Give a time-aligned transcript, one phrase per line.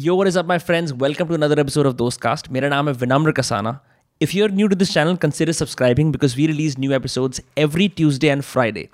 [0.00, 0.92] Yo, what is up, my friends?
[0.92, 2.50] Welcome to another episode of Dostcast.
[2.52, 3.80] मेरा नाम है Vinamra Kasana
[4.20, 8.30] If you're new to this channel, consider subscribing because we release new episodes every Tuesday
[8.34, 8.84] and Friday.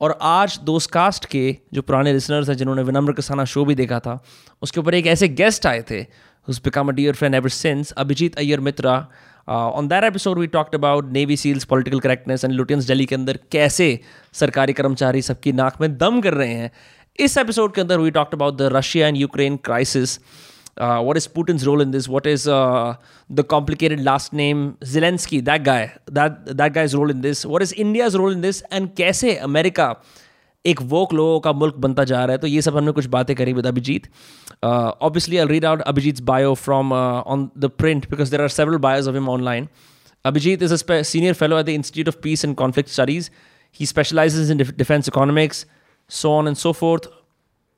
[0.00, 1.44] और आज दोस्तकास्ट के
[1.74, 4.18] जो पुराने listeners हैं जिन्होंने विनम्र कसाना शो भी देखा था
[4.62, 6.06] उसके ऊपर एक ऐसे गेस्ट आए थे
[6.48, 9.08] become a dear friend ever since, Abhijit Ayyar Mitra.
[9.48, 13.14] Uh, on that episode, we talked about Navy SEALs, political correctness and Lutyens Delhi के
[13.14, 13.88] अंदर कैसे
[14.32, 16.70] सरकारी कर्मचारी सबकी नाक में दम कर रहे हैं
[17.19, 20.19] इस एपिसोड के अंदर we talked about the Russia and Ukraine crisis
[21.05, 22.07] what is Putin's role in this?
[22.07, 22.89] What is uh,
[23.29, 25.39] the complicated last name Zelensky?
[25.45, 25.79] That guy,
[26.17, 27.41] that that guy's role in this.
[27.53, 28.59] What is India's role in this?
[28.71, 29.87] And कैसे America
[30.65, 33.35] एक woke लोगों का मुल्क बनता जा रहा है तो ये सब हमने कुछ बातें
[33.35, 34.07] करी with Abhijit
[34.63, 39.07] obviously I read out Abhijit bio from on the print because there are several bios
[39.07, 39.67] of him online
[40.25, 43.29] Abhijit is a senior fellow at the Institute of Peace and Conflict Studies.
[43.71, 45.65] He specializes in defense economics,
[46.08, 47.06] so on and so forth.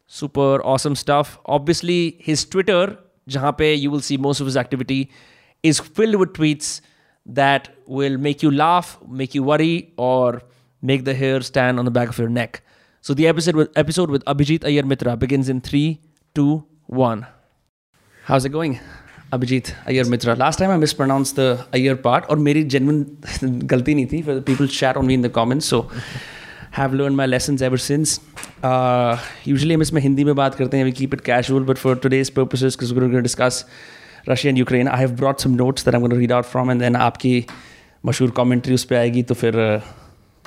[0.07, 1.39] Super awesome stuff.
[1.47, 5.11] Obviously, his Twitter, jahan pe you will see most of his activity,
[5.63, 6.81] is filled with tweets
[7.27, 10.43] that will make you laugh, make you worry, or
[10.83, 12.63] make the hair stand on the back of your neck.
[13.01, 16.01] So the episode with, episode with Abhijit Ayer Mitra begins in 3,
[16.35, 17.27] 2, 1.
[18.25, 18.81] How's it going?
[19.33, 20.35] Abhijit Ayer Mitra.
[20.35, 23.17] Last time I mispronounced the Ayer part, or made genuine
[23.73, 25.91] galti for the People chat on me in the comments, so
[26.77, 28.15] have learned my lessons ever since.
[28.69, 29.17] Uh,
[29.51, 30.85] usually हम इसमें हिंदी में बात करते हैं.
[30.85, 33.65] We keep it casual, but for today's purposes, because we're going to discuss
[34.29, 36.75] Russia and Ukraine, I have brought some notes that I'm going to read out from,
[36.75, 37.35] and then आपकी
[38.07, 39.81] मशहूर commentary उस पर आएगी तो फिर uh,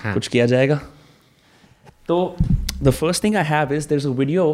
[0.03, 0.13] हाँ.
[0.13, 0.79] कुछ किया जाएगा.
[2.07, 2.37] तो
[2.81, 4.47] the first thing I have is there's a video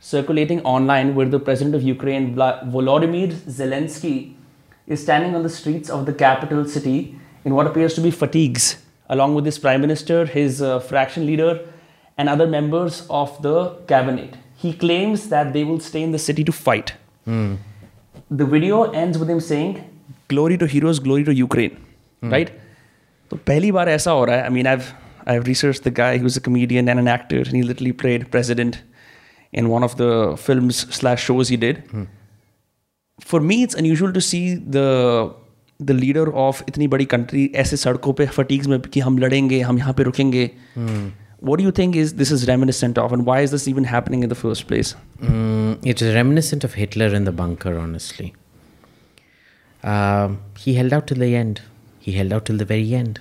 [0.00, 4.34] circulating online where the president of Ukraine, Vla- Volodymyr Zelensky,
[4.86, 6.98] is standing on the streets of the capital city
[7.44, 8.76] in what appears to be fatigues,
[9.08, 11.60] along with his prime minister, his uh, fraction leader,
[12.18, 14.36] and other members of the cabinet.
[14.56, 16.94] He claims that they will stay in the city to fight.
[17.26, 17.58] Mm.
[18.30, 19.84] The video ends with him saying,
[20.28, 21.76] Glory to heroes, glory to Ukraine.
[22.22, 22.32] Mm.
[22.32, 22.60] Right?
[23.30, 24.46] So, pehli baar aisa ho raha hai.
[24.46, 24.92] I mean, I've,
[25.26, 28.82] I've researched the guy who's a comedian and an actor, and he literally played president
[29.52, 31.86] in one of the films slash shows he did.
[31.88, 32.06] Mm.
[33.20, 35.34] For me, it's unusual to see the
[35.82, 39.78] the leader of इतनी बड़ी country ऐसे सड़कों पे फटीक्स में कि हम लड़ेंगे हम
[39.78, 40.50] यहाँ पे रुकेंगे।
[41.44, 44.30] What you think is this is reminiscent of and why is this even happening in
[44.30, 44.96] the first place
[45.86, 48.32] it is reminiscent of Hitler in the bunker honestly
[50.58, 51.58] he held out till the end
[52.06, 53.18] he held out till the very end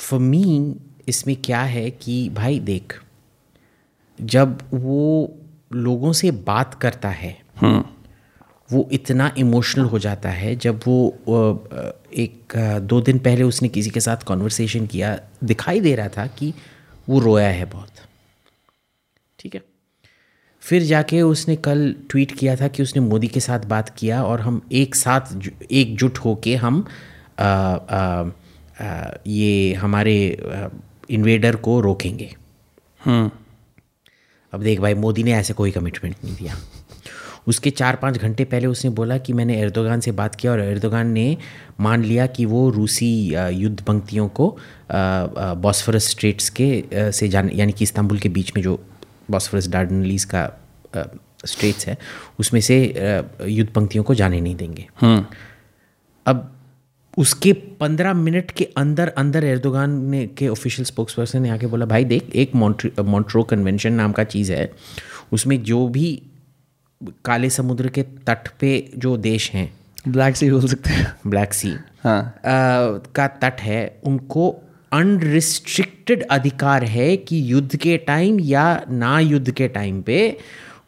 [0.00, 0.76] for me
[1.08, 3.00] इसमें क्या है कि भाई देख
[4.20, 5.34] जब वो
[5.72, 7.42] लोगों से बात करता है.
[7.64, 7.82] Hmm.
[8.72, 11.18] वो इतना इमोशनल हो जाता है जब वो
[12.16, 16.54] एक दो दिन पहले उसने किसी के साथ कॉन्वर्सेशन किया दिखाई दे रहा था कि
[17.08, 17.90] वो रोया है बहुत।
[19.38, 19.62] ठीक है?
[20.60, 24.40] फिर जाके उसने कल ट्वीट किया था कि उसने मोदी के साथ बात किया और
[24.40, 25.20] हम एक साथ
[25.72, 26.86] एकजुट होके हम
[27.38, 28.24] अ, अ,
[28.80, 30.42] अ, ये हमारे
[31.10, 32.36] इन्वेडर को रोकेंगे।
[34.52, 36.56] अब देख भाई मोदी ने ऐसे कोई कमिटमेंट नहीं दिया।
[37.48, 41.10] उसके चार पाँच घंटे पहले उसने बोला कि मैंने एर्दोगान से बात किया और एर्दोगान
[41.10, 41.36] ने
[41.80, 44.58] मान लिया कि वो रूसी युद्ध पंक्तियों को
[45.56, 48.84] बॉस्फरस स्ट्रेट्स के से जाने यानी कि इस्तांबुल के बीच में जो
[49.30, 50.50] बॉस्फरस डार्डनलीस का
[51.46, 51.98] स्ट्रेट्स है
[52.38, 52.94] उसमें से
[53.46, 54.86] युद्ध पंक्तियों को जाने नहीं देंगे।
[56.26, 56.52] अब
[57.18, 61.86] उसके पंद्रह मिनट के अंदर अंदर एर्दोगान ने के ऑफिशियल स्पोक्स पर्सन ने आके बोला
[61.86, 64.72] भाई देख एक मॉन्ट्रो कन्वेंशन नाम का चीज़ है
[65.32, 66.22] उसमें जो भी
[67.24, 69.72] काले समुद्र के तट पे जो देश हैं
[70.08, 71.70] ब्लैक सी बोल सकते हैं। ब्लैक सी
[72.04, 72.40] हाँ।
[73.14, 74.48] का तट है उनको
[74.92, 80.38] अनरिस्ट्रिक्टेड अधिकार है कि युद्ध के टाइम या ना युद्ध के टाइम पे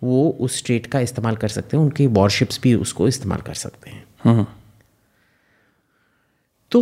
[0.02, 3.91] वो उस स्टेट का इस्तेमाल कर सकते हैं उनके वॉरशिप्स भी उसको इस्तेमाल कर सकते
[3.91, 4.47] हैं।
[6.70, 6.80] तो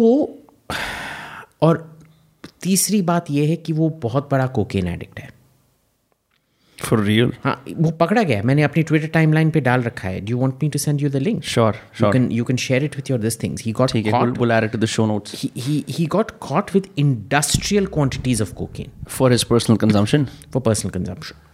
[1.62, 1.98] और
[2.62, 5.30] तीसरी बात यह है कि वो बहुत बड़ा कोकेन एडिक्ट है।
[6.83, 10.21] फॉर रियल हाँ वो पकड़ा गया है मैंने अपनी ट्विटर टाइमलाइन पे डाल रखा है
[10.25, 12.79] do want me to send you the link sure you sure can you can share
[12.87, 14.89] it with your this things he got ठीक है caught we'll add it to the
[14.95, 19.81] show notes he, he he got caught with industrial quantities of cocaine for his personal
[19.85, 21.47] consumption for personal consumption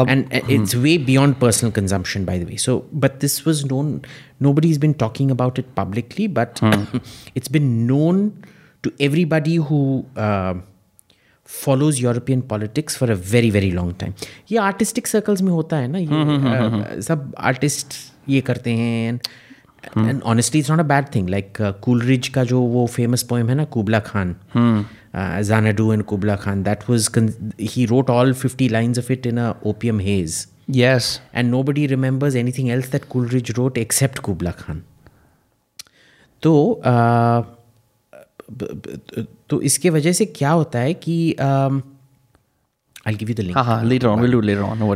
[0.00, 2.76] Ab- and uh, it's way beyond personal consumption by the way so
[3.06, 3.92] but this was known
[4.50, 6.60] nobody's been talking about it publicly but
[7.40, 8.24] it's been known
[8.86, 9.80] to everybody who
[10.26, 10.54] uh,
[11.53, 14.13] follows European politics for a very very long time
[14.51, 17.93] ये artistic circles में होता है ना ये हम्म, हम्म, हम्म, सब artist
[18.29, 19.19] ये करते हैं
[19.97, 23.55] and honestly it's not a bad thing like Coleridge का जो वो फ़ेमस पोएम है
[23.55, 24.35] ना Kubla Khan
[25.15, 27.09] Xanadu and Kubla Khan that was
[27.61, 32.35] he wrote all fifty lines of it in a opium haze yes and nobody remembers
[32.51, 34.83] anything else that Coleridge wrote except Kubla Khan
[36.43, 36.53] तो
[39.51, 41.15] तो इसके वजह से क्या होता है कि
[43.07, 43.83] I give you the link हाँ हाँ.
[43.83, 43.99] We'll
[44.31, 44.79] do it later on.
[44.79, 44.89] No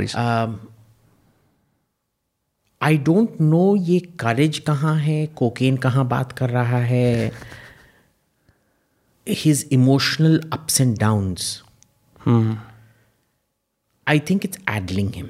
[2.82, 7.32] I don't know ये कॉलेज कहाँ है कोकेन कहाँ बात कर रहा है
[9.28, 11.48] his emotional ups and downs
[14.08, 15.30] I think it's addling him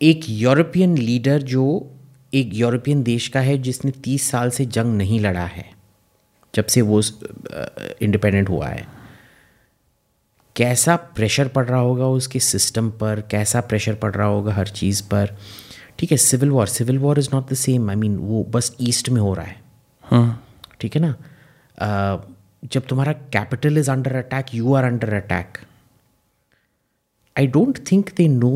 [0.00, 1.66] एक यूरोपियन लीडर जो
[2.34, 5.70] एक यूरोपियन देश का है जिसने तीस साल से जंग नहीं लड़ा है
[6.54, 7.00] जब से वो
[8.02, 8.86] इंडिपेंडेंट हुआ है।
[10.56, 13.20] कैसा प्रेशर पड़ रहा होगा उसके सिस्टम पर?
[13.20, 15.36] कैसा प्रेशर पड़ रहा होगा हर चीज़ पर?
[15.98, 19.08] ठीक है civil war civil war is not the same I mean वो बस ईस्ट
[19.08, 20.38] में हो रहा है।
[20.80, 21.14] ठीक है ना?
[22.64, 25.58] जब तुम्हारा capital is under attack you are under attack
[27.38, 28.50] I don't think they know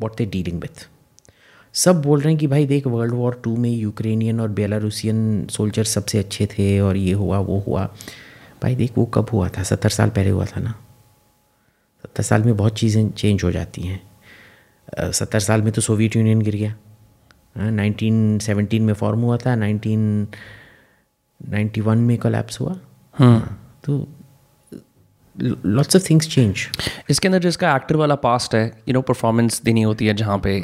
[0.00, 0.88] what they dealing with
[1.74, 5.84] सब बोल रहे हैं कि भाई देख वर्ल्ड वॉर टू में यूक्रेनियन और बेलारूसियन सोल्जर
[5.86, 7.84] सबसे अच्छे थे और ये हुआ वो हुआ।
[8.62, 9.62] भाई देख वो कब हुआ था?
[9.62, 10.74] सत्तर साल पहले हुआ था ना।
[12.04, 16.42] सत्तर साल में बहुत चीज़ें चेंज हो जाती हैं। सत्तर साल में तो सोवियत यूनियन
[16.42, 16.74] गिर गया।
[17.58, 20.26] नाइनटीन सेवनटीन में फॉर्म हुआ था नाइनटीन
[21.40, 22.76] नाइन्टी वन में कोलैप्स हुआ।
[23.16, 24.06] हाँ, तो
[25.36, 26.66] लॉट्स ऑफ़ थिंग्स चेंज
[27.10, 30.58] इसके अंदर जिसका एक्टर वाला पास्ट है यू नो परफॉर्मेंस देनी होती है जहाँ पे।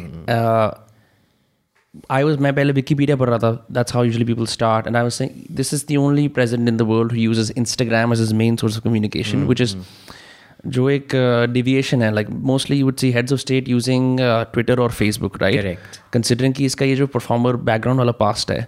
[2.11, 5.03] आई वॉज़ मैं पहले विकीपीडिया पढ़ रहा था that's how usually people start and I
[5.03, 8.35] was saying this is the only president in the world who uses Instagram as his
[8.35, 9.77] main source of communication which is
[10.67, 11.09] जो एक
[11.51, 14.19] deviation है like mostly you would see heads of state using
[14.53, 15.99] Twitter और Facebook right Correct.
[16.13, 18.61] Considering कि इसका ये जो performer background वाला past है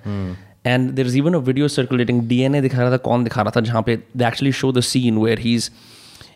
[0.66, 3.60] and there is even a video circulating DNA दिखा रहा था कौन दिखा रहा था
[3.60, 5.70] जहाँ पे they actually show the scene where he is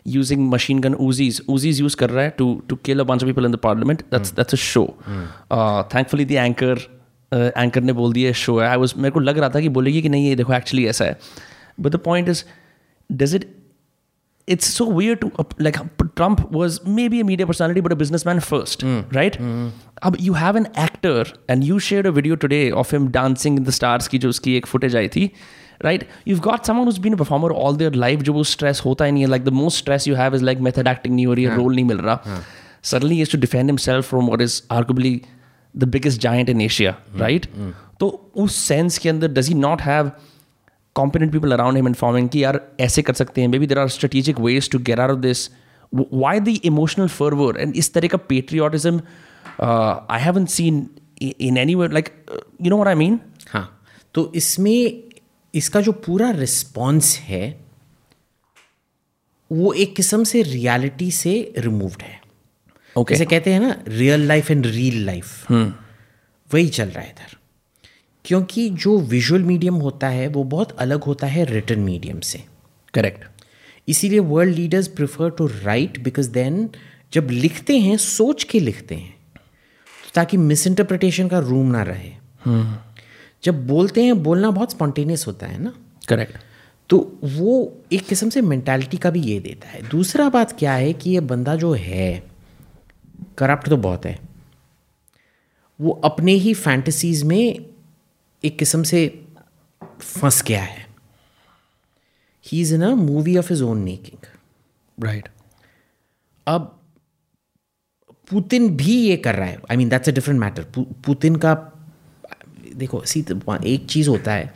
[0.05, 1.39] using machine gun Uzis.
[1.47, 4.03] Uzis use कर रहा है to to kill a bunch of people in the parliament.
[4.09, 4.35] That's mm.
[4.35, 4.85] that's a show.
[5.07, 5.27] Mm.
[5.51, 6.75] Uh, thankfully the anchor
[7.31, 8.69] uh, anchor ने बोल दिया show है.
[8.69, 11.05] I was मेरे को लग रहा था कि बोलेगी कि नहीं ये देखो actually ऐसा
[11.05, 11.17] है.
[11.79, 12.43] But the point is,
[13.23, 13.47] does it?
[14.53, 15.77] It's so weird to uh, like
[16.15, 19.15] Trump was maybe a media personality but a businessman first, mm.
[19.15, 19.37] right?
[19.39, 19.71] Mm.
[20.03, 23.69] अब you have an actor and you shared a video today of him dancing in
[23.69, 25.31] the stars की जो उसकी एक footage आई थी.
[25.87, 26.03] Right?
[26.31, 29.11] You've got someone who's been a performer all their life, जो वो stress होता ही
[29.11, 29.29] नहीं है.
[29.35, 31.75] Like the most stress you have is like method acting नहीं हो रही है, role
[31.75, 32.41] नहीं मिल रहा.
[32.91, 35.13] Suddenly he has to defend himself from what is arguably
[35.83, 36.95] the biggest giant in Asia,
[37.25, 37.47] right?
[37.99, 38.07] तो
[38.43, 40.11] उस sense के अंदर does he not have
[40.99, 43.47] competent people around him informing कि यार ऐसे कर सकते हैं.
[43.53, 45.49] Maybe there are strategic ways to get out of this.
[45.93, 48.99] W- Why the emotional fervor and इस तरह का patriotism
[49.59, 50.77] uh, I haven't seen
[51.21, 53.19] i- in anywhere like uh, you know what I mean?
[53.51, 53.65] हाँ
[54.13, 55.12] तो इसमें
[55.53, 57.45] इसका जो पूरा response है
[59.51, 62.21] वो एक किस्म से रियलिटी से रिमूव्ड है।
[62.95, 63.09] Okay.
[63.09, 67.37] जैसे कहते हैं ना real life and real life वही चल रहा है इधर।
[68.25, 72.43] क्योंकि जो विजुअल मीडियम होता है वो बहुत अलग होता है रिटर्न मीडियम से।
[72.93, 73.25] करेक्ट
[73.87, 76.69] इसीलिए world leaders prefer to write because then
[77.13, 82.11] जब लिखते हैं सोच के लिखते हैं तो ताकि मिस इंटरप्रिटेशन का रूम ना रहे।
[83.43, 85.73] जब बोलते हैं बोलना बहुत स्पॉन्टेनियस होता है ना?
[86.07, 86.37] करेक्ट
[86.89, 87.51] तो वो
[87.91, 91.19] एक किस्म से मैंटेलिटी का भी ये देता है। दूसरा बात क्या है कि ये
[91.21, 92.23] बंदा जो है
[93.37, 94.19] करप्ट तो बहुत है।
[95.79, 97.65] वो अपने ही फैंटसीज में
[98.43, 99.07] एक किस्म से
[100.01, 100.85] फंस गया है।
[102.45, 104.25] He is in a movie of his own making
[104.97, 105.29] right
[106.47, 106.79] अब
[108.31, 110.65] पुतिन भी ये कर रहा है। I mean that's a different matter
[111.05, 111.53] Putin का
[112.75, 113.25] देखो सी
[113.65, 114.53] एक चीज़ होता है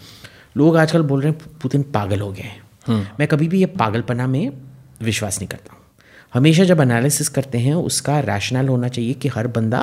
[0.57, 2.61] लोग आजकल बोल रहे हैं पुतिन पागल हो गए हैं।
[3.19, 4.51] मैं कभी भी ये पागलपना में
[5.01, 5.81] विश्वास नहीं करता हूँ।
[6.33, 9.81] हमेशा जब एनालिसिस करते हैं उसका रैशनल होना चाहिए कि हर बंदा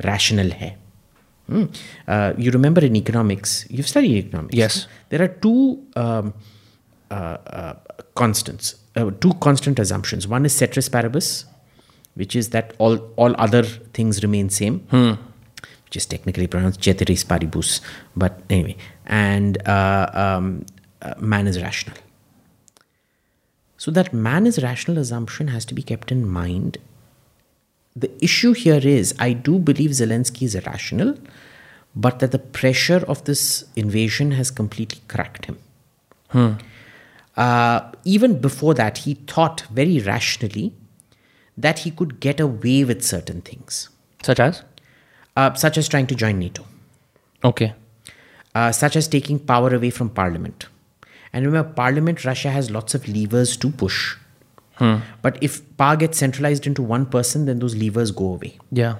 [0.00, 0.70] रैशनल है।
[1.50, 4.76] You remember in economics you study economics Yes.
[5.12, 5.52] there are two
[8.20, 10.26] constants, uh, two constant assumptions.
[10.32, 11.28] One is ceteris paribus,
[12.16, 13.62] which is that all all other
[13.98, 14.78] things remain same,
[15.92, 17.82] which is technically pronounced ceteris paribus.
[18.16, 20.64] But anyway, and uh, um,
[21.02, 21.98] uh, man is rational.
[23.76, 26.78] So that man is rational assumption has to be kept in mind.
[27.94, 31.18] The issue here is I do believe Zelensky is irrational,
[31.94, 35.58] but that the pressure of this invasion has completely cracked him.
[37.36, 40.72] Uh, even before that, he thought very rationally
[41.58, 43.90] that he could get away with certain things,
[44.22, 44.62] Such as?
[45.36, 46.64] Uh, such as trying to join NATO.
[47.44, 47.74] Okay.
[48.54, 50.66] uh, such as taking power away from parliament.
[51.32, 54.16] And remember, parliament, Russia has lots of levers to push.
[54.74, 54.96] Hmm.
[55.22, 58.54] But if power gets centralized into one person, then those levers go away.
[58.70, 58.94] Yeah.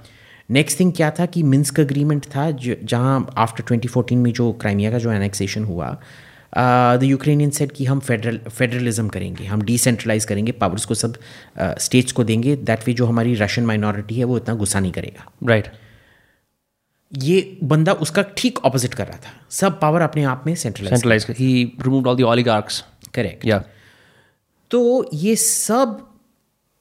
[0.50, 4.98] Next thing क्या था कि Minsk agreement था जहाँ after 2014 में जो Crimea का
[4.98, 5.86] जो annexation हुआ
[6.98, 11.16] द यूक्रेनियन सेट कि हम फेडरल फेडरलिज्म करेंगे हम डिसेंट्रलाइज करेंगे पावर्स को सब
[11.58, 14.92] स्टेट्स uh, को देंगे दैट वे जो हमारी रशियन माइनॉरिटी है वो इतना गुस्सा नहीं
[14.92, 15.81] करेगा राइट Right.
[17.19, 21.26] ये बंदा उसका ठीक ऑपोजिट कर रहा था सब पावर अपने आप में centralize.
[21.26, 22.81] He removed all the oligarchs.
[23.14, 23.61] Correct Yeah.
[24.71, 26.09] तो ये सब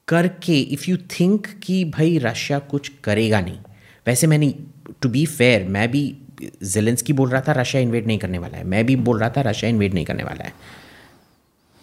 [0.08, 3.58] करके इफ़ यू थिंक कि भाई रशिया कुछ करेगा नहीं
[4.06, 4.54] वैसे मैंने
[5.02, 6.16] टू बी फेयर मैं भी
[6.62, 9.40] जेलेंस्की बोल रहा था रशिया इन्वेट नहीं करने वाला है मैं भी बोल रहा था
[9.40, 10.52] रशिया इन्वेट नहीं करने वाला है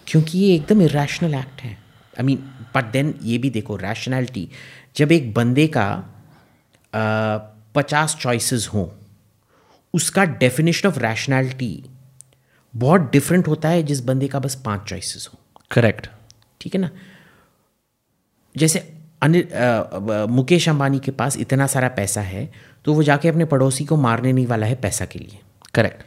[0.07, 1.77] क्योंकि ये एकदम इरेशनल एक्ट है
[2.19, 2.37] आई मीन
[2.75, 4.49] बट देन ये भी देखो रैशनैलिटी
[4.95, 5.87] जब एक बंदे का
[7.75, 8.87] पचास चॉइसेस हों
[9.93, 11.83] उसका डेफिनेशन ऑफ़ रैशनैलिटी
[12.73, 15.39] बहुत डिफरेंट होता है जिस बंदे का बस पाँच चॉइसेस हो।
[15.71, 16.09] करेक्ट
[16.61, 16.89] ठीक है ना?
[18.55, 18.79] जैसे
[19.21, 19.47] अनिल
[20.29, 22.51] मुकेश अंबानी के पास इतना सारा पैसा है
[22.85, 25.39] तो वो जाके अपने पड़ोसी को मारने नहीं वाला है पैसा के लिए।
[25.73, 26.03] करेक्ट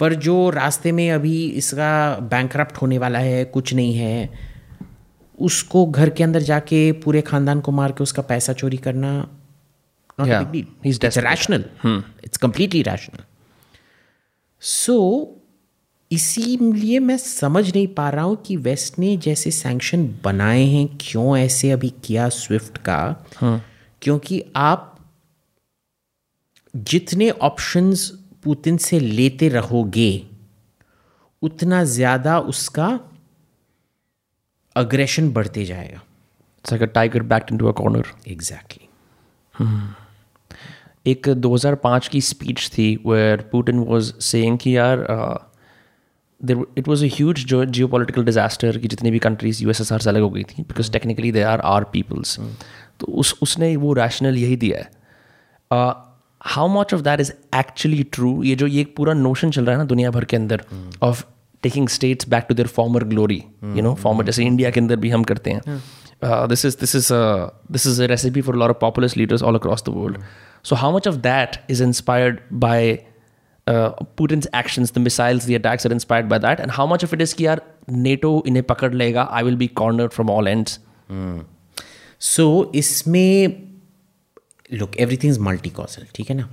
[0.00, 4.54] पर जो रास्ते में अभी इसका बैंक होने वाला है कुछ नहीं है
[5.38, 9.28] उसको घर के अंदर जाके पूरे खानदान को मार के उसका पैसा चोरी करना
[10.20, 10.40] not yeah.
[10.40, 10.74] a big deal.
[10.84, 10.98] He's.
[10.98, 11.62] It's rational.
[11.62, 11.98] Hmm.
[12.22, 13.20] It's completely rational.
[14.62, 15.24] So,
[16.12, 21.38] इसीलिए मैं समझ नहीं पा रहा हूँ कि वेस्ट ने जैसे सैंक्शन बनाए हैं क्यों
[21.38, 23.62] ऐसे अभी किया स्विफ्ट का हुँ.
[24.02, 25.10] क्योंकि आप
[26.76, 28.10] जितने ऑप्शंस
[28.44, 30.26] पुतिन से लेते रहोगे
[31.42, 33.00] उतना ज़्यादा उसका
[34.76, 38.88] अग्रेशन बढ़ते जाएगा tiger back into a corner exactly
[41.06, 45.06] एक 2005 की स्पीच थी वेयर पुटिन वाज सेइंग कि यार
[46.40, 50.10] there it was a huge जो जियो पोलिटिकल डिजास्टर की जितनी भी कंट्रीज़ यूएसएसआर से
[50.10, 52.38] अलग हो गई थी because technically they are are peoples
[53.00, 54.90] तो उस उसने वो रैशनल यही दिया है।
[56.46, 59.72] How much of that is actually true ये जो ये एक पूरा नोशन चल रहा
[59.72, 60.64] है ना दुनिया भर के अंदर
[61.02, 61.24] of
[61.62, 65.10] taking states back to their former glory you know former जैसे इंडिया के अंदर भी
[65.10, 65.60] हम करते हैं।
[66.23, 67.07] This is this is
[67.71, 70.17] this is a recipe for lot of popular leaders all across the world
[70.63, 72.97] so how much of that is inspired by
[74.19, 77.21] Putin's actions, the missiles, the attacks are inspired by that, and how much of it
[77.25, 77.61] is कि यार
[78.05, 80.77] NATO इन्हें पकड़ लेगा, I will be cornered from all ends.
[82.21, 83.61] So इसमें
[84.73, 86.47] look everything is multi causal ठीक है ना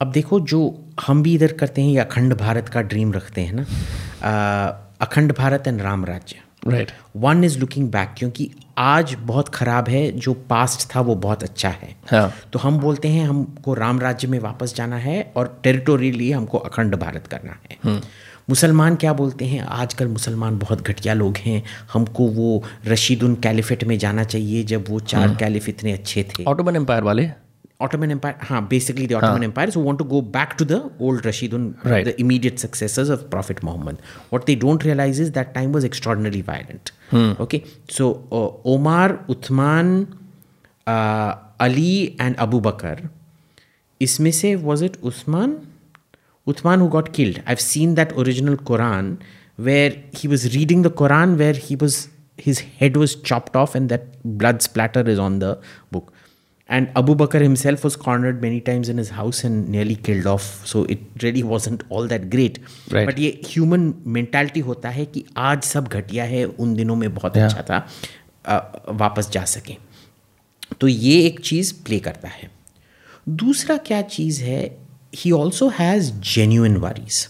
[0.00, 0.60] अब देखो जो
[1.06, 5.32] हम भी इधर करते हैं ये अखंड भारत का ड्रीम रखते हैं ना अ, अखंड
[5.38, 6.36] Bharat and Ram Rajya
[6.67, 6.89] Right.
[7.15, 11.69] One is looking back क्योंकि आज बहुत खराब है जो पास्ट था वो बहुत अच्छा
[11.69, 12.33] है। हाँ.
[12.53, 16.95] तो हम बोलते हैं हमको राम राज्य में वापस जाना है और टेरिटोरियली हमको अखंड
[16.95, 18.01] भारत करना है।
[18.49, 19.61] मुसलमान क्या बोलते हैं?
[19.61, 24.99] आजकल मुसलमान बहुत घटिया लोग हैं। हमको वो रशीदुन कैलिफेट में जाना चाहिए जब वो
[24.99, 27.29] चार कैलिफ इतने अच्छे थे। Ottoman एम्पायर वाले?
[27.79, 29.45] Ottoman Empire, huh, basically the Ottoman huh.
[29.45, 32.05] Empires who want to go back to the old Rashidun, right.
[32.05, 34.01] the immediate successors of Prophet Muhammad.
[34.29, 36.91] What they don't realize is that time was extraordinarily violent.
[37.09, 37.33] Hmm.
[37.39, 40.07] Okay, so uh, Omar, Uthman,
[40.87, 43.09] uh, Ali, and Abu Bakr.
[43.99, 45.65] Isme was it Uthman?
[46.47, 47.41] Uthman who got killed.
[47.45, 49.19] I've seen that original Quran
[49.57, 53.89] where he was reading the Quran where he was his head was chopped off and
[53.89, 55.59] that blood splatter is on the
[55.91, 56.11] book.
[56.69, 60.45] And Abu Bakr himself was cornered many times in his house and nearly killed off.
[60.65, 62.57] So it really wasn't all that great.
[62.91, 63.05] Right.
[63.09, 67.37] But ये human mentality होता है कि आज सब घटिया है उन दिनों में बहुत
[67.37, 67.77] अच्छा था
[68.45, 68.57] अ,
[69.03, 69.77] वापस जा सके
[70.81, 72.49] तो ये एक चीज़ प्ले करता है
[73.43, 74.59] दूसरा क्या चीज़ है
[75.15, 77.27] he also has genuine worries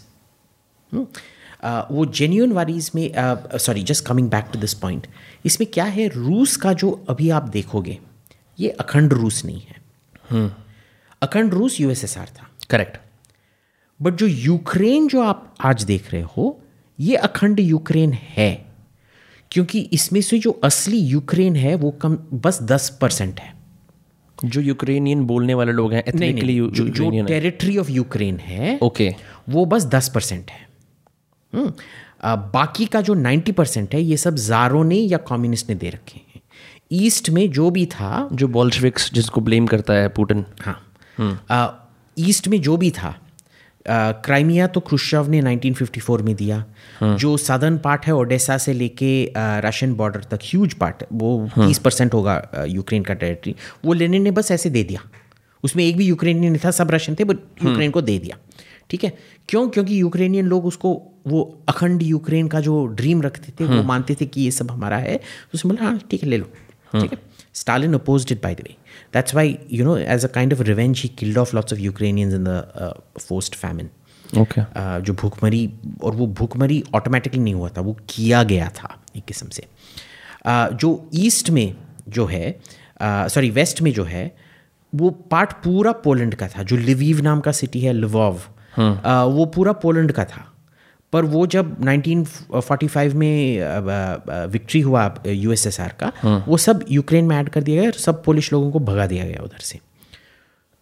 [0.92, 3.12] वो जेन्यून वरीज में
[3.60, 5.08] sorry just coming back to this point
[5.46, 8.00] इसमें क्या है रूस का जो अभी आप देखोगे
[8.60, 9.82] ये अखंड रूस नहीं है।
[11.22, 12.98] अखंड रूस यूएसएसआर था। करेक्ट
[14.02, 16.62] बट जो यूक्रेन जो आप आज देख रहे हो
[17.00, 18.66] ये अखंड यूक्रेन है।
[19.52, 23.56] क्योंकि इसमें से जो असली यूक्रेन है वो कम बस दस परसेंट है।
[24.46, 28.38] जो यूक्रेनियन बोलने वाले लोग हैं नहीं ethnically नहीं यू- जो, जो टेरिटरी ऑफ़ यूक्रेन
[28.38, 29.16] है ओके
[29.50, 30.70] वो बस दस परसेंट है।
[31.54, 31.74] हम्म,
[32.24, 35.90] आ, बाकी का जो नाइन्टी परसेंट है ये सब जारों ने या कम्युनिस्ट ने दे
[35.90, 36.35] रखे हैं।
[36.92, 40.82] ईस्ट में जो भी था जो बॉल्शविक्स जिसको ब्लेम करता है पुटिन। हाँ।
[41.52, 41.70] आ,
[42.18, 43.16] ईस्ट में जो भी था
[43.88, 46.64] क्राइमिया तो क्रुश्चव ने 1954 में दिया।
[47.04, 52.14] जो सदर्न पार्ट है ओडेसा से लेके रशियन बॉर्डर तक ह्यूज पार्ट वो 30 परसेंट
[52.14, 55.02] होगा यूक्रेन का टेरिटरी वो लेनिन ने बस ऐसे दे दिया।
[55.64, 58.38] उसमें एक भी यूक्रेनियन नहीं था सब रशियन थे बट यूक्रेन को दे दिया।
[58.90, 59.14] ठीक है?
[59.50, 59.68] क्यों?
[59.70, 64.26] क्योंकि यूक्रेनियन लोग उसको वो अखंड यूक्रेन का जो ड्रीम रखते थे वो मानते थे
[64.26, 66.52] कि ये सब हमारा है। तो उसने बोला हाँ ठीक है ले लो।
[66.92, 67.18] ठीक है?
[67.54, 68.76] Stalin opposed it by the way
[69.14, 72.34] that's why you know as a kind of revenge he killed off lots of Ukrainians
[72.34, 73.90] in the forced famine
[74.40, 75.70] okay uh, जो भूखमरी
[76.04, 79.64] और वो भूखमरी ऑटोमेटिकली नहीं हुआ था वो किया गया था एक किस्म से।
[80.48, 81.76] Uh, जो ईस्ट में
[82.10, 82.60] जो है
[83.02, 84.26] सॉरी uh, वेस्ट में जो है
[84.94, 88.42] वो पार्ट पूरा पोलैंड का था जो लिवीव नाम का सिटी है लिवोव
[89.30, 90.55] वो पूरा पोलैंड का था।
[91.14, 93.60] पर वो जब 1945 में
[94.52, 96.12] विक्ट्री हुआ यूएसएसआर का
[96.48, 99.26] वो सब यूक्रेन में ऐड कर दिया गया और सब पोलिश लोगों को भगा दिया
[99.26, 99.80] गया उधर से।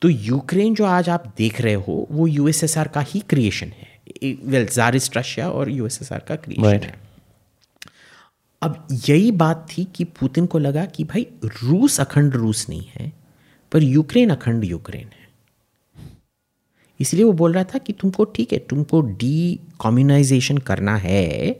[0.01, 3.91] तो यूक्रेन जो आज आप देख रहे हो वो यूएसएसआर का ही क्रिएशन है।
[4.45, 6.85] वेल जारिस्ट रशिया और यूएसएसआर का क्रिएशन Right.
[6.85, 6.95] है।
[8.61, 13.11] अब यही बात थी कि पुतिन को लगा कि भाई रूस अखंड रूस नहीं है
[13.71, 15.22] पर यूक्रेन अखंड यूक्रेन है।
[17.03, 21.59] इसलिए वो बोल रहा था कि तुमको ठीक है तुमको डी कम्युनाइजेशन करना है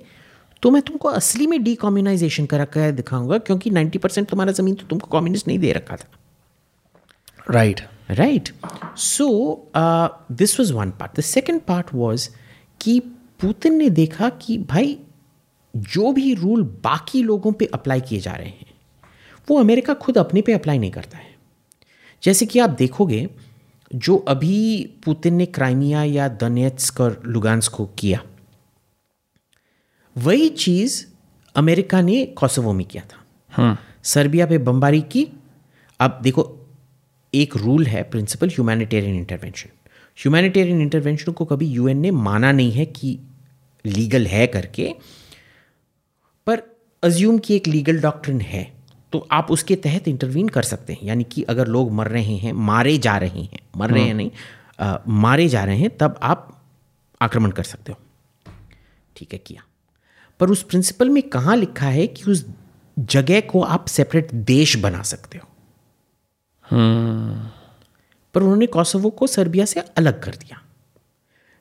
[0.62, 4.76] तो मैं तुमको असली में डी कम्युनाइजेशन करा कर दिखाऊँगा क्योंकि 90 परसेंट तुम्हारा ज़मीन
[4.76, 6.08] तो तुमको कम्युनिस्ट नहीं दे रखा था।
[7.52, 7.82] Right
[8.12, 8.52] right.
[8.98, 9.28] So
[9.78, 11.20] uh, this was one part.
[11.20, 12.30] The second part was
[12.82, 13.00] कि
[13.40, 15.00] पुतिन ने देखा कि भाई
[15.76, 18.66] जो भी रूल बाकी लोगों पे अप्लाई किए जा रहे हैं
[19.50, 21.36] वो अमेरिका खुद अपने पे अप्लाई नहीं करता है।
[22.24, 23.30] जैसे कि आप देखोगे
[23.96, 28.24] जो अभी पुतिन ने क्राइमिया या दनेत्स्क और लुगान्स्क को किया
[30.18, 31.06] वही चीज़
[31.56, 35.28] अमेरिका ने कोसोवो में किया था। सर्बिया पे बमबारी की।
[36.00, 36.60] अब देखो
[37.34, 39.70] एक रूल है principle humanitarian intervention.
[40.18, 43.20] Humanitarian intervention को कभी यूएन ने माना नहीं है कि
[43.86, 44.94] लीगल है करके
[46.48, 46.62] पर
[47.04, 48.74] अज्यूम की एक लीगल डॉक्ट्रिन है।
[49.14, 52.54] तो आप उसके तहत इंटरवीन कर सकते हैं। यानी कि अगर लोग मर रहे हैं
[52.54, 54.32] मारे जा रहे हैं मर रहे हैं नहीं
[54.80, 56.64] आ, मारे जा रहे हैं तब आप
[57.22, 57.98] आक्रमण कर सकते हो।
[59.16, 59.64] ठीक है किया।
[60.40, 62.46] पर उस प्रिंसिपल में कहाँ लिखा है कि उस
[63.00, 65.48] जगह को आप सेपरेट देश बना सकते हो?
[68.34, 70.63] पर उन्होंने कोसोवो को सर्बिया से अलग कर दिया।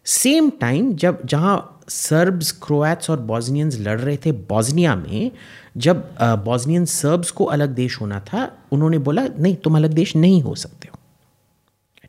[0.07, 5.31] सेम टाइम जब जहाँ सर्ब्स क्रोएट्स और बॉजनियंस लड़ रहे थे बॉजनिया में
[5.77, 10.43] जब बॉजनियन सर्ब्स को अलग देश होना था उन्होंने बोला नहीं तुम अलग देश नहीं
[10.43, 10.99] हो सकते हो।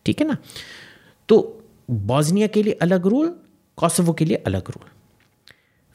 [0.06, 0.38] ठीक है ना?
[1.30, 3.34] तो बॉजनिया के लिए अलग रूल
[3.78, 4.90] कोसोवो के लिए अलग रूल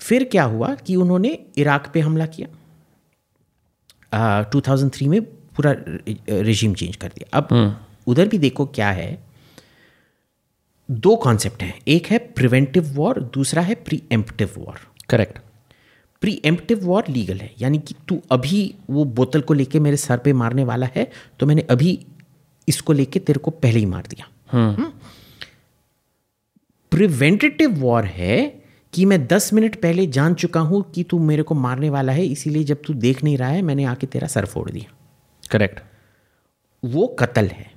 [0.01, 2.49] फिर क्या हुआ कि उन्होंने इराक पे हमला किया।
[4.43, 5.75] टू थाउज़ेंड थ्री में पूरा
[6.31, 7.49] रिजीम चेंज कर दिया। अब
[8.07, 9.28] उधर भी देखो क्या है
[10.89, 13.75] दो कॉन्सेप्ट हैं। एक है प्रिवेंटिव वॉर दूसरा है
[14.13, 15.39] preemptive war correct
[16.45, 20.33] preemptive war legal है। यानी कि तू अभी वो बोतल को लेके मेरे सर पे
[20.35, 21.99] मारने वाला है तो मैंने अभी
[22.69, 24.27] इसको लेके तेरे को पहले ही मार दिया।
[26.93, 28.39] प्रिवेंटेटिव वॉर है
[28.93, 32.25] कि मैं दस मिनट पहले जान चुका हूँ कि तू मेरे को मारने वाला है
[32.27, 34.93] इसीलिए जब तू देख नहीं रहा है मैंने आके तेरा सर फोड़ दिया।
[35.51, 35.81] करेक्ट
[36.83, 37.71] वो कत्ल है।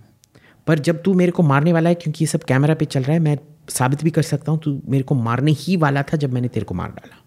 [0.68, 3.14] पर जब तू मेरे को मारने वाला है क्योंकि ये सब कैमरा पे चल रहा
[3.14, 3.38] है मैं
[3.70, 6.66] साबित भी कर सकता हूँ तू मेरे को मारने ही वाला था जब मैंने तेरे
[6.66, 7.20] को मार डाला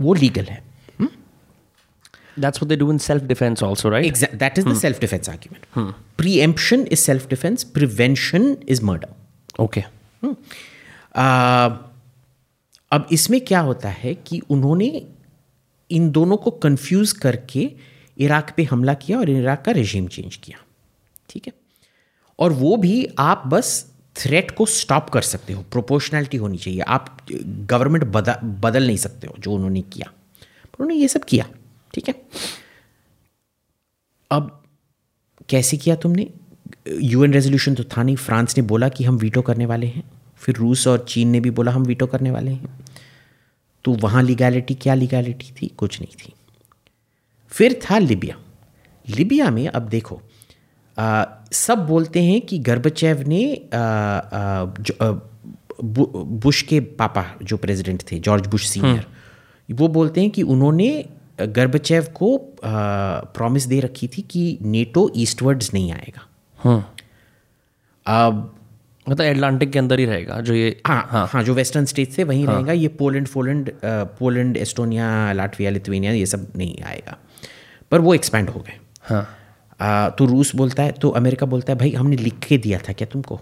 [0.00, 0.66] वो लीगल है
[2.36, 4.04] That's what they do in self defense, also, right?
[4.04, 4.38] Exactly.
[4.38, 5.64] That is the self defense argument.
[6.16, 9.08] Preemption is self defense, prevention is murder.
[9.58, 9.84] Okay.
[11.14, 11.68] आ,
[12.92, 14.90] अब इसमें क्या होता है कि उन्होंने
[15.90, 17.70] इन दोनों को कंफ्यूज करके
[18.16, 20.58] इराक पे हमला किया और इराक का रेजिम चेंज किया
[21.30, 21.52] ठीक है
[22.38, 23.70] और वो भी आप बस
[24.16, 27.16] थ्रेट को स्टॉप कर सकते हो प्रोपोर्शनैलिटी होनी चाहिए। आप
[27.70, 30.10] गवर्नमेंट बदल नहीं सकते हो जो उन्होंने किया।
[30.64, 31.46] पर उन्होंने ये सब किया,
[31.94, 32.14] ठीक है?
[34.30, 34.62] अब
[35.48, 36.26] कैसे किया तुमने?
[36.92, 40.02] यूएन रेजोल्यूशन तो था नहीं। फ्रांस ने बोला कि हम वीटो करने वाले हैं।
[40.36, 42.78] फिर रूस और चीन ने भी बोला हम वीटो करने वाले हैं।
[43.84, 45.66] तो वहाँ लीगैलिटी क्या लीगैलिटी थी?
[45.68, 46.32] कुछ नहीं थी।
[47.52, 48.36] फिर था लिबिया।
[49.06, 50.20] लिबिया में अब देखो
[51.52, 55.10] सब बोलते हैं कि गर्बचेव ने आ, आ, जो, आ,
[55.84, 59.06] बु, बुश के पापा जो प्रेसिडेंट थे जॉर्ज बुश सीनियर
[59.68, 61.08] वो बोलते हैं कि उन्होंने
[61.40, 66.74] गर्बचेव को प्रॉमिस दे रखी थी कि नेटो ईस्टवर्ड्स नहीं आएगा।
[68.06, 68.54] अब
[69.08, 72.24] मतलब एटलांटिक के अंदर ही रहेगा जो ये हाँ हाँ। हाँ जो वेस्टर्न स्टेट से
[72.24, 77.16] वहीं रहेगा। ये Poland Poland Poland Estonia Latvia Lithuania ये सब नहीं आएगा।
[77.90, 79.28] पर वो एक्सपैंड हो गए। हाँ।
[79.80, 82.92] आ, तो रूस बोलता है तो अमेरिका बोलता है भाई हमने लिख के दिया था
[82.92, 83.40] क्या तुमको?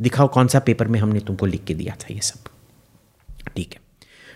[0.00, 2.48] दिखाओ कौन सा पेपर में हमने तुमको लिख के दिया था ये सब।
[3.56, 3.80] ठीक है।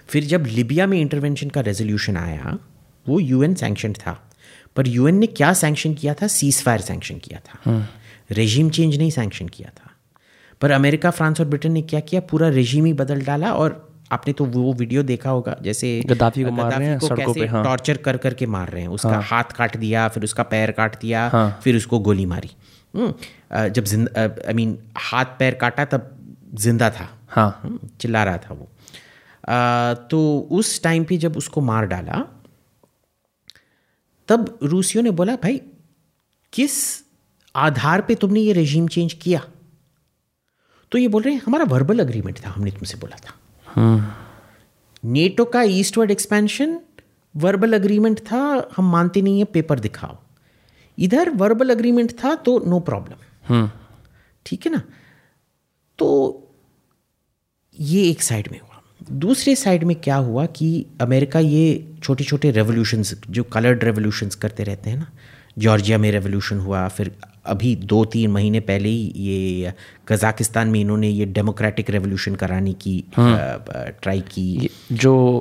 [0.08, 2.58] फिर जब लिबिया में इंटरवेंशन का रेजोल्यूशन आया
[3.08, 4.32] वो यूएन सैंक्शन था।
[4.76, 6.26] पर यूएन ने क्या सैंक्शन किया था?
[6.26, 7.88] सीज फायर सैंक्शन किया था।
[8.30, 9.90] रेजिम चेंज नहीं सैंक्शन किया था।
[10.60, 12.20] पर अमेरिका फ्रांस और ब्रिटेन ने क्या किया?
[12.20, 16.50] पूरा रेजिम ही बदल डाला और आपने तो वो वीडियो देखा होगा जैसे गद्दाफी को
[16.52, 19.22] मार रहे हैं सड़कों पे हाँ। टॉर्चर कर कर के मार रहे हैं। उसका हाँ।
[19.24, 22.50] हाथ काट दिया फिर उसका पैर काट दिया हाँ। फिर उसको गोली मारी।
[22.94, 26.10] हम्म, जब ज़िंदा आई मीन हाथ पैर काटा तब
[26.56, 28.68] ज़िंदा था। हाँ। हम्म, चिल्ला रहा था वो।
[29.48, 32.24] आ, तो उस टाइम पे जब उसको मार डाला
[34.28, 35.60] तब रूसियों ने बोला भाई
[36.52, 36.74] किस
[37.54, 39.40] आधार पे तुमने ये रेजिम चेंज किया?
[40.92, 43.34] तो ये बोल रहे हैं हमारा वर्बल अग्रीमेंट था हमने तुमसे बोला था।
[43.78, 46.78] नेटो का ईस्टवर्ड एक्सपेंशन,
[47.36, 50.16] वर्बल अग्रीमेंट था, हम मानते नहीं है, पेपर दिखाओ।
[50.98, 53.68] इधर वर्बल अग्रीमेंट था तो नो प्रॉब्लम।
[54.46, 54.82] ठीक है ना?
[55.98, 56.08] तो
[57.80, 62.50] ये एक साइड में हुआ। दूसरे साइड में क्या हुआ कि अमेरिका ये छोटे छोटे
[62.50, 65.10] रेवोल्यूशंस जो कलर्ड रेवोल्यूशंस करते रहते हैं ना,
[65.58, 69.72] जॉर्जिया में रेवोल्यूशन हुआ, फिर अभी दो तीन महीने पहले ही ये
[70.08, 73.64] कजाकिस्तान में इन्होंने ये डेमोक्रेटिक रेवोल्यूशन कराने की हाँ।
[74.02, 75.38] ट्राई की। जो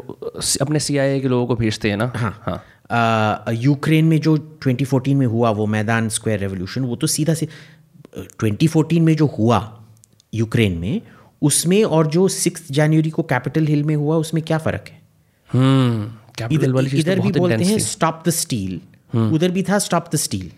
[0.62, 2.12] अपने सीआईए के लोगों को भेजते हैं ना?
[2.16, 7.34] हाँ। हाँ। यूक्रेन में जो 2014 में हुआ वो मैदान स्क्वायर रेवोल्यूशन वो तो सीधा
[7.34, 7.48] से
[8.44, 9.80] 2014 में जो हुआ
[10.34, 11.02] यूक्रेन में
[11.42, 15.02] उसमें और जो सिक्स जनवरी को कैपिटल हिल में हुआ उसमें क्या फ़र्क है?
[15.54, 18.82] हम्म चीज़ तो इधर भी बोलते हैं स्टॉप द स्टील
[19.16, 20.52] उधर भी था स्टॉप द स्टील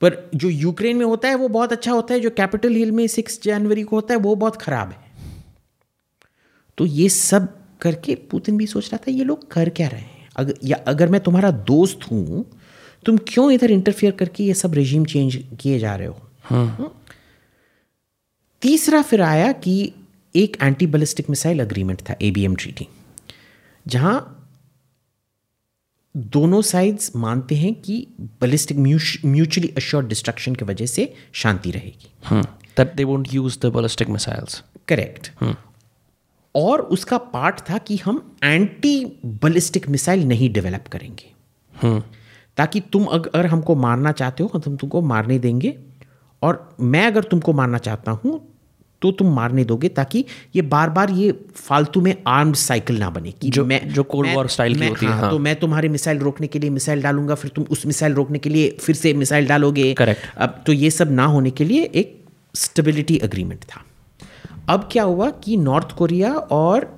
[0.00, 3.06] पर जो यूक्रेन में होता है वो बहुत अच्छा होता है जो कैपिटल हिल में
[3.06, 5.04] सिक्स जनवरी को होता है वो बहुत खराब है।
[6.78, 7.48] तो ये सब
[7.80, 10.28] करके पुतिन भी सोच रहा था ये लोग कर क्या रहे हैं?
[10.36, 12.44] अगर या अगर मैं तुम्हारा दोस्त हूँ
[13.04, 16.20] तुम क्यों इधर इंटरफियर करके ये सब रेजिम चेंज किए जा रहे हो?
[16.48, 16.88] हम्म?
[18.62, 19.92] तीसरा फिर आया कि
[20.36, 22.88] एक एंटी बैलिस्टिक मिसाइल अग्रीमेंट था एबीएम ट्रीटी
[23.86, 24.32] जहाँ
[26.16, 28.06] दोनों साइड्स मानते हैं कि
[28.40, 32.42] बलिस्टिक म्यूचुअली अश्योर्ड डिस्ट्रक्शन की वजह से शांति रहेगी।
[32.76, 34.60] That they won't use the ballistic missiles.
[34.88, 35.30] Correct
[36.54, 41.32] और उसका पार्ट था कि हम एंटी बलिस्टिक मिसाइल नहीं डेवलप करेंगे।
[41.74, 42.02] हम्म
[42.56, 45.78] ताकि तुम अगर हमको मारना चाहते हो तो हम तुमको मारने देंगे।
[46.42, 48.55] और मैं अगर तुमको मारना चाहता हूँ
[49.02, 50.24] तो तुम मारने दोगे ताकि
[50.56, 54.34] ये बार बार ये फालतू में आर्म्ड साइकिल ना बने कि जो- मैं जो कोल्ड
[54.34, 57.02] वॉर style की होती है, हाँ, हाँ। तो मैं तुम्हारे मिसाइल रोकने के लिए मिसाइल
[57.02, 60.18] डालूँगा फिर तुम उस मिसाइल रोकने के लिए फिर से मिसाइल डालोगे Correct.
[60.36, 63.84] अब तो ये सब ना होने के लिए एक स्टेबिलिटी अग्रीमेंट था
[64.68, 66.90] अब क्या हुआ कि नॉर्थ कोरिया और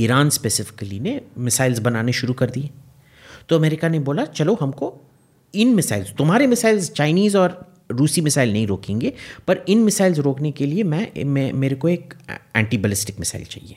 [0.00, 2.70] ईरान स्पेसिफिकली ने मिसाइल्स बनाने शुरू कर दिए
[3.48, 4.94] तो अमेरिका ने बोला चलो हमको
[5.54, 9.12] इन मिसाइल्स तुम्हारे मिसाइल्स चाइनीज़ और रूसी मिसाइल नहीं रोकेंगे
[9.46, 12.14] पर इन मिसाइल्स रोकने के लिए मैं, मैं मेरे को एक
[12.56, 13.76] एंटी बैलिस्टिक मिसाइल चाहिए।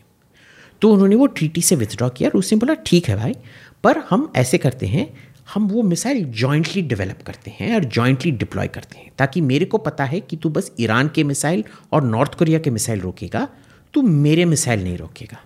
[0.82, 3.36] तो उन्होंने वो ट्रीटी से विथड्रॉ किया रूस ने बोला ठीक है भाई
[3.84, 5.08] पर हम ऐसे करते हैं
[5.54, 9.78] हम वो मिसाइल जॉइंटली डेवलप करते हैं और जॉइंटली डिप्लॉय करते हैं ताकि मेरे को
[9.78, 13.48] पता है कि तू बस ईरान के मिसाइल और नॉर्थ कोरिया के मिसाइल रोकेगा
[13.94, 15.38] तू मेरे मिसाइल नहीं रोकेगा।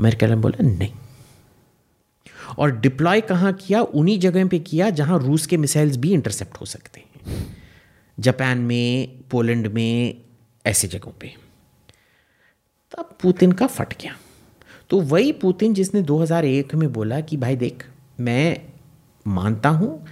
[0.00, 0.92] अमेरिका ने बोला नहीं।
[2.58, 3.80] और डिप्लॉय कहाँ किया?
[3.80, 7.46] उन्हीं जगह पे किया जहाँ रूस के मिसाइल्स भी इंटरसेप्ट हो सकते हैं।
[8.18, 10.22] जापान में पोलैंड में
[10.66, 11.34] ऐसे जगहों पे।
[12.92, 14.16] तब पुतिन का फट गया।
[14.90, 17.86] तो वही पुतिन जिसने 2001 में बोला कि भाई देख
[18.20, 18.66] मैं
[19.26, 20.06] मानता हूँ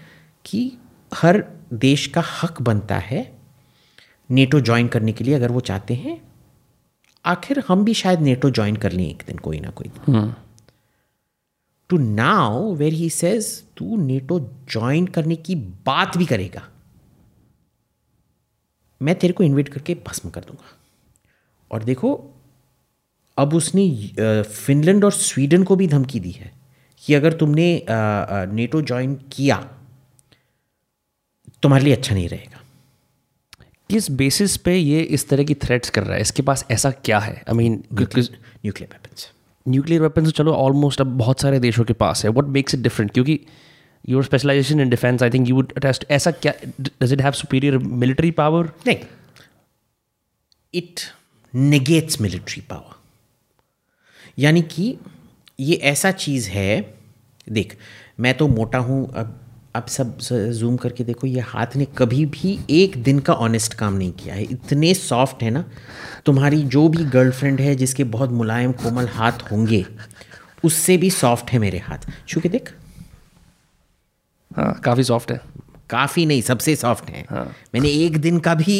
[0.44, 0.72] कि
[1.14, 3.22] हर देश का हक बनता है
[4.30, 6.20] नेटो ज्वाइन करने के लिए अगर वो चाहते हैं।
[7.24, 9.90] आखिर हम भी शायद नेटो ज्वाइन कर लें एक दिन कोई ना कोई
[11.90, 14.38] to now where he says तू नेटो
[14.70, 15.54] ज्वाइन करने की
[15.86, 16.68] बात भी करेगा।
[19.04, 20.76] मैं तेरे को इनवाइट करके भस्म कर दूँगा।
[21.70, 22.12] और देखो
[23.36, 26.52] अब उसने फिनलैंड और स्वीडन को भी धमकी दी है
[27.02, 29.56] कि अगर तुमने नेटो ज्वाइन किया
[31.62, 32.60] तुम्हारे लिए अच्छा नहीं रहेगा।
[33.90, 36.20] किस बेसिस पे ये इस तरह की थ्रेट्स कर रहा है?
[36.20, 37.42] इसके पास ऐसा क्या है?
[37.48, 39.30] I mean nuclear weapons
[39.66, 43.10] nuclear weapon चलो ऑलमोस्ट अब बहुत सारे देशों के पास है। व्हाट मेक्स इट डिफरेंट
[43.10, 43.40] क्योंकि
[44.08, 47.78] your specialization in defence I think you would test ऐसा क्या does it have superior
[47.78, 48.98] military power नहीं।
[50.74, 51.00] इट
[51.54, 53.02] नेगेट्स मिलिट्री पावर
[54.38, 54.96] यानी कि
[55.60, 56.94] ये ऐसा चीज़ है,
[57.46, 57.76] देख,
[58.20, 59.40] मैं तो मोटा हूँ, अब
[59.76, 60.18] अब सब
[60.52, 64.34] जूम करके देखो, ये हाथ ने कभी भी एक दिन का ऑनेस्ट काम नहीं किया
[64.34, 65.64] है। इतने सॉफ्ट है ना,
[66.26, 69.84] तुम्हारी जो भी गर्लफ्रेंड है, जिसके बहुत मुलायम कोमल हाथ होंगे,
[70.64, 72.70] उससे भी सॉफ्ट है मेरे हाथ। छू के देख
[74.56, 75.40] हाँ काफ़ी सॉफ्ट है।
[75.90, 77.44] काफ़ी नहीं सबसे सॉफ्ट है। हाँ.
[77.74, 78.78] मैंने एक दिन का भी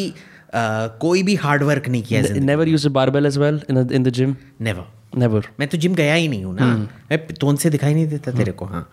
[0.55, 4.09] आ, कोई भी हार्ड वर्क नहीं किया never use barbell as well in in the
[4.09, 6.67] gym never never मैं तो जिम गया ही नहीं हूँ ना।
[7.11, 8.89] मैं तोन से दिखाई नहीं देता तेरे को हाँ।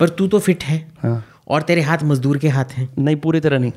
[0.00, 0.78] पर तू तो फिट है।
[1.46, 3.72] और तेरे हाथ मजदूर के हाथ हैं। नहीं पूरी तरह नहीं।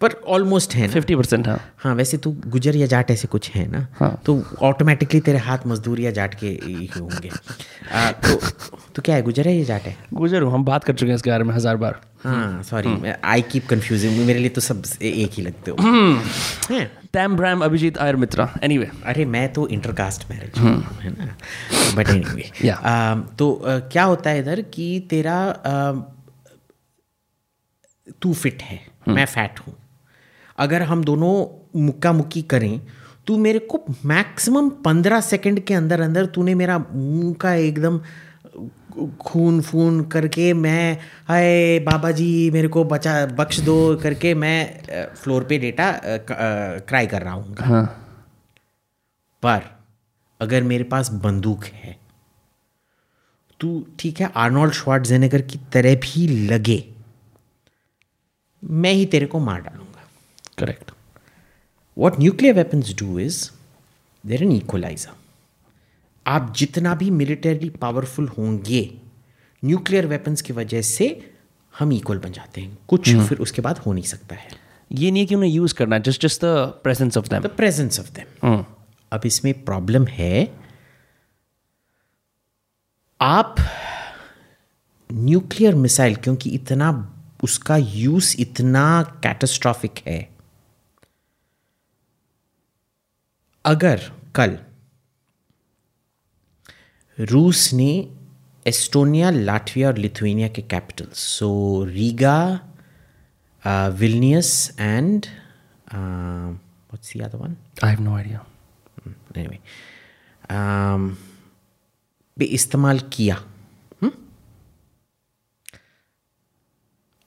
[0.00, 3.66] पर ऑलमोस्ट है फिफ्टी परसेंट हाँ। हाँ वैसे तो गुजर या जाट ऐसे कुछ है
[3.72, 7.30] ना हाँ। तो ऑटोमेटिकली तेरे हाथ मजदूर या जाट के ही होंगे।
[7.92, 8.40] आ, तो
[8.94, 9.96] तो क्या है गुजर है या जाट है?
[10.14, 13.42] गुजर हूँ हम बात कर चुके हैं इसके बारे में हज़ार बार। हाँ सॉरी आई
[13.42, 15.76] कीप कंफ्यूजिंग मेरे लिए तो सब एक ही लगते हो?
[17.12, 21.34] तैम ब्रैम अभिजीत आयर मित्रा एनीवे अरे मैं तो इंटरकास्ट मैरिज है ना?
[21.96, 22.78] But anyway Yeah.
[23.38, 23.58] तो
[23.92, 25.38] क्या होता है इधर कि तेरा
[28.22, 29.74] तू फिट है मैं फैट हूँ।
[30.58, 31.34] अगर हम दोनों
[31.80, 32.80] मुक्का मुक्की करें
[33.26, 38.00] तू मेरे को मैक्सिमम पंद्रह सेकंड के अंदर अंदर तूने मेरा मुँह का एकदम
[39.20, 45.44] खून फून करके मैं हाय बाबा जी मेरे को बचा बख्श दो करके मैं फ्लोर
[45.44, 47.84] पे डेटा क्राई कर रहा हूँ। हाँ।
[49.42, 49.60] पर
[50.40, 51.98] अगर मेरे पास बंदूक है
[53.60, 53.68] तू
[53.98, 56.78] ठीक है आर्नोल्ड श्वार्टजेनेगर की तरह भी लगे
[58.62, 60.04] मैं ही तेरे को मार डालूँगा।
[60.58, 60.90] Correct
[61.96, 63.48] what nuclear weapons do is
[64.24, 65.18] they're an equaliser
[66.26, 68.82] आप जितना भी मिलिटरली पावरफुल होंगे
[69.62, 71.06] न्यूक्लियर वेपन्स की वजह से
[71.74, 74.48] हम इक्वल बन जाते हैं। कुछ फिर उसके बाद हो नहीं सकता है।
[74.90, 78.00] ये नहीं है कि उन्हें यूज़ करना just just the presence of them the presence
[78.00, 78.64] of them
[79.12, 80.48] अब इसमें प्रॉब्लम है
[83.20, 83.56] आप
[85.10, 86.90] न्यूक्लियर मिसाइल क्योंकि इतना
[87.42, 90.36] उसका यूज़ इतना कैटास्ट्रॉफिक है।
[93.64, 94.58] अगर कल
[97.18, 98.16] रूस ने
[98.66, 102.60] एस्टोनिया लाटविया और लिथुएनिया के capitals so Riga
[103.66, 105.26] Vilnius and
[107.84, 108.46] have no idea
[109.38, 109.58] anyway
[110.50, 111.16] um,
[112.42, 113.36] इस्तेमाल किया।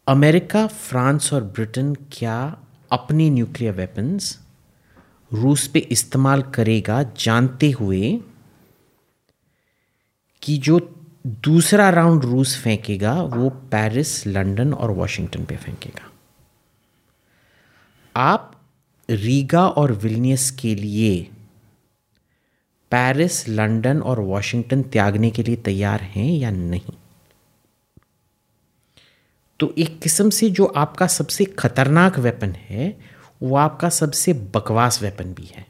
[0.08, 2.58] अमेरिका, फ्रांस और ब्रिटेन क्या
[2.92, 4.39] अपनी न्यूक्लियर वेपन्स
[5.34, 8.20] रूस पे इस्तेमाल करेगा जानते हुए
[10.42, 16.12] कि जो दूसरा राउंड रूस फेंकेगा, वो पेरिस, लंदन और वॉशिंगटन पे फेंकेगा?
[18.16, 18.62] आप
[19.10, 21.24] रीगा और विलनियस के लिए
[22.92, 26.94] पेरिस, लंदन और वॉशिंगटन त्यागने के लिए तैयार हैं या नहीं?
[29.60, 32.98] तो एक किस्म से जो आपका सबसे खतरनाक वेपन है
[33.42, 35.66] वो आपका सबसे बकवास वेपन भी है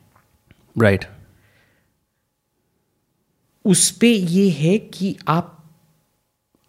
[0.82, 1.14] राइट right.
[3.66, 5.64] उस पर यह है कि आप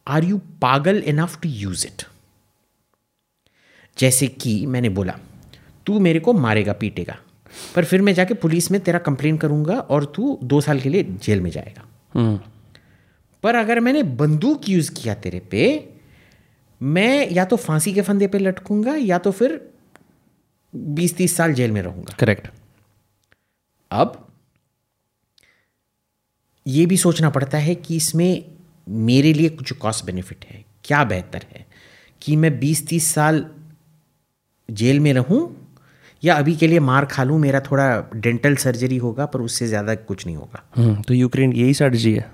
[0.06, 2.02] आर यू पागल इनफ टू यूज़ इट
[3.98, 5.18] जैसे कि मैंने बोला
[5.86, 7.16] तू मेरे को मारेगा पीटेगा
[7.74, 11.02] पर फिर मैं जाके पुलिस में तेरा कंप्लेन करूँगा और तू दो साल के लिए
[11.02, 11.82] जेल में जाएगा
[12.16, 12.38] hmm.
[13.42, 15.93] पर अगर मैंने बंदूक यूज़ किया तेरे पे
[16.80, 19.60] मैं या तो फांसी के फंदे पे लटकूँगा या तो फिर
[20.74, 22.48] बीस तीस साल जेल में रहूँगा। करेक्ट
[23.90, 24.20] अब
[26.66, 28.44] ये भी सोचना पड़ता है कि इसमें
[28.86, 31.66] मेरे लिए कुछ कॉस्ट बेनिफिट है। क्या बेहतर है
[32.22, 33.44] कि मैं 20-30 साल
[34.68, 35.40] जेल में रहूँ
[36.22, 39.94] या अभी के लिए मार खा लूँ मेरा थोड़ा डेंटल सर्जरी होगा पर उससे ज़्यादा
[39.94, 42.30] कुछ नहीं होगा। तो यूक्रेन यही स्ट्रेटजी है।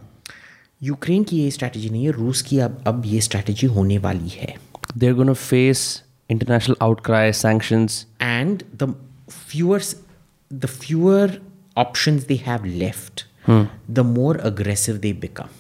[0.83, 4.55] यूक्रेन की ये स्ट्रैटेजी नहीं है रूस की अब अब ये स्ट्रैटेजी होने वाली है।
[4.97, 8.89] They are gonna face international outcry sanctions and the
[9.51, 9.81] fewer
[10.51, 11.29] the fewer
[11.77, 13.25] options they have left
[13.99, 15.51] the more aggressive they become.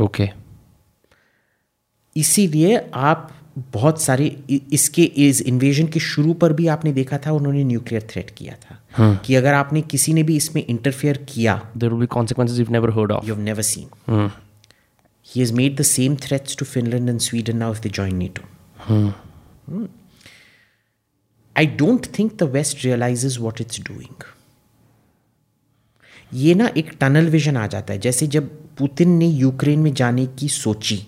[0.00, 0.28] Okay
[2.16, 3.32] इसीलिए आप
[3.72, 4.26] बहुत सारे
[4.72, 8.78] इसके इस इन्वेजन के शुरू पर भी आपने देखा था उन्होंने न्यूक्लियर थ्रेट किया था।
[8.98, 9.26] Hmm.
[9.26, 12.90] कि अगर आपने किसी ने भी इसमें इंटरफेयर किया there will be consequences you've never
[12.98, 13.24] heard of.
[13.28, 13.88] you have never seen
[15.36, 18.42] he has made the same threats to finland and sweden now if they join nato.
[18.88, 19.86] Hmm.
[21.56, 24.16] i don't think the west realizes what it's doing.
[26.34, 30.26] ये ना एक tunnel vision आ जाता है। जैसे जब Putin ने Ukraine में जाने
[30.40, 30.98] की सोची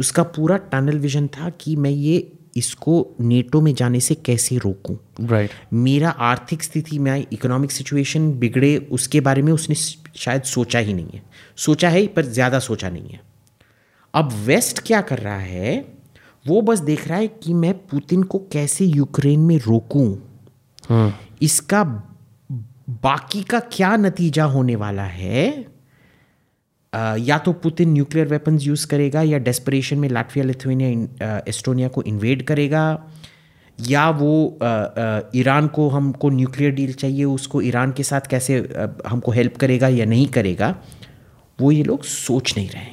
[0.00, 2.16] उसका पूरा टनल विजन था कि मैं ये
[2.56, 4.96] इसको नेटो में जाने से कैसे रोकूं।
[5.26, 5.72] Right right.
[5.74, 11.10] मेरा आर्थिक स्थिति में इकोनॉमिक सिचुएशन बिगड़े उसके बारे में उसने शायद सोचा ही नहीं
[11.14, 11.22] है।
[11.56, 13.20] सोचा है पर ज़्यादा सोचा नहीं है।
[14.14, 15.74] अब वेस्ट क्या कर रहा है?
[16.46, 20.08] वो बस देख रहा है कि मैं पुतिन को कैसे यूक्रेन में रोकूं।
[21.42, 21.82] इसका
[23.02, 25.46] बाकी का क्या नतीजा होने वाला है?
[26.92, 32.02] अ, या तो पुतिन न्यूक्लियर वेपन्स यूज़ करेगा या डेस्परेशन में लाटविया लिथुनिया एस्टोनिया को
[32.02, 32.84] इन्वेड करेगा
[33.78, 34.32] या वो
[35.36, 39.88] ईरान को हमको न्यूक्लियर डील चाहिए उसको ईरान के साथ कैसे अ, हमको हेल्प करेगा
[39.88, 40.74] या नहीं करेगा
[41.60, 42.91] वो ये लोग सोच नहीं रहे हैं।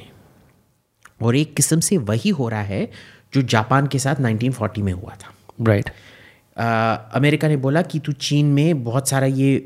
[1.22, 2.90] और एक किस्म से वही हो रहा है
[3.34, 5.34] जो जापान के साथ 1940 में हुआ था।
[5.66, 5.90] राइट
[6.56, 6.64] अ,
[7.14, 9.56] अमेरिका ने बोला कि तू चीन में बहुत सारा ये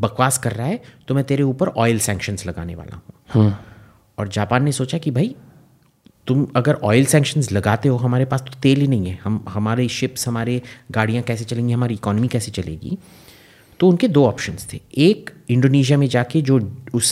[0.00, 3.00] बकवास कर रहा है तो मैं तेरे ऊपर ऑयल सैंक्शंस लगाने वाला
[3.34, 3.54] हूँ।
[4.18, 5.34] और जापान ने सोचा कि भाई
[6.26, 9.88] तुम अगर ऑयल सैंक्शंस लगाते हो हमारे पास तो तेल ही नहीं है। हम हमारे
[9.88, 10.60] शिप्स हमारे
[10.90, 12.98] गाड़ियाँ कैसे चलेंगी हमारी इकोनॉमी कैसे चलेगी?
[13.80, 16.58] तो उनके दो ऑप्शंस थे। एक इंडोनेशिया में जाके जो
[16.94, 17.10] उस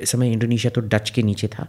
[0.00, 1.66] सम समय इंडोनेशिया तो डच के नीचे था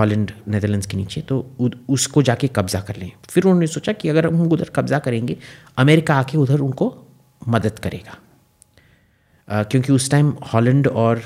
[0.00, 4.08] हॉलैंड नेदरलैंड्स के नीचे तो उ, उसको जाके कब्ज़ा कर लें। फिर उन्होंने सोचा कि
[4.08, 5.36] अगर हम उधर कब्ज़ा करेंगे
[5.78, 7.06] अमेरिका आके उधर उनको
[7.48, 8.18] मदद करेगा।
[9.48, 11.22] अ, क्योंकि उस टाइम हॉलैंड और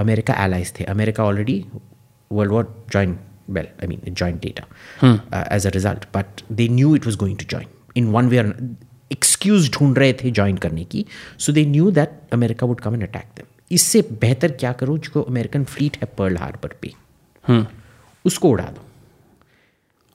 [0.00, 1.64] अमेरिका एलाइज थे। America already
[2.32, 3.18] world war join
[3.50, 4.66] well I mean join data
[5.54, 8.38] as a result but they knew it was going to join in one way
[9.12, 11.06] excuse ढूंढ रहे थे ज्वाइन करने की
[11.38, 14.96] so they knew that America would come and attack them इससे बेहतर क्या करो?
[14.98, 16.94] जो अमेरिकन फ्लीट है पर्ल हार्बर पे।
[18.24, 18.84] उसको उड़ा दो।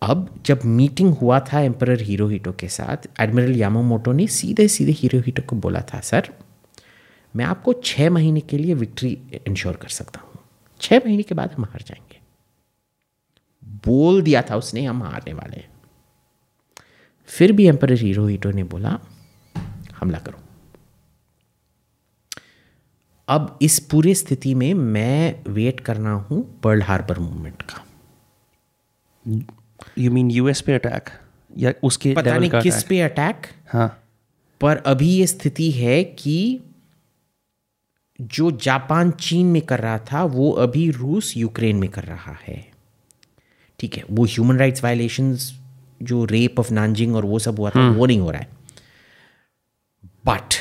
[0.01, 5.41] अब जब मीटिंग हुआ था एम्पर हीरोहिटो के साथ एडमिरल यामामोटो ने सीधे सीधे हीरोहिटो
[5.41, 6.29] को बोला था सर
[7.35, 9.17] मैं आपको छः महीने के लिए विक्ट्री
[9.47, 10.39] इंश्योर कर सकता हूँ।
[10.81, 12.19] छः महीने के बाद हम हार जाएँगे।
[13.85, 15.69] बोल दिया था उसने हम हारने वाले हैं।
[17.27, 18.99] फिर भी एम्पर हीरोहिटो ने बोला
[19.99, 20.46] हमला करो।
[23.27, 27.85] अब इस पूरी स्थिति में मैं वेट करना हूँ पर्ल हार्बर मूवमेंट का।
[29.97, 31.09] यू मीन यूएस पे अटैक
[31.57, 32.89] या उसके पता नहीं किस attack?
[32.89, 34.03] पे अटैक हाँ।
[34.61, 36.59] पर अभी ये स्थिति है कि
[38.21, 42.71] जो जापान चीन में कर रहा था वो अभी रूस यूक्रेन में कर रहा है।
[43.79, 45.59] ठीक है वो ह्यूमन राइट्स वायलेशंस
[46.03, 48.47] जो रेप ऑफ़ नानजिंग और वो सब हुआ था वो नहीं हो रहा है।
[50.25, 50.55] बट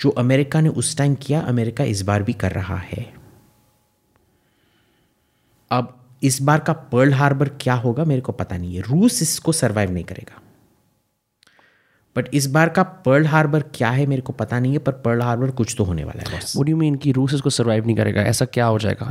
[0.00, 3.14] जो अमेरिका ने उस टाइम किया अमेरिका इस बार भी कर रहा है।
[5.70, 9.52] अब इस बार का पर्ल हार्बर क्या होगा मेरे को पता नहीं है। रूस इसको
[9.52, 10.40] सरवाइव नहीं करेगा।
[12.16, 15.22] बट इस बार का पर्ल हार्बर क्या है मेरे को पता नहीं है पर पर्ल
[15.22, 17.96] हार्बर कुछ तो होने वाला है बस। वो डू मीन कि रूस इसको सरवाइव नहीं
[17.96, 18.22] करेगा?
[18.22, 19.10] ऐसा क्या हो जाएगा?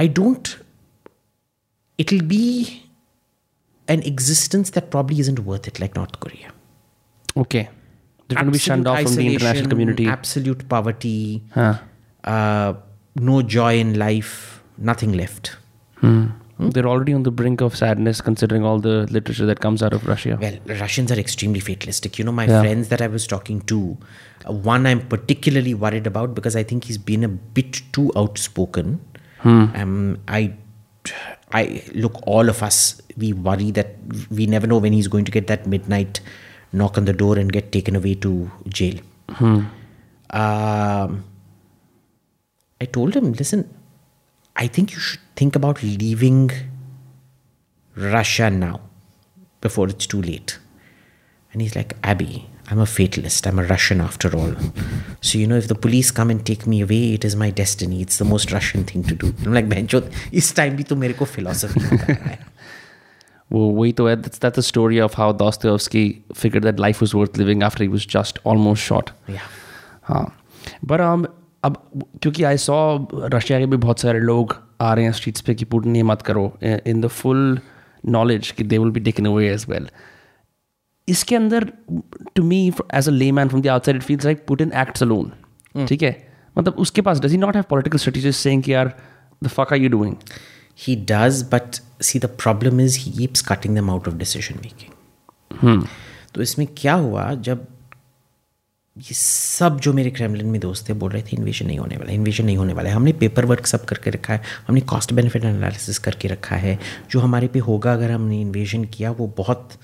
[0.00, 0.48] I don't.
[1.98, 2.44] It'll be
[3.88, 6.52] an existence that probably isn't worth it like North Korea
[7.40, 7.66] okay
[8.28, 11.42] they're going to be shunned off from the international community Absolute poverty.
[11.56, 11.72] हाँ
[12.24, 12.72] Uh,
[13.16, 14.62] no joy in life.
[14.90, 15.56] Nothing left.
[16.74, 20.06] they're already on the brink of sadness considering all the literature that comes out of
[20.06, 22.18] Russia Well, Russians are extremely fatalistic.
[22.18, 22.60] You know, my Yeah.
[22.60, 23.78] friends that I was talking to,
[24.48, 27.28] uh, one I'm particularly worried about because I think he's been a
[27.60, 29.00] bit too outspoken.
[29.44, 30.42] Um, I,
[31.52, 32.80] I look, all of us,
[33.18, 33.96] we worry that
[34.30, 36.20] we never know when he's going to get that midnight
[36.73, 38.99] knock on the door and get taken away to jail.
[40.31, 41.23] Um,
[42.81, 43.67] I told him, listen,
[44.55, 46.51] I think you should think about leaving
[47.95, 48.81] Russia now
[49.61, 50.59] before it's too late.
[51.51, 53.47] And he's like, Abby, I'm a fatalist.
[53.47, 54.53] I'm a Russian after all.
[55.21, 58.01] So, you know, if the police come and take me away, it is my destiny.
[58.01, 59.33] It's the most Russian thing to do.
[59.43, 60.01] I'm like, Bencho,
[60.33, 62.39] इस time भी तो मेरे को philosophy बता रहा है.
[63.50, 66.04] वो वही तो है that's that's the story of how Dostoevsky
[66.42, 69.12] figured that life was worth living after he was just almost shot.
[69.28, 69.48] Yeah.
[70.02, 70.26] हाँ.
[70.88, 71.26] पर um,
[71.64, 71.76] अब
[72.22, 72.74] क्योंकि आई सॉ
[73.12, 76.22] रशिया के भी बहुत सारे लोग आ रहे हैं स्ट्रीट्स पे कि पुटिन ये मत
[76.22, 77.58] करो इन द फुल
[78.06, 79.88] नॉलेज कि they will be taken away as well
[81.08, 81.64] इसके अंदर
[82.36, 85.32] to me as a layman from the outside it feels like Putin acts alone
[85.86, 86.16] ठीक है?
[86.58, 88.92] मतलब उसके पास does he not have political strategist saying कि यार
[89.44, 90.14] the fuck are you doing
[90.78, 94.92] He does, but see, the problem is he keeps cutting them out of decision making.
[96.34, 97.32] तो इसमें क्या हुआ?
[97.34, 97.66] जब
[98.96, 102.12] ये सब जो मेरे क्रेमलिन में दोस्त थे बोल रहे थे इन्वेशन नहीं होने वाला
[102.12, 105.44] इन्वेशन नहीं होने वाला है। हमने पेपर वर्क सब करके रखा है हमने कॉस्ट बेनिफिट
[105.44, 106.78] एनालिसिस करके रखा है।
[107.10, 109.78] जो हमारे पे होगा अगर हमने इन्वेशन किया वो बहुत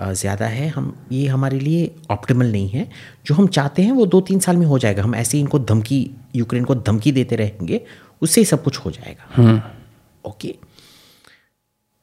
[0.00, 2.88] ज़्यादा है। हम ये हमारे लिए ऑप्टिमल नहीं है।
[3.26, 5.58] जो हम चाहते हैं वो दो तीन साल में हो जाएगा। हम ऐसे ही इनको
[5.58, 6.00] धमकी
[6.36, 7.80] यूक्रेन को धमकी देते रहेंगे
[8.22, 9.75] उससे ही सब कुछ हो जाएगा।
[10.26, 10.54] ओके।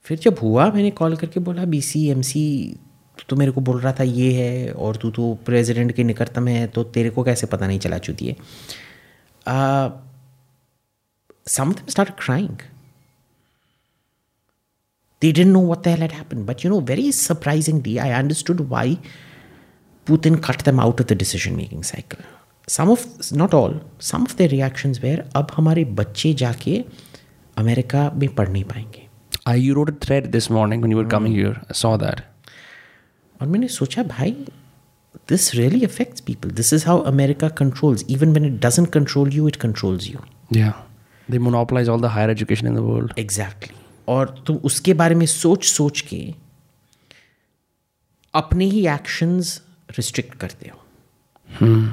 [0.04, 2.76] फिर जब हुआ मैंने कॉल करके बोला बी सी एम सी
[3.18, 6.48] तो, तो मेरे को बोल रहा था ये है और तू तो प्रेसिडेंट के निकटतम
[6.48, 8.36] है तो तेरे को कैसे पता नहीं चला चुकी है?
[11.48, 12.58] Something start crying
[15.22, 18.98] they don't know what that happen but you know very surprisingly I understood why
[20.26, 22.24] Putin cut them out of the decision making cycle
[22.68, 26.84] some of not all some of the reactions were अब हमारे बच्चे जाके
[27.58, 29.08] America में पढ़ नहीं पाएँगे।
[29.48, 32.20] I you read thread this morning coming your saw that
[33.42, 34.32] और मैंने सोचा भाई
[35.30, 39.48] this really affects people this is how America controls even when it doesn't control you
[39.48, 40.20] it controls you
[41.32, 43.78] they monopolise all the higher education in the world exactly
[44.08, 46.36] और तुम उसके बारे में सोच सोच के
[48.34, 50.80] अपने ही एक्शंस रिस्ट्रिक्ट करते हो।
[51.62, 51.90] Hmm.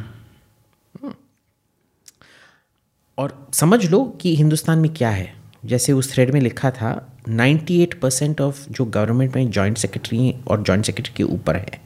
[3.19, 7.95] और समझ लो कि हिंदुस्तान में क्या है। जैसे उस थ्रेड में लिखा था 98
[7.95, 11.81] परसेंट ऑफ़ जो गवर्नमेंट में जॉइंट सेक्रेटरी और जॉइंट सेक्रेटरी के ऊपर है।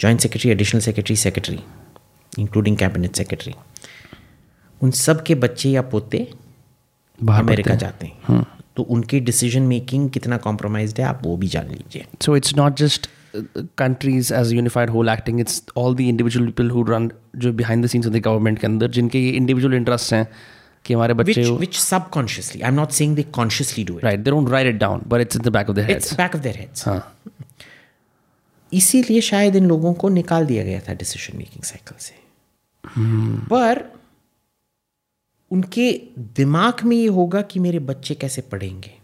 [0.00, 1.60] Joint secretary additional secretary secretary
[2.38, 3.54] including cabinet secretary
[4.82, 6.32] उन सब के बच्चे या पोते
[7.28, 8.58] अमेरिका जाते हैं। हाँ.
[8.76, 12.76] तो उनकी डिसीज़न मेकिंग कितना कॉम्प्रोमाइज है आप वो भी जान लीजिए। So it's not
[12.76, 13.10] just
[13.78, 17.90] countries as unified whole acting it's all the individual people who run जो behind the
[17.92, 20.28] scenes of the government के अंदर जिनके ये इंडिविजुअल इंटरेस्ट हैं
[20.84, 24.80] कि हमारे बच्चे which subconsciously I am not saying consciously do right they write it
[24.80, 27.18] down but it's back of their back of their heads हाँ।
[28.72, 32.14] इसीलिए शायद इन लोगों को निकाल दिया गया था डिसीज़न मेकिंग साइकिल से।
[33.46, 34.00] पर
[35.50, 38.94] उनके दिमाग में ये होगा कि मेरे बच्चे कैसे पढ़ेंगे।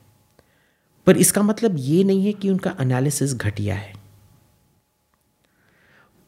[1.06, 3.94] पर इसका मतलब ये नहीं है कि उनका एनालिसिस घटिया है।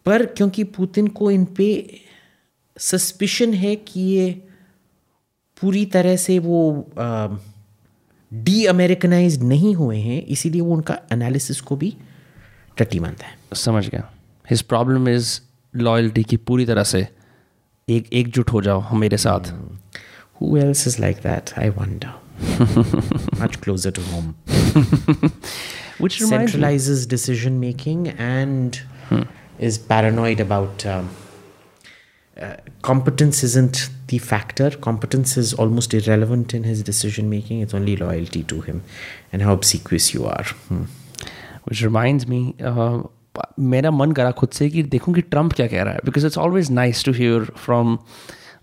[0.06, 2.00] पर क्योंकि पुतिन को इन पे
[2.78, 4.47] सस्पिशन है कि ये
[5.60, 6.58] पूरी तरह से वो
[8.32, 11.96] डी अमेरिकनाइज नहीं हुए हैं इसीलिए वो उनका एनालिसिस को भी
[12.78, 14.10] टट्टी मानता है। समझ गया।
[14.50, 15.40] हिज प्रॉब्लम इज़
[15.74, 17.06] लॉयल्टी की पूरी तरह से
[17.88, 19.52] एक एकजुट हो जाओ हम मेरे साथ।
[20.40, 24.34] Who else is like that I wonder much closer to home
[26.02, 28.76] which centralise decision making and
[29.60, 30.86] is paranoid about
[32.37, 34.71] uh, competence isn't the factor.
[34.71, 37.61] Competence is almost irrelevant in his decision making.
[37.61, 38.83] It's only loyalty to him
[39.31, 40.45] and how obsequious you are.
[40.67, 40.83] Hmm.
[41.65, 43.01] which reminds me uh,
[43.59, 46.37] मेरा मन करा खुद से कि देखूं कि Trump क्या कह रहा है because it's
[46.37, 47.97] always nice to hear from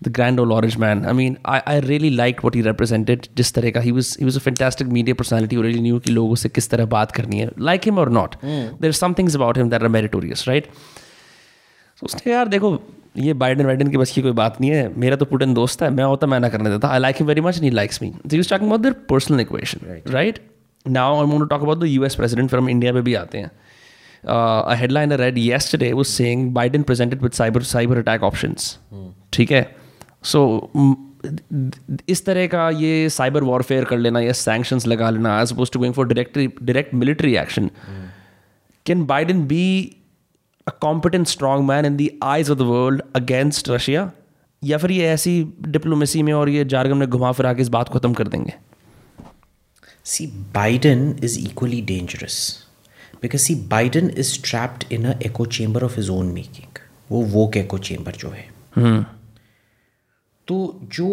[0.03, 3.53] the grand old orange man I mean I I really like what he represented जिस
[3.53, 6.49] तरह का he was he was a fantastic media personality really knew कि लोगों से
[6.49, 9.81] किस तरह बात करनी है लाइक हिम और not there some things about him that
[9.81, 12.71] are meritorious right तो उसने यार देखो
[13.18, 15.90] ये बाइडन वाइडन की बस की कोई बात नहीं है। मेरा तो पुटिन दोस्त है
[15.90, 18.38] मैं होता मैं ना करने देता। I like him very much knee likes me he
[18.38, 20.40] was talking about their personal equation right
[20.86, 23.38] now I want to talk about the US president फिर हम इंडिया में भी आते
[23.38, 23.50] हैं।
[24.24, 28.64] Uh, a headline I read yesterday was saying Biden presented with cyber cyber attack options.
[29.32, 29.60] ठीक है?
[30.22, 30.40] सो
[32.08, 35.78] इस तरह का ये साइबर वॉरफेयर कर लेना या सैंक्शंस लगा लेना as opposed to
[35.78, 37.70] going for direct direct military action
[38.86, 39.66] can Biden be
[40.66, 44.10] a competent strong man in the eyes of the world against Russia
[44.62, 45.32] या फिर ये ऐसी
[45.68, 48.54] डिप्लोमेसी में और ये जारगम में घुमा फिरा के इस बात को खत्म कर देंगे
[50.04, 52.38] see Biden is equally dangerous
[53.22, 56.78] because see Biden is trapped in a echo chamber of his own making.
[57.10, 58.48] वो woke echo chamber जो है
[58.78, 59.02] hmm.
[60.48, 61.08] तो जो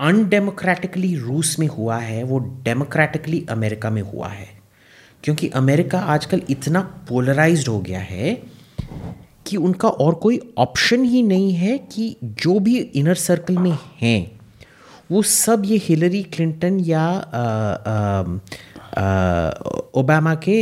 [0.00, 4.48] अनडेमोक्रेटिकली रूस में हुआ है वो डेमोक्रेटिकली अमेरिका में हुआ है
[5.24, 8.32] क्योंकि अमेरिका आजकल इतना पोलराइज्ड हो गया है
[9.46, 14.40] कि उनका और कोई ऑप्शन ही नहीं है कि जो भी इनर सर्कल में हैं
[15.10, 17.06] वो सब ये हिलरी क्लिंटन या
[19.94, 20.56] ओबामा के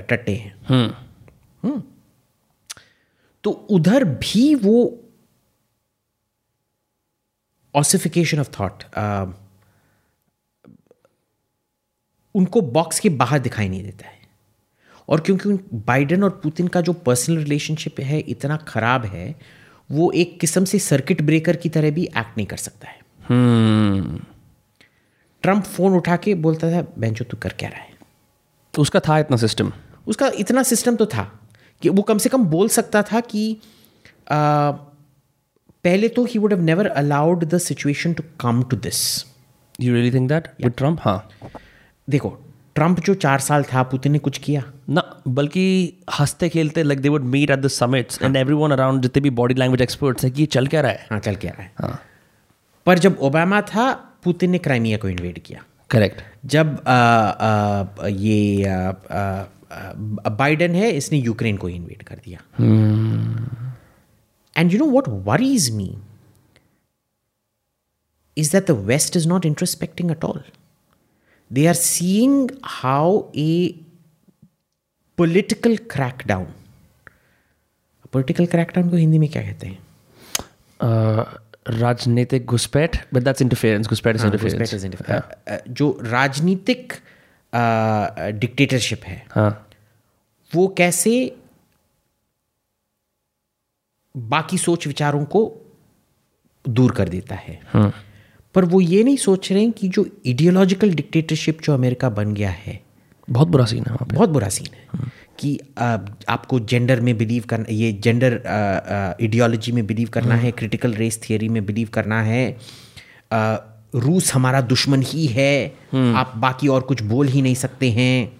[0.00, 1.82] टट्टे हैं। हम्म।
[3.44, 4.76] तो उधर भी वो
[7.74, 8.84] ऑसिफिकेशन ऑफ़ थॉट
[12.34, 14.11] उनको बॉक्स के बाहर दिखाई नहीं देता है।
[15.08, 19.34] और क्योंकि बाइडन और पुतिन का जो पर्सनल रिलेशनशिप है इतना खराब है
[19.90, 23.00] वो एक किस्म से सर्किट ब्रेकर की तरह भी एक्ट नहीं कर सकता है।
[25.42, 27.90] ट्रंप फ़ोन उठा के बोलता था बेंचो तू कर क्या रहा है?
[28.74, 29.72] तो उसका था इतना सिस्टम
[30.06, 31.40] उसका इतना सिस्टम तो था
[31.82, 33.58] कि वो कम से कम बोल सकता था कि
[34.30, 34.70] आ,
[35.84, 39.24] पहले तो he would have never allowed the situation to come to this
[39.80, 41.30] you really think that with Trump हाँ।
[42.10, 42.40] देखो
[42.76, 44.62] ट्रंप जो चार साल था पुतिन ने कुछ किया?
[44.88, 45.64] ना बल्कि
[46.18, 49.54] हँसते खेलते like they would meet at the summits and everyone around जितने भी बॉडी
[49.54, 51.06] लैंग्वेज एक्सपर्ट्स हैं कि ये चल क्या रहा है?
[51.10, 52.00] हाँ चल क्या रहा है। हाँ.
[52.86, 53.92] पर जब ओबामा था
[54.24, 58.64] पुतिन ने क्राइमिया को इन्वेड किया। करेक्ट जब आ, आ, ये
[60.30, 62.38] बाइडन है इसने यूक्रेन को इन्वेड कर दिया।
[64.56, 65.96] And you know what worries me
[68.36, 70.40] is that the West is not introspecting at all.
[71.56, 72.34] They are seeing
[72.64, 73.74] how a
[75.18, 76.46] political crackdown,
[78.12, 79.78] political crackdown को हिंदी में क्या कहते हैं?
[81.70, 86.92] राजनीतिक घुसपैठ बट दैट्स इंटरफेरेंस घुसपैठ इज़ हाँ, घुसपैठ is इंटरफेरेंस जो राजनीतिक
[88.38, 89.68] डिक्टेटरशिप है हाँ।
[90.54, 91.12] वो कैसे
[94.16, 95.40] बाकी सोच विचारों को
[96.68, 97.60] दूर कर देता है।
[98.54, 102.50] पर वो ये नहीं सोच रहे हैं कि जो इडियोलॉजिकल डिक्टेटरशिप जो अमेरिका बन गया
[102.50, 102.80] है
[103.28, 105.98] बहुत बुरा सीन है बहुत बुरा सीन है कि आ,
[106.28, 108.40] आपको जेंडर में बिलीव करना ये जेंडर
[109.20, 112.44] इडियोलॉजी में बिलीव करना है क्रिटिकल रेस थियोरी में बिलीव करना है
[113.32, 113.56] आ,
[113.94, 118.32] रूस हमारा दुश्मन ही है आप बाकी और कुछ बोल ही नहीं सकते हैं।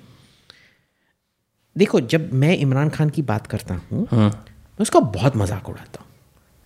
[1.77, 4.31] देखो जब मैं इमरान खान की बात करता हूँ मैं
[4.79, 6.11] उसका बहुत मज़ाक उड़ाता हूँ।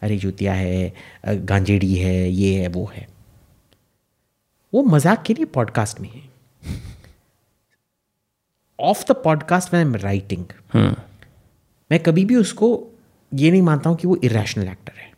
[0.03, 0.93] अरे जुतिया है
[1.27, 3.07] गांजेड़ी है ये है वो है।
[4.77, 6.23] वो मज़ाक के लिए पॉडकास्ट में है।
[8.79, 10.45] Of the podcast I am writing
[11.91, 12.69] मैं कभी भी उसको
[13.33, 15.15] ये नहीं मानता हूँ कि वो इरेशनल एक्टर है।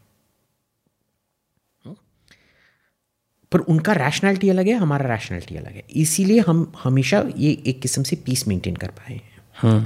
[3.53, 8.03] पर उनका रैशनैलिटी अलग है हमारा रैशनैलिटी अलग है। इसीलिए हम हमेशा ये एक किस्म
[8.03, 9.21] से पीस मेंटेन कर पाए
[9.63, 9.81] हैं।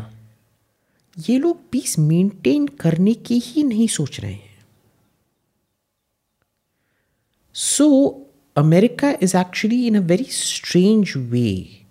[1.16, 4.64] ये लोग पीस मेंटेन करने की ही नहीं सोच रहे हैं।
[7.54, 7.88] So
[8.56, 11.86] America is actually, in a very strange way,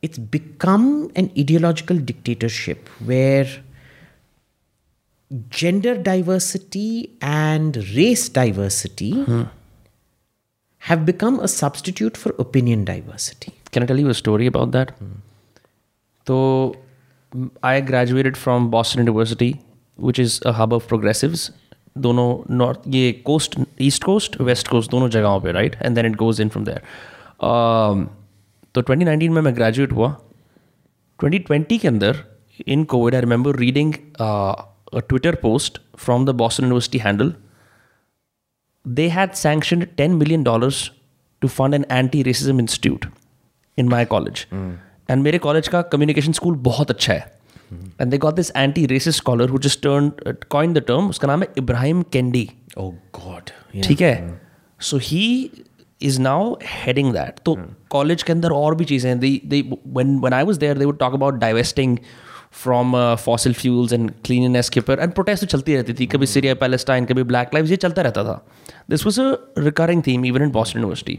[0.00, 3.46] it's become an ideological dictatorship where
[5.50, 9.42] gender diversity and race diversity mm-hmm.
[10.78, 13.52] have become a substitute for opinion diversity.
[13.70, 14.98] Can I tell you a story about that?
[15.00, 15.16] Mm.
[16.26, 16.76] So,
[17.62, 19.60] I graduated from Boston University,
[19.96, 21.50] which is a hub of progressives
[21.98, 26.16] दोनों north ये coast east coast west coast दोनों जगहों पे right and then it
[26.16, 26.82] goes in from there
[28.74, 30.16] तो 2019 में मैं graduate हुआ।
[31.24, 32.24] 2020 के अंदर
[32.66, 33.94] in COVID I remember reading
[34.98, 37.34] Twitter post from the Boston University handle
[38.84, 40.44] they had sanctioned $10 million
[41.42, 43.04] to fund an anti-racism institute
[43.78, 44.40] in my college.
[45.10, 47.41] And मेरे college का communication school बहुत अच्छा है.
[47.98, 51.10] And they got this anti-racist scholar who just turned uh, coined the term.
[51.10, 52.48] उसका नाम है Ibrahim candy.
[52.78, 53.52] Oh God.
[53.84, 54.40] ठीक है?
[54.80, 55.50] So he
[56.02, 57.56] is now heading that तो
[57.90, 59.62] कॉलेज के अंदर और भी चीज़ें दे दे
[59.96, 61.96] when when I was there they would talk about divesting
[62.62, 66.06] from uh, fossil fuels and के ऊपर एंड प्रोटेस्ट चलती रहती थी.
[66.06, 68.34] कभी सीरिया पैलेस्टाइन कभी ब्लैक लाइव्स ये चलता रहता था.
[68.90, 71.18] This was a recurring theme even in Boston University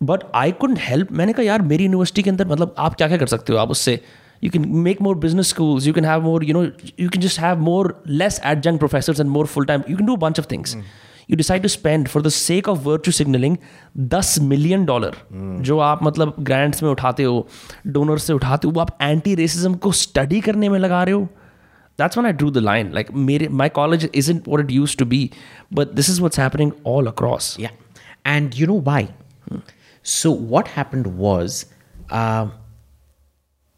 [0.00, 3.18] but I couldn't help मैंने कहा यार मेरी यूनिवर्सिटी के अंदर मतलब आप क्या क्या
[3.18, 3.58] कर सकते हो?
[3.58, 4.00] आप उससे
[4.43, 7.39] You can make more business schools you can have more you know you can just
[7.39, 10.75] have more less adjunct professors and more full time you can do bunch of things
[11.29, 13.57] you decide to spend for the sake of virtue signalling
[14.15, 15.15] ten million dollar
[15.69, 17.47] जो आप मतलब grants में उठाते हो
[17.87, 21.27] donor से उठाते हो वो आप एंटी रेसिज्म को स्टडी करने में लगा रहे हो
[21.99, 22.91] that's when I drew the line.
[22.91, 25.31] Like, mere, my college isn't what it used to be,
[25.71, 27.57] but this is what's happening all across.
[27.59, 27.69] Yeah.
[28.25, 29.09] And you know why?
[30.05, 31.65] So what happened was
[32.09, 32.47] uh,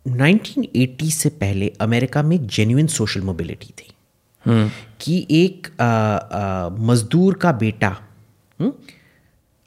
[0.06, 3.92] 1980 से पहले America में genuine social mobility थी।
[5.00, 5.68] कि एक
[6.80, 7.88] मजदूर का बेटा
[8.60, 8.72] हम्म,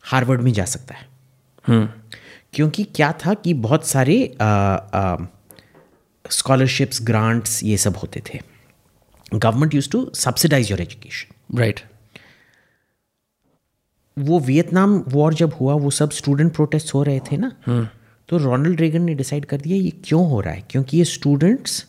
[0.02, 1.08] Harvard में जा सकता है।
[2.54, 4.38] क्योंकि क्या था कि बहुत सारे
[6.30, 8.40] स्कॉलरशिप्स ग्रांट्स ये सब होते थे।
[9.36, 11.80] Government used to subsidise your education right
[14.20, 17.52] वो वियतनाम वॉर जब हुआ वो सब स्टूडेंट प्रोटेस्ट हो रहे थे ना।
[18.30, 20.64] तो रोनाल्ड रेगन ने डिसाइड कर दिया ये क्यों हो रहा है?
[20.70, 21.86] क्योंकि ये स्टूडेंट्स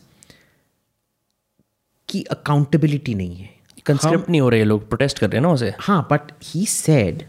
[2.09, 3.49] की अकाउंटेबिलिटी नहीं है।
[3.85, 7.23] कंस्क्रिप्ट नहीं हो रहे लोग प्रोटेस्ट कर रहे हैं ना उसे। हाँ बट ही सेड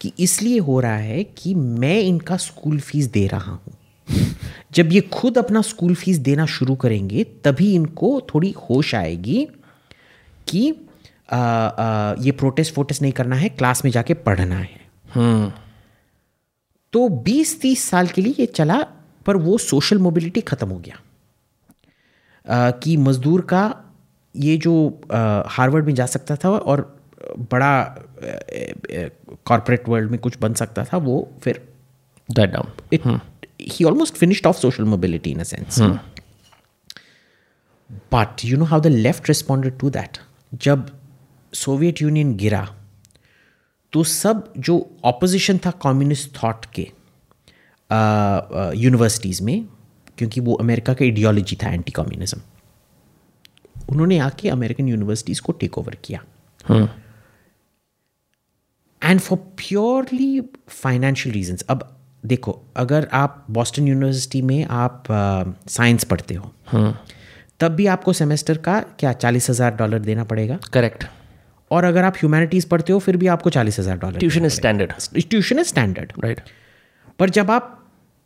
[0.00, 3.76] कि इसलिए हो रहा है कि मैं इनका स्कूल फ़ीस दे रहा हूँ।
[4.72, 9.48] जब ये खुद अपना स्कूल फ़ीस देना शुरू करेंगे तभी इनको थोड़ी होश आएगी
[10.48, 10.74] कि
[11.32, 14.80] आ, आ, ये प्रोटेस्ट वोटेस्ट नहीं करना है क्लास में जाके पढ़ना है।
[16.92, 18.78] तो 20-30 साल के लिए ये चला
[19.26, 21.00] पर वो सोशल मोबिलिटी ख़त्म हो गया।
[22.70, 23.84] कि मज़दूर का
[24.36, 25.00] ये जो
[25.48, 26.98] हार्वर्ड में जा सकता था और
[27.52, 27.96] बड़ा
[29.46, 31.68] कॉरपोरेट वर्ल्ड में कुछ बन सकता था वो फिर
[32.28, 33.20] down
[33.60, 35.80] he almost finished off social mobility in a sense
[38.14, 40.18] but you know how the left responded to that
[40.54, 40.90] जब
[41.52, 42.77] सोवियत यूनियन गिरा
[43.92, 44.74] तो सब जो
[45.04, 46.86] ऑपोजिशन था कम्युनिस्ट थॉट के
[48.80, 49.64] यूनिवर्सिटीज़ में
[50.18, 52.40] क्योंकि वो अमेरिका का आइडियोलॉजी था एंटी कम्युनिज्म
[53.90, 56.20] उन्होंने आके अमेरिकन यूनिवर्सिटीज़ को टेक ओवर किया।
[59.02, 61.94] And for purely financial reasons अब
[62.26, 65.04] देखो अगर आप बॉस्टन यूनिवर्सिटी में आप
[65.68, 66.52] साइंस पढ़ते हो
[67.60, 70.58] तब भी आपको सेमेस्टर का क्या चालीस हज़ार डॉलर देना पड़ेगा?
[70.76, 71.04] Correct.
[71.70, 74.92] और अगर आप ह्यूमैनिटीज पढ़ते हो फिर भी आपको चालीस हज़ार dollar tuition is standard.
[75.20, 76.40] Tuition is standard right
[77.18, 77.74] पर जब आप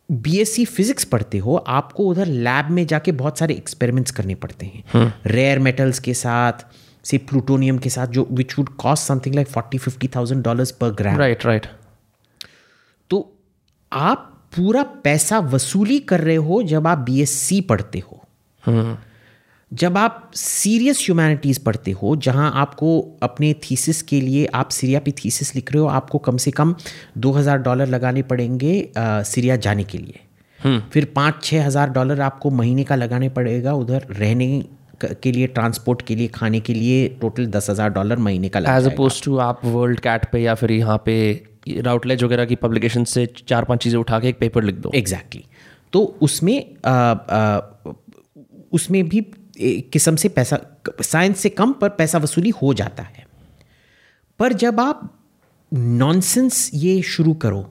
[0.09, 5.13] बीएससी फिजिक्स पढ़ते हो आपको उधर लैब में जाके बहुत सारे एक्सपेरिमेंट्स करने पड़ते हैं।
[5.27, 6.65] रेयर मेटल्स के साथ
[7.05, 10.91] से प्लूटोनियम के साथ जो which would cost something like forty fifty thousand dollar per
[10.99, 11.67] gram right right
[13.09, 13.19] तो
[13.91, 18.21] आप पूरा पैसा वसूली कर रहे हो जब आप बीएससी पढ़ते हो।
[19.73, 22.89] जब आप सीरियस ह्यूमैनिटीज़ पढ़ते हो जहाँ आपको
[23.23, 26.75] अपने थीसिस के लिए आप सीरिया पे थीसिस लिख रहे हो आपको कम से कम
[27.17, 32.49] 2000 डॉलर लगाने पड़ेंगे आ, सीरिया जाने के लिए। फिर पाँच छः हज़ार डॉलर आपको
[32.51, 34.47] महीने का लगाने पड़ेगा उधर रहने
[35.23, 38.87] के लिए ट्रांसपोर्ट के लिए खाने के लिए टोटल दस हज़ार डॉलर महीने का एज
[38.87, 41.15] अपोज टू आप वर्ल्ड कैट पे या फिर यहाँ पे
[41.67, 45.41] राउटलेज वगैरह की पब्लिकेशन से चार पाँच चीज़ें उठा के एक पेपर लिख दो। Exactly
[45.41, 45.91] exactly.
[45.93, 47.61] तो उसमें आ, आ,
[48.73, 50.59] उसमें भी एक किस्म से पैसा
[51.01, 53.25] साइंस से कम पर पैसा वसूली हो जाता है।
[54.39, 55.09] पर जब आप
[55.71, 57.69] नॉनसेंस ये शुरू करो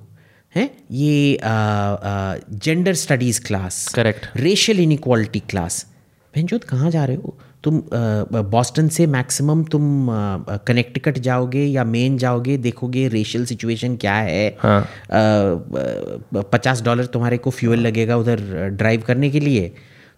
[0.57, 5.87] हैं ये gender studies class correct racial inequality class
[6.35, 7.39] भंजोत कहाँ जा रहे हो?
[7.65, 7.83] तुम
[8.51, 10.09] बॉस्टन से मैक्सिमम तुम
[10.67, 14.57] कनेक्टिकट जाओगे या मेन जाओगे देखोगे रेशियल सिचुएशन क्या है?
[16.35, 19.73] पचास डॉलर तुम्हारे को फ्यूल लगेगा उधर ड्राइव करने के लिए।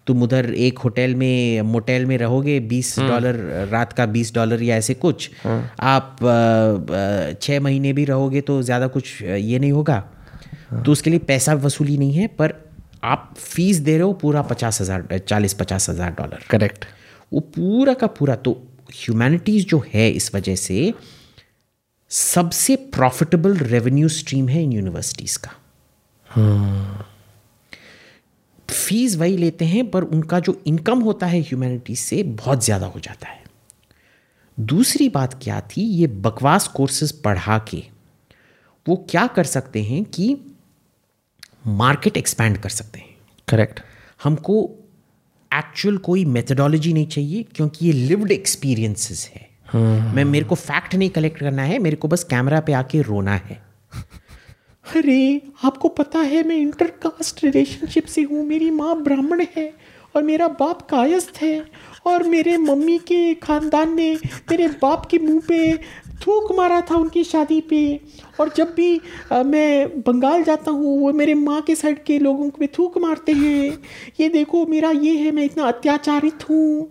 [0.07, 3.35] तुम उधर एक होटल में मोटेल में रहोगे बीस डॉलर
[3.71, 8.61] रात का बीस डॉलर या ऐसे कुछ आप अ, अ, छः महीने भी रहोगे तो
[8.61, 10.03] ज़्यादा कुछ ये नहीं होगा।
[10.85, 12.53] तो उसके लिए पैसा वसूली नहीं है पर
[13.03, 16.85] आप फ़ीस दे रहे हो पूरा पचास हज़ार चालीस पचास हज़ार डॉलर। करेक्ट।
[17.31, 18.51] वो पूरा का पूरा तो
[18.93, 20.93] ह्यूमैनिटीज़ जो है इस वजह से
[22.11, 25.51] सबसे प्रॉफिटेबल रेवेन्यू स्ट्रीम है इन यूनिवर्सिटीज़ का।
[28.69, 32.99] फ़ीस वही लेते हैं पर उनका जो इनकम होता है ह्यूमैनिटीज से बहुत ज़्यादा हो
[32.99, 33.43] जाता है।
[34.57, 37.83] दूसरी बात क्या थी ये बकवास कोर्सेज पढ़ा के
[38.85, 40.35] वो क्या कर सकते हैं कि
[41.67, 43.15] मार्केट एक्सपैंड कर सकते हैं।
[43.47, 43.79] करेक्ट
[44.23, 44.61] हमको
[45.51, 49.49] एक्चुअल कोई मेथडोलॉजी नहीं चाहिए क्योंकि ये लिव्ड एक्सपीरियंसेस है।
[50.13, 53.35] मैं मेरे को फैक्ट नहीं कलेक्ट करना है मेरे को बस कैमरा पे आके रोना
[53.35, 53.61] है।
[54.85, 59.73] अरे आपको पता है मैं इंटरकास्ट रिलेशनशिप से हूँ। मेरी माँ ब्राह्मण है
[60.15, 61.65] और मेरा बाप कायस्थ है।
[62.07, 64.13] और मेरे मम्मी के खानदान ने
[64.51, 65.77] मेरे बाप के मुँह पे
[66.25, 67.81] थूक मारा था उनकी शादी पे।
[68.39, 72.49] और जब भी अ, मैं बंगाल जाता हूँ वो मेरे माँ के साइड के लोगों
[72.49, 73.77] को भी थूक मारते हैं।
[74.19, 76.89] ये देखो मेरा ये है मैं इतना अत्याचारित हूँ।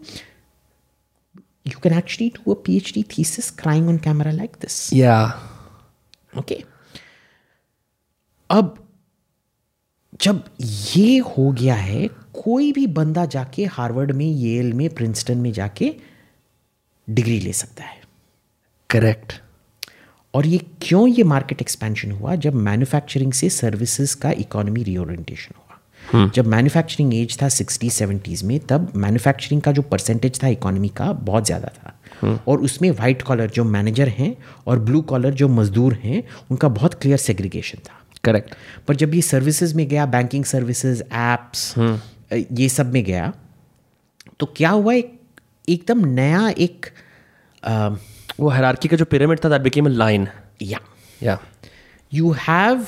[1.66, 5.16] You can actually do a P H D thesis crying on camera like this या
[6.38, 6.62] ओके
[8.50, 8.74] अब
[10.22, 10.44] जब
[10.94, 15.94] ये हो गया है कोई भी बंदा जाके हार्वर्ड में येल में प्रिंसटन में जाके
[17.08, 18.02] डिग्री ले सकता है।
[18.90, 19.32] करेक्ट।
[20.34, 22.34] और ये क्यों ये मार्केट एक्सपेंशन हुआ?
[22.34, 28.58] जब मैन्युफैक्चरिंग से सर्विसेज़ का इकोनॉमी रीओरिएंटेशन हुआ। जब मैन्युफैक्चरिंग एज था सिक्सटी सेवेंटीज में
[28.60, 33.50] तब मैन्युफैक्चरिंग का जो परसेंटेज था इकोनॉमी का बहुत ज़्यादा था। और उसमें वाइट कॉलर
[33.50, 34.36] जो मैनेजर हैं
[34.66, 38.54] और ब्लू कॉलर जो मजदूर हैं उनका बहुत क्लियर सेग्रीगेशन था। करेक्ट
[38.88, 41.74] पर जब ये सर्विसेज़ में गया बैंकिंग सर्विसेज़ एप्स
[42.32, 43.32] ये सब में गया
[44.40, 45.18] तो क्या हुआ एक
[45.68, 46.86] एकदम नया एक
[47.62, 47.88] आ,
[48.40, 50.28] वो हरारकी का जो पिरामिड था दैट बिकेम अ लाइन
[50.62, 50.78] या
[51.22, 51.38] या
[52.12, 52.86] you have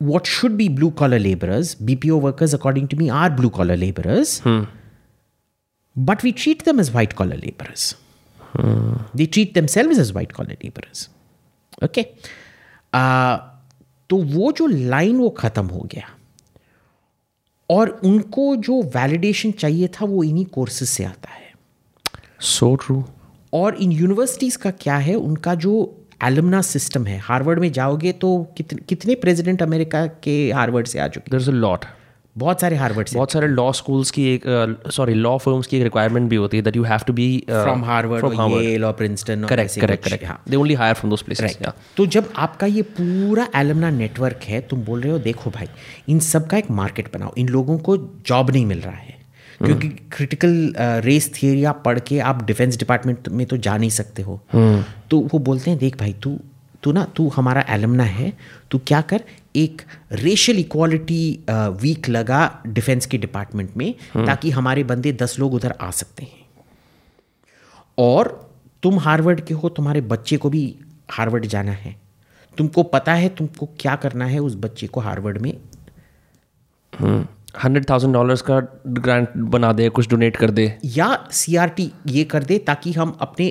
[0.00, 4.40] what should be blue collar labourers BPO workers according to me are blue collar labourers
[5.96, 7.94] but we treat them as white collar labourers
[9.16, 11.08] they treat themselves as white collar labourers
[11.84, 12.30] okay okay.
[12.94, 13.38] Uh,
[14.10, 16.08] तो वो जो line वो ख़त्म हो गया।
[17.70, 21.52] और उनको जो वैलिडेशन चाहिए था वो इन्हीं कोर्सेज से आता है।
[22.40, 23.04] सो so ट्रू
[23.52, 28.46] और इन यूनिवर्सिटीज़ का क्या है उनका जो एलमना सिस्टम है हार्वर्ड में जाओगे तो
[28.56, 31.84] कितने कितने प्रेसिडेंट अमेरिका के हार्वर्ड से आ चुके अ लॉट
[32.36, 34.42] बहुत सारे हार्वर्ड से। बहुत सारे लॉ स्कूल्स की एक
[34.92, 37.84] सॉरी लॉ फर्म्स की एक रिक्वायरमेंट भी होती है that you have to be from
[37.84, 41.58] Harvard और येल और प्रिंसटन करेक्ट करेक्ट करेक्ट हाँ। They only hire from those places
[41.96, 45.68] तो जब आपका ये पूरा एलमना नेटवर्क है तुम बोल रहे हो देखो भाई
[46.08, 49.22] इन सब का एक मार्केट बनाओ। इन लोगों को जॉब नहीं मिल रहा है।
[49.60, 50.74] क्योंकि क्रिटिकल
[51.04, 54.40] रेस थियरी आप पढ़ के आप डिफेंस डिपार्टमेंट में तो जा नहीं सकते हो।
[55.10, 56.38] तो वो बोलते हैं देख भाई तू
[56.82, 58.32] तू ना तू हमारा एलमना है
[58.70, 59.20] तू क्या कर?
[59.56, 59.82] एक
[60.12, 65.90] रेशियल इक्वालिटी वीक लगा डिफेंस के डिपार्टमेंट में ताकि हमारे बंदे दस लोग उधर आ
[65.90, 66.42] सकते हैं।
[67.98, 68.28] और
[68.82, 70.64] तुम हार्वर्ड के हो तुम्हारे बच्चे को भी
[71.10, 71.96] हार्वर्ड जाना है।
[72.58, 75.52] तुमको पता है तुमको क्या करना है उस बच्चे को हार्वर्ड में?
[77.54, 82.44] हंड्रेड थाउज़ेंड डॉलर्स का ग्रांट बना दे कुछ डोनेट कर दे। या सीआरटी ये कर
[82.44, 83.50] दे ताकि हम अपने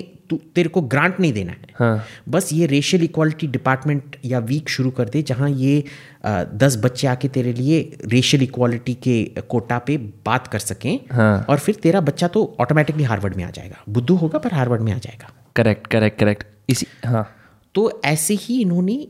[0.54, 4.90] तेरे को ग्रांट नहीं देना है। हाँ। बस ये रेशियल इक्वालिटी डिपार्टमेंट या वीक शुरू
[4.90, 5.84] कर दे जहाँ ये
[6.24, 9.96] अ, दस बच्चे आके तेरे लिए रेशियल इक्वालिटी के कोटा पे
[10.26, 14.16] बात कर सकें। हाँ। और फिर तेरा बच्चा तो ऑटोमेटिकली हार्वर्ड में आ जाएगा। बुद्धू
[14.16, 17.28] होगा पर हार्वर्ड में आ जाएगा। करेक्ट करेक्ट करेक्ट इसी हाँ।
[17.74, 19.06] तो ऐसे ही इन्होंने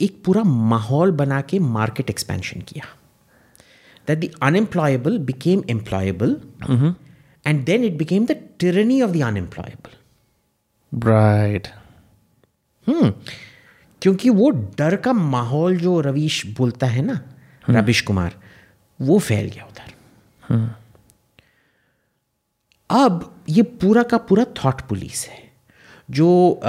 [0.00, 2.84] एक पूरा माहौल बना के मार्केट एक्सपेंशन किया।
[4.08, 6.40] That the unemployable became employable
[7.46, 11.68] and then it became the tyranny of the unemployable right
[12.86, 13.12] hmm
[14.02, 17.20] क्योंकि वो डर का माहौल जो रवीश बोलता है ना
[17.70, 18.34] रविश कुमार
[19.00, 19.92] वो फैल गया उधर।
[22.90, 25.43] अब ये पूरा का पूरा थॉट पुलिस है।
[26.10, 26.60] जो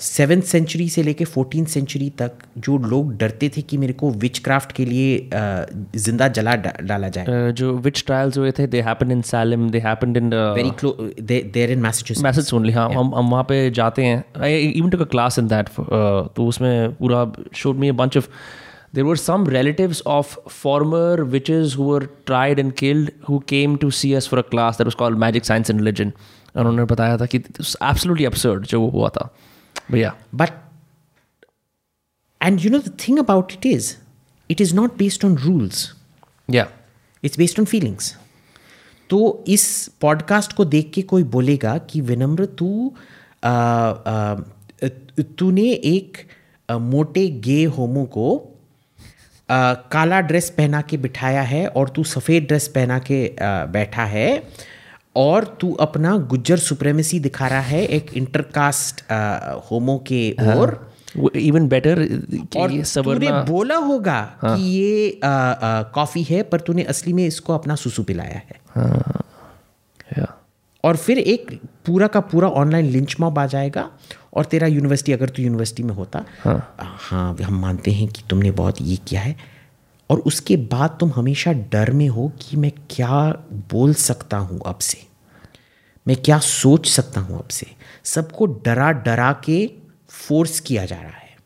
[0.00, 4.38] सेवेंथ सेंचुरी से लेके फोर्टीन सेंचुरी तक जो लोग डरते थे कि मेरे को विच
[4.44, 5.28] क्राफ्ट के लिए
[5.96, 9.68] ज़िंदा जला डा, डाला जाए। Uh, जो विच ट्रायल्स हुए थे they happened in Salem
[9.70, 11.22] they happened in very close
[11.52, 15.00] there in Massachusetts Massachusetts only हाँ हम हम वहाँ पे जाते हैं। I even took
[15.00, 15.68] a class in that
[16.36, 17.24] तो उसमें पूरा
[17.62, 18.28] showed me a bunch of
[18.96, 23.88] there were some relatives of former witches who were tried and killed who came to
[23.98, 26.10] see us for a class that was called magic science and religion.
[26.60, 29.36] उन्होंने बताया था कि absolutely absurd जो वो हुआ था।
[29.90, 30.50] भैया। But
[32.42, 33.96] and you know the thing about it is
[34.50, 35.88] it is not based on rules.
[36.50, 36.68] या
[37.24, 38.18] इट्स बेस्ड ऑन फीलिंग्स
[39.10, 42.94] तो इस पॉडकास्ट को देख के कोई बोलेगा कि विनम्र तू
[45.38, 46.28] तूने एक
[46.70, 48.48] आ, मोटे गे होमो को
[49.50, 54.04] आ, काला ड्रेस पहना के बिठाया है और तू सफ़ेद ड्रेस पहना के आ, बैठा
[54.04, 54.48] है।
[55.16, 59.02] और तू अपना गुज्जर सुप्रेमेसी दिखा रहा है एक इंटरकास्ट
[59.70, 60.74] होमो के ओर।
[61.36, 61.98] इवन बेटर
[62.56, 64.56] और तूने बोला होगा हाँ.
[64.56, 68.60] कि ये कॉफ़ी है पर तूने असली में इसको अपना सुसु पिलाया है।
[70.18, 70.26] या
[70.84, 71.50] और फिर एक
[71.86, 73.88] पूरा का पूरा ऑनलाइन लिंच मॉब आ जाएगा
[74.34, 78.50] और तेरा यूनिवर्सिटी अगर तू यूनिवर्सिटी में होता हाँ। हाँ हम मानते हैं कि तुमने
[78.50, 79.36] बहुत ये किया है।
[80.12, 84.78] और उसके बाद तुम हमेशा डर में हो कि मैं क्या बोल सकता हूँ अब
[84.78, 84.98] से
[86.08, 87.66] मैं क्या सोच सकता हूँ अब से
[88.04, 89.70] सबको डरा डरा के
[90.08, 91.36] फोर्स किया जा रहा है।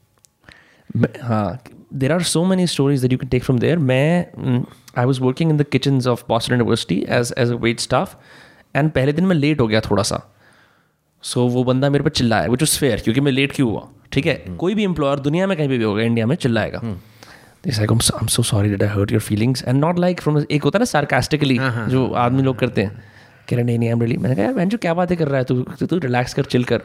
[1.22, 1.62] हाँ
[1.94, 4.26] there are so many stories that you can take from there मैं
[4.98, 8.20] I was working in the kitchen of Boston University as as a wait staff
[8.76, 10.34] and पहले दिन मैं लेट हो गया थोड़ा सा।
[11.22, 13.88] सो so, वो बंदा मेरे पर चिल्लाया विच इज़ फेयर क्योंकि मैं लेट क्यों हुआ?
[14.12, 14.44] ठीक है?
[14.44, 14.56] hmm.
[14.56, 17.15] कोई भी एम्प्लॉयर दुनिया में कहीं भी, भी होगा इंडिया में चिल्लाएगा। It's
[17.70, 20.44] like, like I am so sorry that I hurt your feelings and not like from
[20.50, 21.58] एक होता है ना सार्कास्टिकली
[21.88, 23.02] जो आदमी लोग करते हैं।
[23.50, 25.38] कह रहे नहीं नहीं एम really मैंने कहा यार बहन जो क्या बातें कर रहा
[25.38, 25.62] है तू?
[25.62, 26.76] तू- तू रिलैक्स कर चिल कर।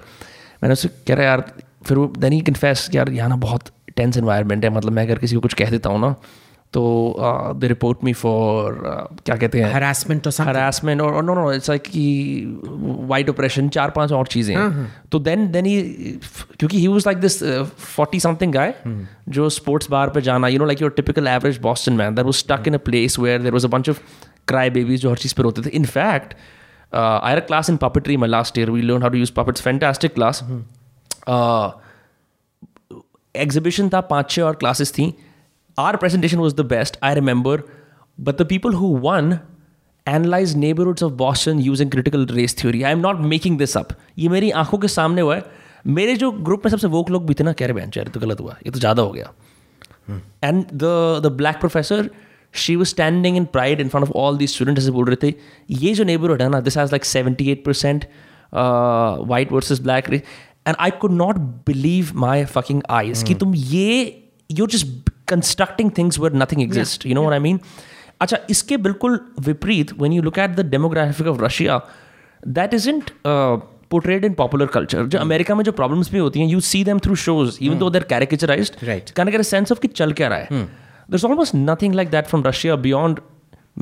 [0.63, 1.53] मैंने उससे कह रहा यार
[1.86, 3.63] फिर वो देन ही कन्फेस यार यहाँ ना बहुत
[3.95, 6.15] टेंस इन्वायरमेंट है। मतलब मैं अगर किसी को कुछ कह देता हूँ ना
[6.74, 6.82] तो
[7.59, 8.76] दे रिपोर्ट मी फॉर
[9.26, 9.72] क्या कहते हैं?
[9.74, 12.03] हरासमेंट हरासमेंट और नो नो इट्स लाइक कि
[13.09, 15.82] वाइट ऑपरेशन चार पाँच और चीज़ें हैं। तो देन देन ही
[16.59, 17.43] क्योंकि he was like this
[17.95, 18.74] forty something guy
[19.30, 22.36] जो स्पोर्ट्स बार पे जाना you know like your typical average Boston man that was
[22.36, 23.99] stuck in a place where there was a bunch of
[24.47, 26.34] cry babies जो हर चीज़ पर होते थे। In fact
[26.93, 29.65] I had a class in puppetry my last year we learned how to use puppets.
[29.67, 30.41] Fantastic class.
[31.30, 31.69] uh,
[33.36, 35.13] exhibition था पाँच छः और क्लासेस थी।
[35.78, 37.63] Our presentation was the best I remember
[38.19, 39.38] but the people who won
[40.07, 44.30] analyse neighbourhoods of Boston using critical race theory I am not making this up ये
[44.30, 45.43] मेरी आँखों के सामने हुआ है।
[45.88, 48.19] मेरे जो ग्रुप में सबसे वोक लोग भी थे ना कह रहे बहन चाहे तो
[48.19, 49.32] गलत हुआ। ये तो ज़्यादा हो गया.
[50.43, 50.84] And the
[51.24, 52.09] the black professor
[52.53, 55.34] she was standing in pride in front of all the student ऐसे बोल रहे थे
[55.69, 58.05] ये जो नेबरहुड है ना this has like seventy eight percent
[58.53, 60.22] white versus black race
[60.67, 63.89] and I could not believe my fucking eyes कि तुम ये
[64.51, 67.61] you're just Constructing things where nothing exist you know what I mean
[68.20, 71.80] अच्छा इसके बिल्कुल विपरीत when you look at the demographic of Russia
[72.59, 73.57] that isn't uh,
[73.95, 76.99] portrayed in popular culture जो America में जो प्रॉब्लम्स भी होती हैं you see them
[77.07, 79.11] through shows even though they're caricaturized Right.
[79.16, 80.66] Can get a sense of कि चल क्या रहा है
[81.14, 83.18] there's almost nothing like that from Russia beyond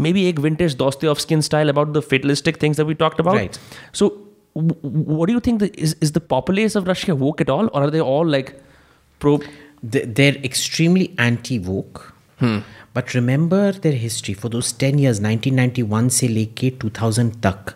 [0.07, 3.36] maybe एक vintage Dostoevskian style about the fatalistic things that we talked about.
[3.40, 3.59] Right.
[4.00, 4.09] So,
[4.57, 5.61] w- what do you think?
[5.64, 8.50] The, is is the populace of Russia woke at all, or are they all like
[9.20, 9.34] pro?
[9.86, 12.01] They- they're extremely anti-woke.
[12.97, 14.36] But remember their history.
[14.36, 17.75] For those 10 years 1991 से लेके 2000 तक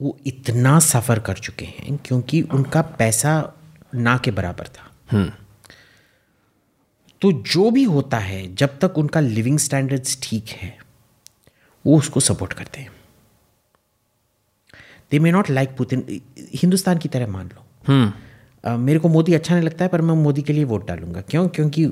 [0.00, 3.54] वो इतना सफ़र कर चुके हैं क्योंकि उनका पैसा
[3.94, 4.90] ना के बराबर था।
[7.20, 10.78] तो जो भी होता है जब तक उनका लिविंग स्टैंडर्ड्स ठीक है
[11.86, 12.92] वो उसको सपोर्ट करते हैं।
[15.10, 17.92] They may not like Putin Hindustan की तरह मान लो।
[18.64, 21.48] मेरे को मोदी अच्छा नहीं लगता है पर मैं मोदी के लिए वोट डालूँगा। क्यों?
[21.48, 21.84] क्योंकि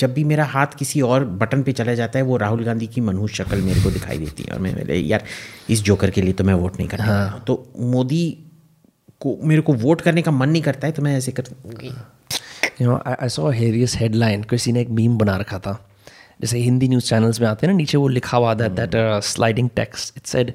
[0.00, 3.00] जब भी मेरा हाथ किसी और बटन पे चला जाता है वो राहुल गांधी की
[3.00, 5.24] मनहूस शक्ल मेरे को दिखाई देती है और मैं मेरे यार
[5.70, 8.38] इस जोकर के लिए तो मैं वोट नहीं करता। हाँ। तो मोदी
[9.20, 11.44] को मेरे को वोट करने का मन नहीं करता है तो मैं ऐसे कर
[13.28, 15.88] saw a किसी ने एक मीम बना रखा था।
[16.40, 18.90] जैसे हिंदी न्यूज़ चैनल्स में आते हैं ना नीचे वो लिखा हुआ था that
[19.22, 20.52] sliding text it said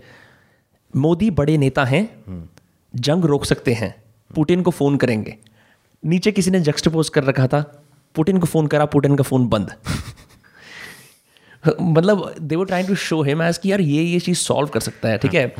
[0.95, 2.09] Modi बड़े नेता हैं
[2.95, 3.95] जंग रोक सकते हैं।
[4.35, 5.37] पुतिन को फ़ोन करेंगे।
[6.05, 7.61] नीचे किसी ने जक्स्टपोज कर रखा था
[8.15, 9.71] पुटिन को फ़ोन करा पुटिन का फ़ोन बंद।
[11.81, 14.79] मतलब they were trying to show him as कि यार ये ये चीज़ सॉल्व कर
[14.79, 15.55] सकता है ठीक है?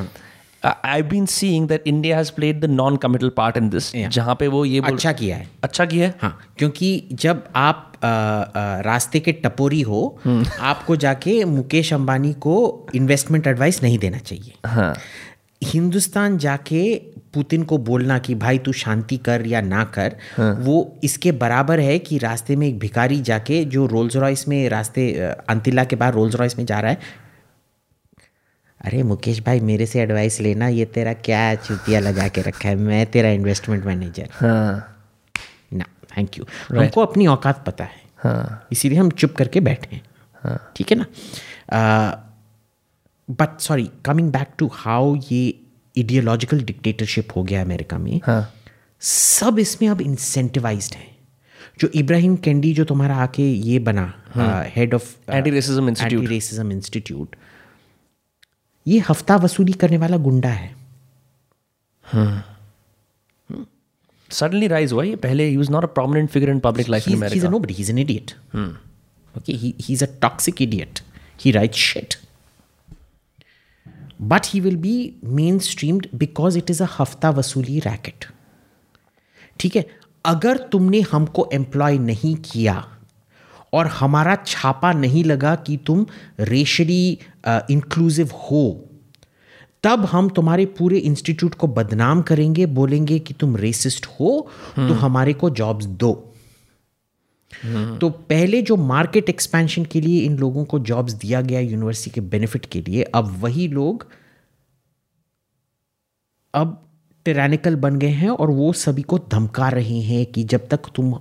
[0.85, 4.47] I been seeing that India has played the non committal part in this जहाँ पे
[4.47, 6.15] वो ये बोल अच्छा किया है। अच्छा किया है?
[6.21, 10.19] हाँ क्योंकि जब आप आ, आ, रास्ते के टपोरी हो
[10.59, 14.95] आपको जाके मुकेश अंबानी को इन्वेस्टमेंट एडवाइस नहीं देना चाहिए। हाँ।
[15.63, 17.01] हिंदुस्तान जाके
[17.37, 21.79] पुतिन को बोलना कि भाई तू शांति कर या ना कर हाँ। वो इसके बराबर
[21.79, 25.11] है कि रास्ते में एक भिखारी जाके जो रोल्स रॉयस में रास्ते
[25.49, 27.25] अंतिला के बाद रोल्स रॉयस में जा रहा है।
[28.81, 32.75] अरे मुकेश भाई मेरे से एडवाइस लेना ये तेरा क्या चुतिया लगा के रखा है?
[32.75, 34.95] मैं तेरा इन्वेस्टमेंट मैनेजर हाँ।
[35.73, 40.57] ना थैंक यू हमको अपनी औकात पता है। हाँ। इसीलिए हम चुप करके बैठे हैं।
[40.75, 41.05] ठीक है ना?
[43.29, 45.41] But sorry coming back to how ये
[45.97, 48.41] इडियोलॉजिकल डिक्टेटरशिप हो गया अमेरिका में हाँ
[49.01, 51.15] सब इसमें अब इंसेंटिवाइज हैं
[51.79, 54.13] जो इब्राहिम कैंडी जो तुम्हारा आके ये बना
[54.75, 56.13] head of Anti-Racism Institute.
[56.13, 57.35] Anti racism institute
[58.87, 60.75] ये हफ़्ता वसूली करने वाला गुंडा है
[64.31, 67.13] सडनली राइज हुआ ये पहले ही was not a prominent figure in public life in
[67.13, 67.77] he's, he's a America nobody.
[67.81, 68.35] He's an idiot.
[69.35, 71.01] Okay, he, he's a toxic idiot.
[71.43, 72.17] He writes shit.
[74.21, 78.25] But he will be mainstreamed because it is a हफ़्ता वसूली racket
[79.59, 79.87] ठीक है?
[80.25, 82.87] अगर तुमने हमको employ नहीं किया
[83.73, 86.05] और हमारा छापा नहीं लगा कि तुम
[86.39, 88.89] रेशरी इंक्लूसिव हो
[89.83, 95.33] तब हम तुम्हारे पूरे इंस्टीट्यूट को बदनाम करेंगे बोलेंगे कि तुम रेसिस्ट हो तो हमारे
[95.33, 96.26] को जॉब्स दो।
[97.99, 102.21] तो पहले जो मार्केट एक्सपेंशन के लिए इन लोगों को जॉब्स दिया गया यूनिवर्सिटी के
[102.21, 104.07] बेनिफिट के लिए अब वही लोग
[106.53, 106.83] अब
[107.25, 111.19] टेरानिकल बन गए हैं और वो सभी को धमका रहे हैं कि जब तक तुम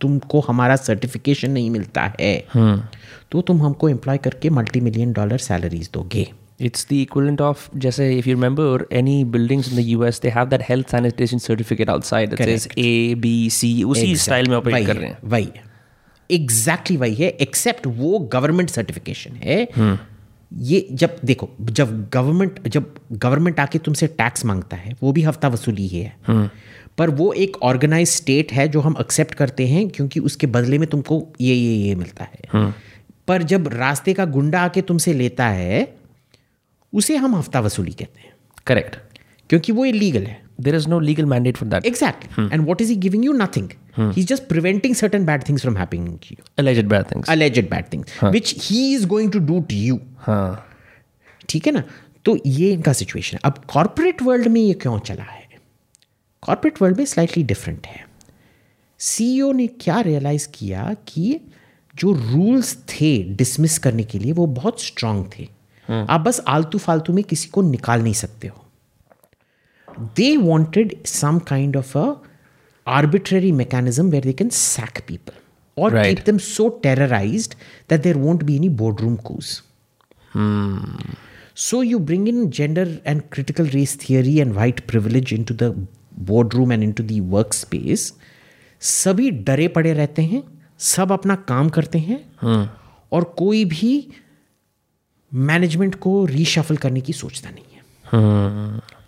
[0.00, 2.48] तुमको हमारा सर्टिफिकेशन नहीं मिलता है
[3.32, 8.04] तो तुम हमको एम्प्लॉय करके मल्टी मिलियन डॉलर सैलरीज दोगे। It's the equivalent of जैसे
[8.16, 12.34] if you remember any buildings in the US they have that health sanitation certificate outside
[12.34, 15.48] that says A B C उसी स्टाइल में ऑपरेट कर रहे हैं। वही
[16.30, 19.56] exactly वही है एक्सेप्ट वो गवर्नमेंट सर्टिफिकेशन है।
[20.52, 25.48] ये जब देखो जब गवर्नमेंट जब गवर्नमेंट आके तुमसे टैक्स माँगता है वो भी हफ़्ता
[25.48, 26.50] वसूली ही है।
[26.98, 30.88] पर वो एक ऑर्गेनाइज स्टेट है जो हम एक्सेप्ट करते हैं क्योंकि उसके बदले में
[30.88, 32.72] तुमको ये ये ये मिलता है।
[33.28, 36.03] पर जब रास्ते का गुंडा आके तुमसे लेता है
[36.94, 38.32] उसे हम हफ़्ता वसूली कहते हैं।
[38.66, 38.96] करेक्ट
[39.50, 42.90] क्योंकि वो इलीगल है। There is no legal mandate for that exact and what is
[42.90, 43.68] he giving you nothing
[44.12, 46.08] he just preventing certain bad things from happening
[48.24, 49.98] which he is going to do to you
[51.48, 51.82] ठीक है ना?
[52.24, 55.42] तो ये इनका situation है। अब corporate world में ये क्यों चला है?
[56.42, 58.04] कॉरपोरेट वर्ल्ड में स्लाइटली डिफरेंट है।
[59.00, 61.40] सीईओ ने क्या रियलाइज़ किया कि
[61.94, 65.53] जो रूल्स थे डिसमिस करने के लिए वो बहुत स्ट्रांग थे। hmm.
[65.90, 66.10] Hmm.
[66.10, 68.64] आप बस आलतू फालतू में किसी को निकाल नहीं सकते हो।
[70.00, 72.14] They wanted some kind of a
[72.86, 75.32] arbitrary mechanism where they can sack people
[75.82, 77.56] और take so terrorize
[77.90, 79.62] that there won't be any board coups
[81.56, 86.72] so you bring in gender and critical race theory and white privilege into the boardroom
[86.72, 88.14] and into dark space
[88.80, 90.42] सभी डरे पड़े रहते हैं
[90.78, 92.66] सब अपना काम करते हैं। hmm.
[93.12, 94.08] और कोई भी
[95.34, 97.84] मैनेजमेंट को रीशफल करने की सोचता नहीं है।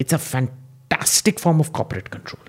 [0.00, 2.48] It's a fantastic form of corporate control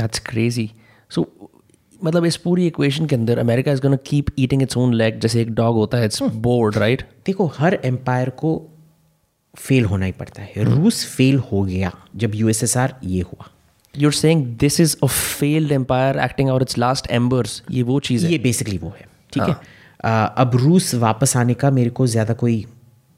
[0.00, 0.68] That's crazy.
[1.18, 1.24] So
[2.04, 5.42] मतलब इस पूरी इक्वेशन के अंदर America is gonna keep eating its own leg जैसे
[5.42, 8.68] एक डॉग होता है इट्स बोर्ड राइट देखो हर एम्पायर को
[9.56, 13.50] फेल होना ही पड़ता है। रूस फेल हो गया जब यूएसएसआर ये हुआ।
[13.98, 17.62] You're saying this is a failed empire acting out its last embers.
[17.70, 19.54] ये वो चीज़ है। ये बेसिकली वो है। ठीक है?
[19.54, 19.60] आ,
[20.04, 22.64] अब रूस वापस आने का मेरे को ज़्यादा कोई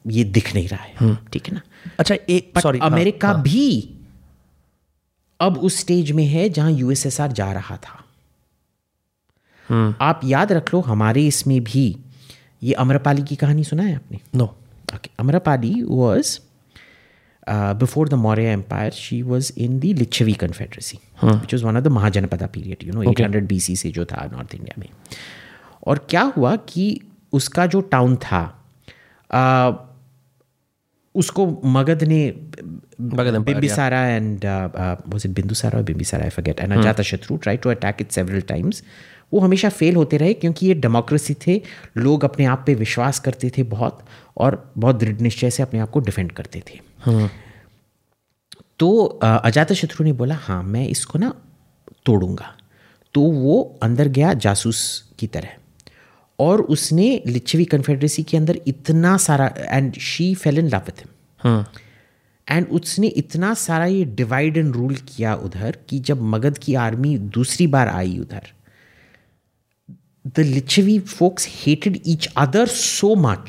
[0.05, 1.61] ये दिख नहीं रहा है। हम्म, ठीक है ना।
[1.99, 3.91] अच्छा एक सॉरी हाँ, अमेरिका हाँ, भी
[5.41, 8.01] अब उस स्टेज में है जहाँ यूएसएसआर जा रहा था।
[9.68, 11.85] हम्म। आप याद रख लो हमारे इसमें भी
[12.62, 14.20] ये अमरपाली की कहानी सुना है आपने?
[14.35, 14.45] No
[14.95, 16.39] okay Amrapali was
[17.49, 22.85] before the Maurya empire she was in दिच्छवी Lichchhavi confederacy one of the Mahajanapada period
[22.85, 24.89] you know eight hundred से जो था नॉर्थ इंडिया में।
[25.87, 27.01] और क्या हुआ कि
[27.32, 28.64] उसका जो टाउन था
[29.35, 29.74] uh,
[31.14, 32.35] उसको मगध ने
[33.01, 34.45] Bimbisara and
[35.09, 36.72] was it Bindusara और Bimbisara I forget and
[37.03, 38.82] Ajatashatru try to attack it several times
[39.32, 41.62] वो हमेशा फेल होते रहे क्योंकि ये डेमोक्रेसी थे
[41.97, 44.05] लोग अपने आप पे विश्वास करते थे बहुत
[44.37, 46.80] और बहुत दृढ़ निश्चय से अपने आप को डिफेंड करते थे।
[48.78, 51.35] तो अजाता शत्रु ने बोला हाँ मैं इसको ना
[52.07, 52.55] तोड़ूँगा।
[53.14, 55.49] तो वो अंदर गया जासूस की तरह।
[56.39, 61.64] और उसने लिच्छवी कन्फेडरेसी के अंदर इतना सारा and she fell in love with him
[62.49, 67.18] and उसने इतना सारा ये डिवाइड एंड रूल किया उधर कि जब मगध की आर्मी
[67.18, 68.53] दूसरी बार आई उधर
[70.26, 73.49] the Lichchhavi folks hated each other so much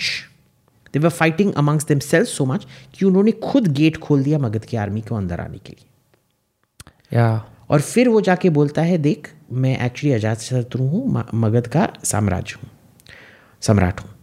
[0.93, 4.77] they were fighting amongst themself so much कि उन्होंने खुद गेट खोल दिया मगध की
[4.77, 9.86] आर्मी को अंदर आने के लिए। या। और फिर वो जाके बोलता है देख मैं
[9.86, 12.69] एक्चुअली अजात शत्रु हूँ मगध का साम्राज्य हूँ।
[13.68, 14.16] Samrat हूँ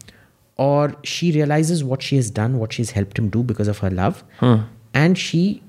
[0.62, 3.90] or she realizes what she has done, what she's helped him do because of her
[3.90, 4.56] love, hmm.
[4.94, 5.62] and she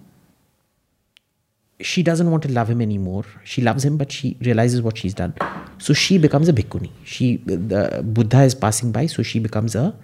[1.82, 3.26] she doesn't want to love him anymore.
[3.44, 5.34] She loves him, but she realizes what she's done.
[5.78, 6.92] So she becomes a bhikkhuni.
[7.04, 9.96] She the Buddha is passing by, so she becomes a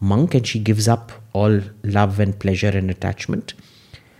[0.00, 3.54] monk and she gives up all love and pleasure and attachment.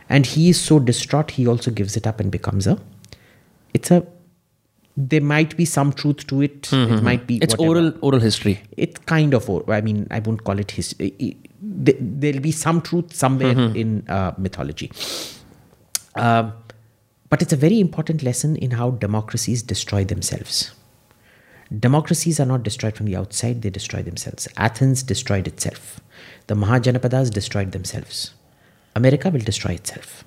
[0.09, 2.79] And he is so distraught, he also gives it up and becomes a.
[3.73, 4.05] It's a
[4.97, 6.73] there might be some truth to it.
[6.73, 7.39] It might be.
[7.39, 7.79] It's whatever.
[7.79, 8.61] oral oral history.
[8.77, 9.49] It's kind of.
[9.69, 11.37] I mean, I won't call it history.
[11.63, 14.91] There'll be some truth somewhere in uh, mythology.
[16.17, 16.53] Um,
[17.29, 20.73] but it's a very important lesson in how democracies destroy themselves.
[21.79, 24.49] Democracies are not destroyed from the outside, they destroy themselves.
[24.57, 26.01] Athens destroyed itself.
[26.49, 28.35] The Mahajanapadas destroyed themselves.
[28.97, 30.25] America will destroy itself.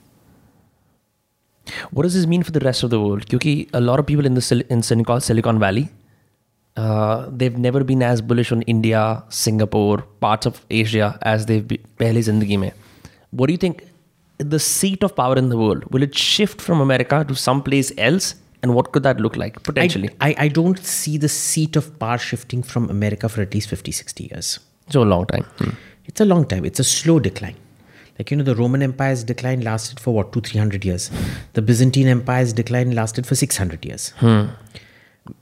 [1.91, 3.25] What does this mean for the rest of the world?
[3.29, 5.89] Because a lot of people in the in Silicon Valley,
[6.75, 11.79] uh, they've never been as bullish on India, Singapore, parts of Asia as they've been
[11.97, 12.73] pehle zindagi life.
[13.31, 13.83] What do you think?
[14.39, 18.35] The seat of power in the world will it shift from America to someplace else?
[18.63, 20.09] And what could that look like potentially?
[20.21, 23.69] I, I, I don't see the seat of power shifting from America for at least
[23.69, 24.59] 50, 60 years.
[24.87, 25.43] It's a long time.
[25.57, 25.71] Hmm.
[26.05, 26.65] It's a long time.
[26.65, 27.55] It's a slow decline.
[28.18, 31.10] Like, you know, the Roman Empire's decline lasted for what, two, three hundred years.
[31.52, 34.12] The Byzantine Empire's decline lasted for 600 years.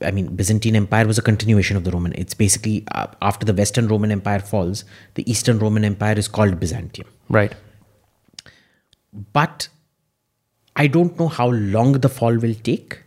[0.01, 2.13] I mean, Byzantine Empire was a continuation of the Roman.
[2.13, 4.83] It's basically uh, after the Western Roman Empire falls,
[5.15, 7.07] the Eastern Roman Empire is called Byzantium.
[7.29, 7.55] Right.
[9.33, 9.69] But
[10.75, 13.03] I don't know how long the fall will take.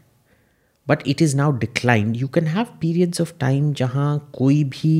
[0.87, 2.17] But it is now declined.
[2.17, 4.95] You can have periods of time जहाँ कोई भी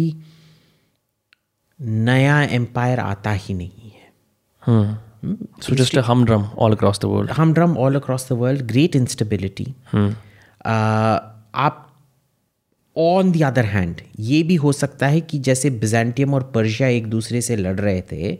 [1.81, 3.84] नया empire आता ही नहीं
[4.68, 4.84] है
[5.62, 7.32] So just a humdrum all across the world.
[7.32, 9.74] humdrum all across the world, great instability.
[9.92, 10.12] Hmm.
[10.66, 11.20] Uh,
[11.56, 11.82] आप
[12.96, 17.08] on the other hand ये भी हो सकता है कि जैसे बिजेंटियम और पर्शिया एक
[17.10, 18.38] दूसरे से लड़ रहे थे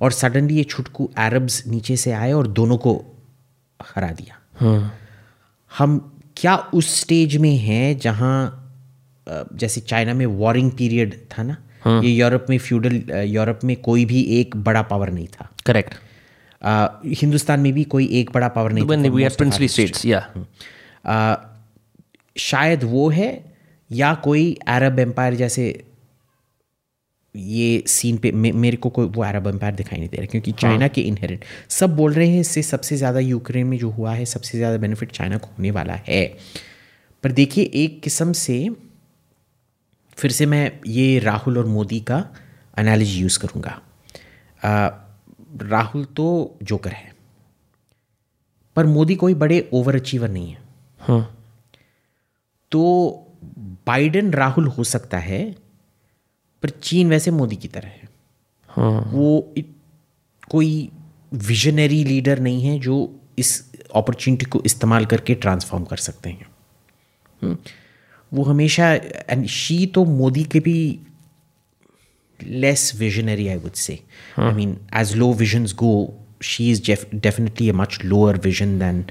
[0.00, 2.94] और सडनली ये छुटकू अरब्स नीचे से आए और दोनों को
[3.80, 4.82] हरा दिया hmm.
[5.70, 5.98] हम
[6.36, 8.36] क्या उस स्टेज में हैं जहाँ
[9.54, 11.56] जैसे चाइना में वॉरिंग पीरियड था ना
[11.86, 15.48] ये यूरोप में फ्यूडल यूरोप में कोई भी एक बड़ा पावर नहीं था
[16.62, 18.84] अ, हिंदुस्तान में भी कोई एक बड़ा पावर नहीं
[19.68, 19.86] history.
[19.86, 20.46] states, yeah.
[21.04, 21.36] अ,
[22.36, 23.54] शायद वो है
[23.92, 25.84] या कोई अरब एम्पायर जैसे
[27.36, 30.52] ये सीन पे मे, मेरे को कोई वो अरब एम्पायर दिखाई नहीं दे रहा क्योंकि
[30.52, 34.24] चाइना के इनहेरेंट सब बोल रहे हैं इससे सबसे ज़्यादा यूक्रेन में जो हुआ है
[34.24, 36.36] सबसे ज़्यादा बेनिफिट चाइना को होने वाला है।
[37.24, 38.70] पर देखिए एक किस्म से
[40.16, 42.28] फिर से मैं ये राहुल और मोदी का
[42.78, 43.80] एनालॉजी यूज़ करूँगा।
[45.56, 47.12] राहुल तो जोकर है।
[48.76, 50.62] पर मोदी कोई बड़े ओवर अचीवर नहीं है।
[51.00, 51.22] हाँ।
[52.72, 52.82] तो
[53.86, 55.56] बाइडेन राहुल हो सकता है
[56.62, 58.08] पर चीन वैसे मोदी की तरह है।
[58.68, 59.54] हाँ। वो
[60.50, 60.90] कोई
[61.32, 66.46] विजनरी लीडर नहीं है जो इस अपॉर्चुनिटी को इस्तेमाल करके ट्रांसफॉर्म कर सकते हैं।
[67.42, 67.56] हम्म,
[68.32, 71.00] वो हमेशा एंड शी तो मोदी के भी
[72.44, 74.02] less visionary, I would say.
[74.36, 74.42] Huh.
[74.44, 79.04] I mean, as low visions go, she is def- definitely a much lower vision than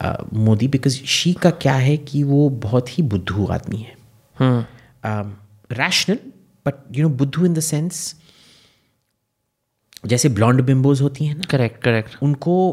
[0.00, 3.96] uh, Modi because she का क्या है कि वो बहुत ही बुद्धू आदमी है
[5.72, 6.18] रैशनल
[6.66, 8.14] बट यू नो बुद्धू इन द सेंस
[10.06, 12.22] जैसे ब्लॉन्ड बिम्बोज होती हैं ना Correct, correct.
[12.22, 12.72] उनको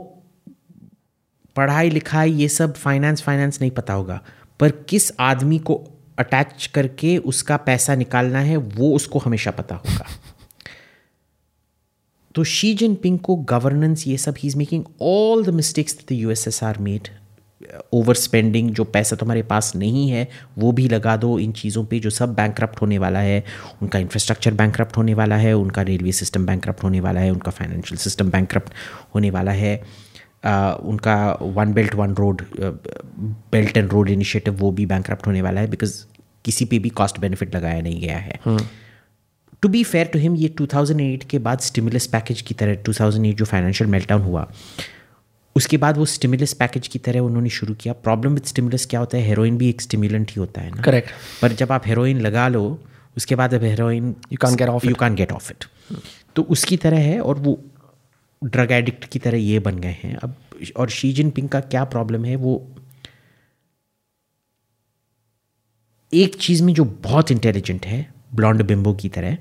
[1.56, 4.22] पढ़ाई लिखाई ये सब फाइनेंस फाइनेंस नहीं पता होगा
[4.60, 10.06] पर किस आदमी को अटैच करके उसका पैसा निकालना है, वो उसको हमेशा पता होगा।
[12.36, 16.32] तो शी जिनपिंग को गवर्नेंस ये सब ही is making all the mistakes the U
[16.32, 17.08] S S R made
[18.16, 22.10] overspending जो पैसा तुम्हारे पास नहीं है, वो भी लगा दो इन चीज़ों पे जो
[22.10, 23.44] सब बैंक होने वाला है।
[23.82, 27.98] उनका इंफ्रास्ट्रक्चर बैंक होने वाला है, उनका रेलवे सिस्टम बैंक होने वाला है, उनका फाइनेंशियल
[27.98, 28.58] सिस्टम बैंक
[29.16, 30.05] होने वाला है।
[30.46, 35.68] उनका one belt one road belt and road initiative वो भी बैंक होने वाला है
[35.68, 36.04] बिकॉज़
[36.46, 38.40] किसी पे भी कॉस्ट बेनिफिट लगाया नहीं गया है।
[39.62, 43.46] To be fair to him ये 2008 के बाद स्टिमुलस पैकेज की तरह 2008 जो
[43.46, 44.48] फाइनेंशियल मेल्टाउन हुआ
[45.56, 49.18] उसके बाद वो स्टिमुलस पैकेज की तरह उन्होंने शुरू किया। प्रॉब्लम विद स्टिमुलस क्या होता
[49.18, 49.24] है?
[49.24, 51.10] हेरोइन भी एक स्टिमुलेंट ही होता है ना। करेक्ट
[51.42, 52.64] पर जब आप हेरोइन लगा लो
[53.18, 55.66] उसके बाद अब heroin you can get off you can get off it
[56.36, 57.60] तो उसकी तरह है और वो
[58.46, 60.36] ड्रग एडिक्ट की तरह ये बन गए हैं। अब
[60.78, 62.56] और शी जिनपिंग का क्या प्रॉब्लम है वो
[66.14, 69.38] एक चीज़ में जो बहुत इंटेलिजेंट है ब्लॉन्ड बिम्बो की तरह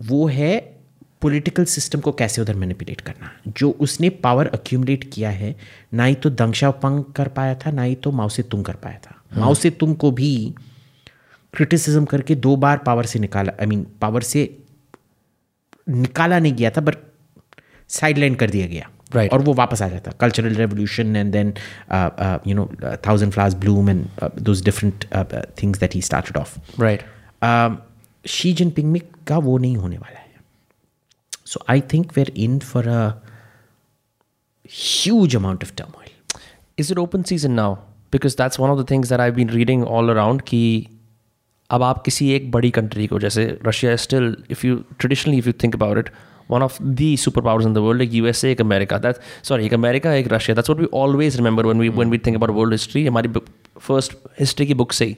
[0.00, 0.58] वो है
[1.22, 5.56] पॉलिटिकल सिस्टम को कैसे उधर मैनिपुलेट करना। जो उसने पावर अक्यूमुलेट किया है
[5.94, 8.74] ना ही तो दंग शाओपंग कर पाया था ना ही तो माओ से तुंग कर
[8.74, 10.54] पाया था। माओ से तुंग को भी
[11.54, 14.58] क्रिटिसिज्म करके दो बार पावर से निकाला I I mean mean, power से
[15.88, 16.96] निकाला नहीं गया था बट
[17.90, 19.32] साइडलाइन कर दिया गया। Right.
[19.32, 21.52] और वो वापस आ जाता cultural revolution and then
[22.46, 22.68] you know
[23.06, 24.06] thousand flowers bloom and
[24.42, 25.04] those different
[25.62, 27.02] things that he started off right
[28.28, 30.28] Xi Jinping में का वो नहीं होने वाला है।
[31.46, 33.02] So I think we're in for a
[34.70, 36.08] huge amount of turmoil
[36.80, 37.72] Is it open season now?
[38.14, 40.60] Because that's one of the things that I've been reading all around कि
[41.70, 45.52] अब आप किसी एक बड़ी कंट्री को जैसे Russia still if you traditionally if you
[45.62, 46.08] think about it
[46.50, 50.14] one of the superpowers in the world एक USA एक अमेरिका दैट सॉरी एक अमेरिका
[50.14, 53.06] एक Russia that's what we always remember when we when we think about world history
[53.06, 53.28] हमारी
[53.80, 55.16] first history की book से ही।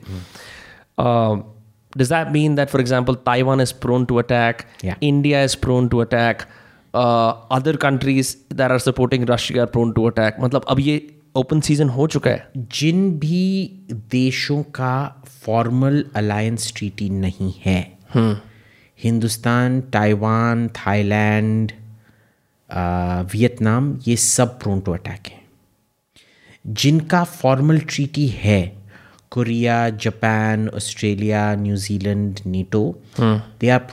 [1.98, 4.60] Does that mean that for example taiwan is prone to attack?
[4.84, 5.00] Yeah.
[5.02, 6.44] india is prone to attack?
[6.94, 12.06] Uh, other countries that are supporting russia are prone मतलब अब ये open season हो
[12.06, 17.98] चुका है। जिन भी देशों का फॉर्मल अलायंस ट्रीटी नहीं है
[19.02, 21.72] हिंदुस्तान ताइवान थाईलैंड
[23.32, 25.40] वियतनाम ये सब प्रोन टू अटैक हैं।
[26.66, 28.60] जिनका फॉर्मल ट्रीटी है
[29.30, 32.84] Korea Japan Australia New Zealand Zealand
[33.20, 33.86] NATO they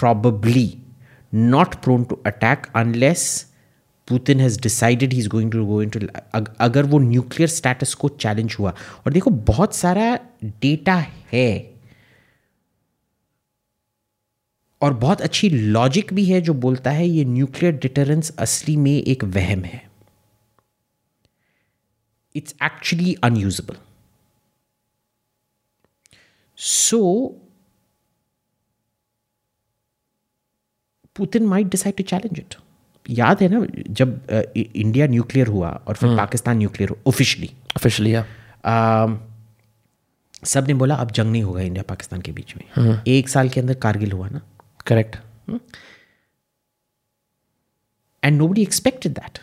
[0.00, 0.68] probably
[1.50, 3.22] not prone to attack unless
[4.08, 6.00] Putin has decided he is going to go into
[6.60, 8.70] अगर वो nuclear status को challenge हुआ।
[9.06, 10.94] और देखो बहुत सारा डेटा
[11.32, 11.50] है।
[14.80, 19.24] और बहुत अच्छी लॉजिक भी है जो बोलता है ये न्यूक्लियर डिटरेंस असली में एक
[19.24, 19.90] वहम है।
[22.34, 23.76] It's actually unusable
[26.56, 27.28] so
[31.16, 32.54] Putin might decide to challenge it
[33.10, 34.26] याद है ना जब
[34.56, 39.18] इ- इंडिया न्यूक्लियर हुआ और फिर Pakistan nuclear officially officially yeah.
[40.44, 42.64] सबने बोला अब जंग नहीं होगा इंडिया पाकिस्तान के बीच में।
[43.06, 44.40] एक साल के अंदर कारगिल हुआ ना।
[44.84, 45.18] Correct
[48.22, 49.40] and nobody expected that.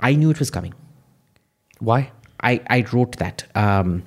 [0.00, 0.74] I knew it was coming.
[1.78, 2.10] why
[2.40, 3.44] I, I wrote that.
[3.54, 4.04] Um,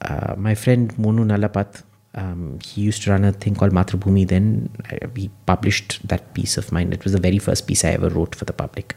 [0.00, 1.82] uh, my friend Monu Nalapat,
[2.14, 4.26] um, he used to run a thing called Matrabhumi.
[4.28, 6.92] Then I, he published that piece of mine.
[6.92, 8.94] It was the very first piece I ever wrote for the public.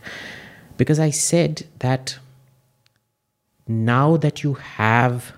[0.78, 2.20] Because I said that
[3.68, 5.34] now that you have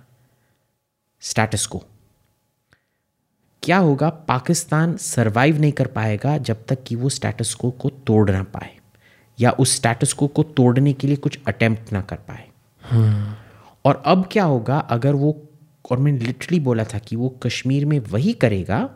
[1.20, 1.86] status quo,
[3.64, 8.30] क्या होगा Pakistan survive नहीं कर पाएगा जब तक कि वो status को को तोड़
[8.32, 8.78] ना पाए
[9.40, 12.48] या उस स्टेटस को को तोड़ने के लिए कुछ अटेम्प्ट ना कर पाए।
[13.86, 15.42] और अब क्या होगा अगर वो
[15.92, 18.90] और मैंने लिटरली बोला था कि वो कश्मीर में वही करेगा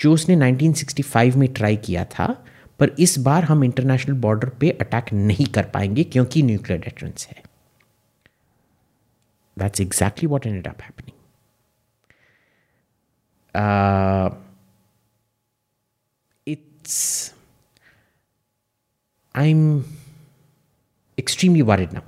[0.00, 2.44] जो उसने 1965 में ट्राई किया था
[2.78, 7.42] पर इस बार हम इंटरनेशनल बॉर्डर पे अटैक नहीं कर पाएँगे क्योंकि न्यूक्लियर डेटरेंस है।
[9.58, 11.19] That's exactly what ended up happening
[13.54, 14.30] uh,
[16.46, 17.32] it's
[19.34, 19.84] i'm
[21.18, 22.02] extremely worried now.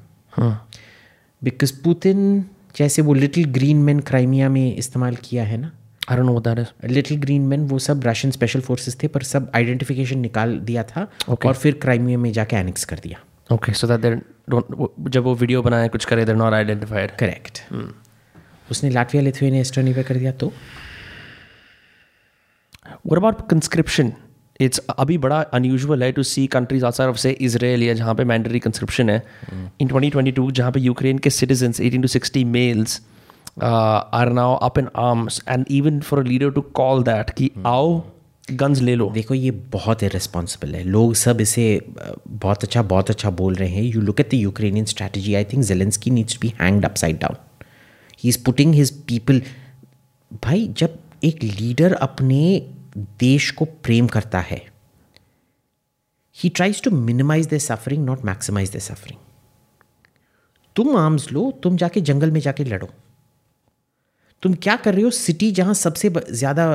[1.43, 2.43] Because putin
[2.77, 5.73] जैसे वो लिटिल ग्रीन मैन क्राइमिया में इस्तेमाल किया है ना?
[6.10, 9.51] Don't know what that little green man वो सब रशियन स्पेशल फोर्सेस थे पर सब
[9.55, 11.47] आइडेंटिफिकेशन निकाल दिया था Okay.
[11.47, 13.19] और फिर क्राइमिया में जाके एनेक्स कर दिया।
[13.51, 14.20] So that they
[14.51, 17.19] don't जब वो वीडियो बनाया कुछ करे they're not identified.
[17.19, 17.62] करेक्ट
[18.70, 20.52] उसने लाटविया लिथुएनिया एस्टोनिया पे कर दिया तो?
[23.06, 24.12] वट अबाउट कंस्क्रिप्शन
[24.60, 28.24] इट्स अभी बड़ा अनयूजल है to see countries outside of say Israel या जहाँ पर
[28.24, 29.23] मैंडरी कंस्क्रिप्शन है।
[29.81, 33.01] इन ट्वेंटी ट्वेंटी टू जहाँ पे यूक्रेन के citizen eighteen to sixty males
[33.62, 37.66] are now up in arms and even for leader to call that कि hmm.
[37.66, 38.02] आओ
[38.52, 42.82] guns ले लो। देखो ये बहुत ही इरेस्पॉन्सिबल है। लोग सब इसे uh, बहुत अच्छा
[42.82, 46.35] बहुत अच्छा बोल रहे हैं। You look at the Ukrainian strategy I think Zelensky needs
[46.35, 47.36] to be up upside down
[48.23, 49.43] he is putting his people
[50.44, 52.40] भाई जब एक लीडर अपने
[52.97, 54.73] देश को प्रेम करता है
[56.36, 59.19] he tries to minimize the suffering not maximize the suffering
[60.77, 62.89] तुम आर्म्स लो तुम जाके जंगल में जाके लड़ो
[64.43, 66.66] तुम क्या कर रहे हो सिटी जहाँ सबसे ज़्यादा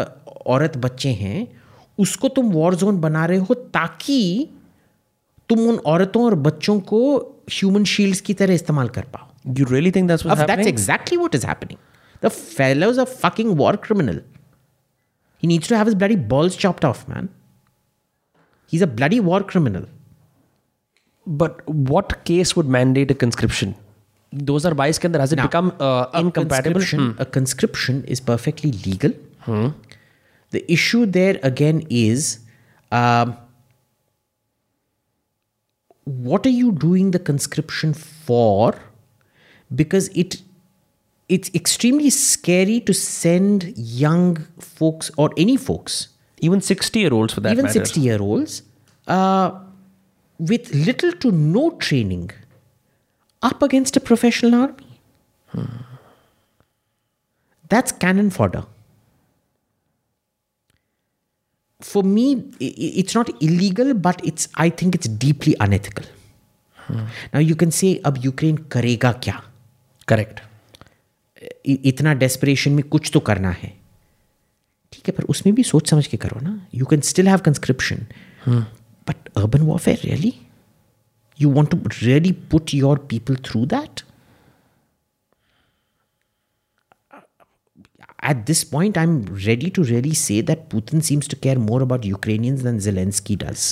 [0.47, 1.47] औरत बच्चे हैं
[1.99, 4.49] उसको तुम वॉर जोन बना रहे हो ताकि
[5.49, 7.17] तुम उन औरतों और बच्चों को
[7.51, 10.47] ह्यूमन शील्ड्स की तरह इस्तेमाल कर पाओ you really think happening?
[10.47, 11.77] That's exactly what is happening.
[12.21, 14.21] The fellow's a fucking war criminal.
[15.37, 17.29] He needs to have his bloody balls chopped off, man.
[18.67, 19.85] He's a bloody war criminal.
[21.25, 23.75] But what case would mandate a conscription?
[24.31, 26.81] Those are bias can has it now, become uh, a incompatible?
[26.81, 27.21] Conscription, hmm.
[27.21, 29.11] A conscription is perfectly legal.
[29.41, 29.67] Hmm.
[30.51, 32.39] The issue there again is
[32.91, 33.37] um,
[36.03, 38.75] what are you doing the conscription for?
[39.73, 40.41] Because it
[41.29, 46.09] it's extremely scary to send young folks or any folks,
[46.39, 48.63] even 60 year olds for that even matter, even 60 year olds,
[49.07, 49.51] uh,
[50.39, 52.31] with little to no training
[53.41, 55.01] up against a professional army.
[55.49, 55.65] Hmm.
[57.69, 58.65] That's cannon fodder.
[61.81, 66.05] For me, it's not illegal, but it's I think it's deeply unethical.
[66.75, 67.03] Hmm.
[67.33, 69.41] Now you can say, "Ab Ukraine karega kya?"
[70.07, 70.41] Correct.
[71.67, 73.73] इतना desperation में कुछ तो करना है
[74.93, 78.05] ठीक है पर उसमें भी सोच समझ के करो ना you can still have conscription
[78.47, 80.33] but urban warfare really
[81.41, 84.03] you want to really put your people through that
[88.29, 89.11] at this point i'm
[89.43, 93.65] ready to really say that putin seems to care more about ukrainians than zelensky does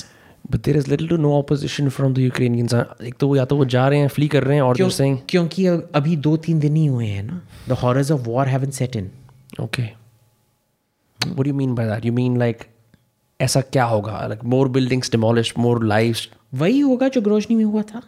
[0.50, 3.56] but there is little to no opposition from the Ukrainians एक तो वो या तो
[3.56, 6.60] वो जा रहे हैं flee कर रहे हैं और क्यों, saying, क्योंकि अभी दो तीन
[6.60, 9.10] दिन ही हुए हैं ना। The horrors of war have set in
[9.60, 9.82] okay
[11.20, 12.64] what you mean by that you mean like
[13.40, 14.26] ऐसा क्या होगा?
[14.26, 16.16] Like more buildings demolish more life
[16.54, 18.02] वही होगा जो ग्रोजनी में हुआ था।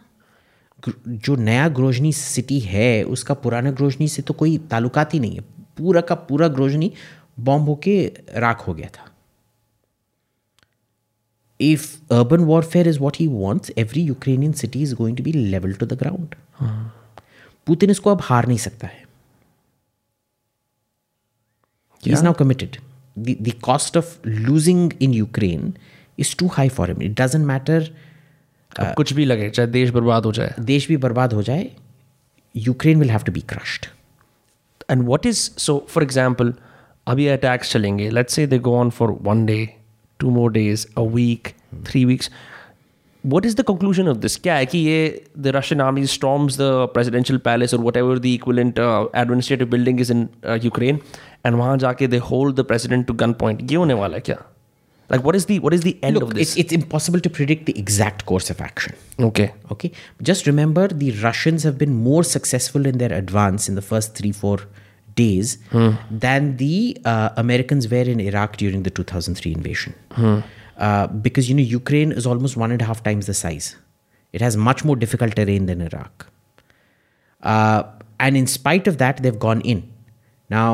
[1.07, 5.41] जो नया ग्रोजनी सिटी है उसका पुराना ग्रोजनी से तो कोई ताल्लुकात ही नहीं है।
[5.77, 6.91] पूरा का पूरा ग्रोजनी
[7.39, 8.01] बॉम्ब होके
[8.35, 9.08] राख हो गया था।
[11.59, 15.73] If urban warfare is what he wants every Ukrainian city is going to be level
[15.73, 16.35] to the ground
[17.67, 19.07] Putin इसको अब हार नहीं सकता है
[22.03, 22.75] he is now committed
[23.17, 24.11] the, the cost of
[24.43, 25.65] losing in ukraine
[26.25, 27.81] is too high for him it doesn't matter
[28.79, 31.69] अब कुछ भी लगे चाहे देश बर्बाद हो जाए देश भी बर्बाद हो जाए
[32.55, 33.87] Ukraine will have to be crushed
[34.89, 35.73] And what is so?
[35.93, 36.51] For example,
[37.07, 38.09] अभी attacks चलेंगे.
[38.11, 39.75] Let's say they go on for one day,
[40.18, 41.54] two more days, a week,
[41.84, 42.30] three weeks.
[43.32, 44.36] What is the conclusion of this?
[44.36, 48.78] क्या है कि ये the Russian army storms the presidential palace or whatever the equivalent
[48.78, 50.98] uh, administrative building is in uh, Ukraine,
[51.44, 53.70] and वहाँ जाके they hold the president to gunpoint.
[53.70, 54.36] ये होने वाला है क्या?
[55.10, 56.50] Like what is the what is the end of Look, this?
[56.50, 58.94] it's, it's impossible to predict the exact course of action.
[59.18, 59.52] okay.
[59.72, 59.90] Okay,
[60.22, 64.32] just remember the Russians have been more successful in their advance in the first three
[64.32, 64.58] four
[65.19, 65.57] days
[66.25, 66.75] than the
[67.13, 69.93] uh, Americans were in Iraq during the 2003 invasion.
[70.87, 73.75] Uh, because you know Ukraine is almost one and a half times the size.
[74.31, 76.27] It has much more difficult terrain than Iraq.
[77.55, 77.83] Uh,
[78.27, 79.83] and in spite of that, they've gone in.
[80.49, 80.69] Now,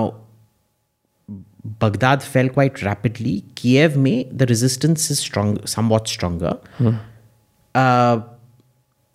[1.84, 3.34] Baghdad fell quite rapidly.
[3.56, 6.54] Kiev may the resistance is strong, somewhat stronger.
[7.74, 8.22] Uh,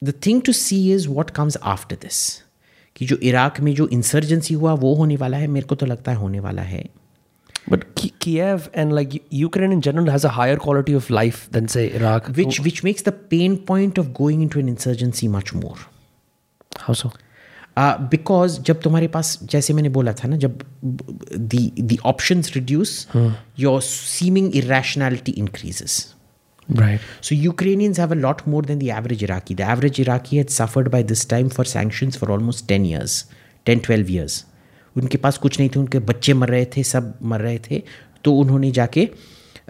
[0.02, 2.42] the thing to see is what comes after this.
[3.00, 6.12] कि जो Iraq में जो insurgency हुआ वो होने वाला है मेरे को तो लगता
[6.12, 6.88] है होने वाला है।
[7.70, 7.84] But
[8.22, 12.30] Kiev and like Ukraine in general has a higher quality of life than say Iraq
[12.30, 15.76] which which makes the pain point of going into an insurgency much more
[16.78, 17.10] how so
[17.78, 20.62] because जब तुम्हारे पास जैसे मैंने बोला था ना जब
[21.34, 23.08] the option reduce
[23.58, 26.14] your seeming rationality increases
[26.70, 27.00] Right.
[27.20, 29.54] So Ukrainians have a lot more than the average Iraqi.
[29.54, 33.24] The average Iraqi had suffered by this time for sanctions for almost 10 years,
[33.66, 34.44] 10, 12 years.
[34.96, 37.82] उनके पास कुछ नहीं थे उनके बच्चे मर रहे थे सब मर रहे थे
[38.24, 39.08] तो उन्होंने जाके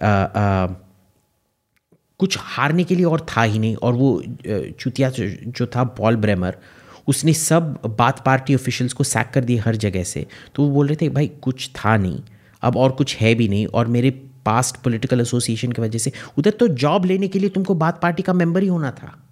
[0.03, 0.67] आ, आ,
[2.21, 4.11] कुछ हारने के लिए और था ही नहीं और वो
[4.81, 6.57] चुतिया जो जो था पॉल ब्रेमर
[7.09, 10.87] उसने सब बात पार्टी ऑफिशियल्स को सैक कर दिए हर जगह से तो वो बोल
[10.87, 12.21] रहे थे भाई कुछ था नहीं
[12.63, 14.11] अब और कुछ है भी नहीं और मेरे
[14.45, 18.23] पास्ट पॉलिटिकल एसोसिएशन की वजह से उधर तो जॉब लेने के लिए तुमको बात पार्टी
[18.23, 19.23] का मेंबर ही होना था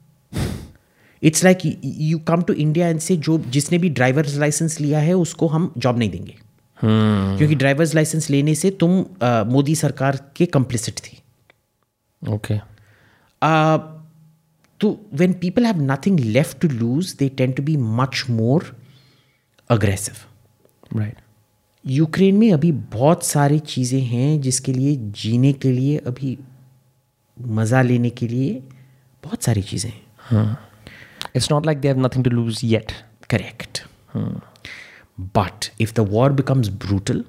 [1.22, 5.14] it's like you come to India and say जो जिसने भी ड्राइवर्स लाइसेंस लिया है
[5.14, 7.38] उसको हम जॉब नहीं देंगे hmm.
[7.38, 11.22] क्योंकि ड्राइवर्स लाइसेंस लेने से तुम अ, मोदी सरकार के कंप्लिसिट थी.
[13.44, 13.78] Uh,
[14.80, 18.62] तो when people have nothing left to lose, they tend to be much more
[19.70, 20.18] aggressive.
[20.96, 21.16] Right.
[21.90, 26.36] Ukraine में अभी बहुत सारी चीज़ें हैं जिसके लिए जीने के लिए अभी
[27.36, 28.62] मज़ा लेने के लिए
[29.22, 29.90] बहुत सारी चीज़ें
[30.30, 30.46] हैं।
[31.36, 32.92] It's not like they have nothing to lose yet
[33.30, 33.82] correct
[35.36, 37.24] but if the war becomes brutal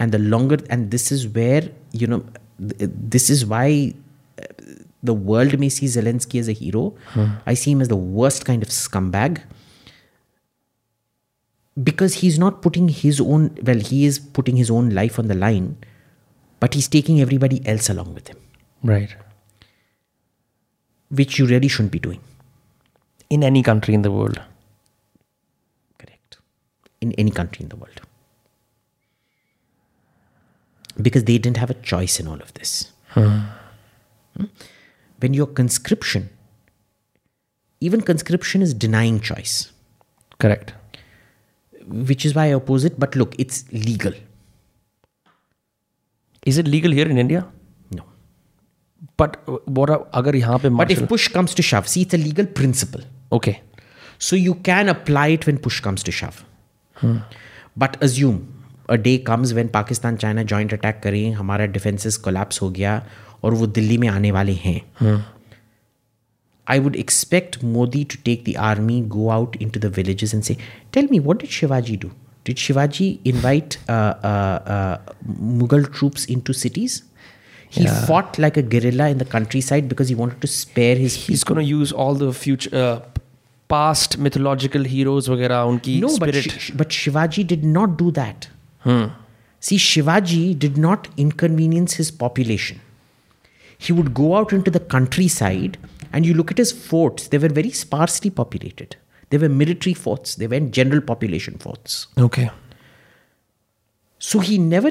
[0.00, 2.22] and the longer and this is where you know
[2.60, 3.92] this is why
[5.04, 8.44] the world में सी जेलेंस की as a hero I see him as the worst
[8.44, 8.72] kind of
[9.10, 9.38] scumbag
[11.82, 15.34] because he's not putting his own, well, he is putting his own life on the
[15.34, 15.76] line,
[16.60, 18.38] but he's taking everybody else along with him,
[18.82, 19.14] Right.
[21.10, 22.20] which you really shouldn't be doing.
[23.28, 24.40] In any country in the world.
[25.98, 26.38] Correct.
[27.00, 28.00] In any country in the world.
[31.00, 32.92] Because they didn't have a choice in all of this.
[33.08, 33.40] Hmm?
[35.18, 36.30] When your conscription,
[37.80, 39.72] even conscription is denying choice,
[40.38, 40.74] Correct.
[41.86, 42.98] Which is why I oppose it.
[42.98, 44.12] But look, it's legal.
[46.44, 47.46] Is it legal here in India?
[47.90, 48.04] No.
[49.16, 52.18] But uh, what अगर यहाँ पे But if push comes to shove, see, it's a
[52.18, 53.02] legal principle.
[53.32, 53.60] okay
[54.18, 56.44] So you can apply it when push comes to shove.
[56.94, 57.16] Hmm.
[57.76, 58.46] But assume
[58.88, 63.02] a day comes when Pakistan China joint attack करें हमारा defenses collapse हो गया
[63.44, 64.80] और वो दिल्ली में आने वाले हैं
[66.67, 70.57] I would expect Modi to take the army, go out into the villages and say,
[70.91, 72.11] Tell me, what did Shivaji do?
[72.43, 74.97] Did Shivaji invite uh, uh, uh,
[75.39, 77.03] Mughal troops into cities?
[77.69, 81.43] He fought like a guerrilla in the countryside because he wanted to spare his he's
[81.45, 82.99] going to use all the future uh,
[83.69, 88.49] past mythological heroes वगैरह उनकी No, but, spirit Shi- but Shivaji did not do that.
[89.59, 92.81] See, Shivaji did not inconvenience his population.
[93.77, 95.77] He would go out into the countryside
[96.12, 98.96] and you look at his forts, they were very sparsely populated.
[99.30, 102.06] They were military forts, they weren't general population forts.
[102.18, 102.50] okay
[104.18, 104.90] So he never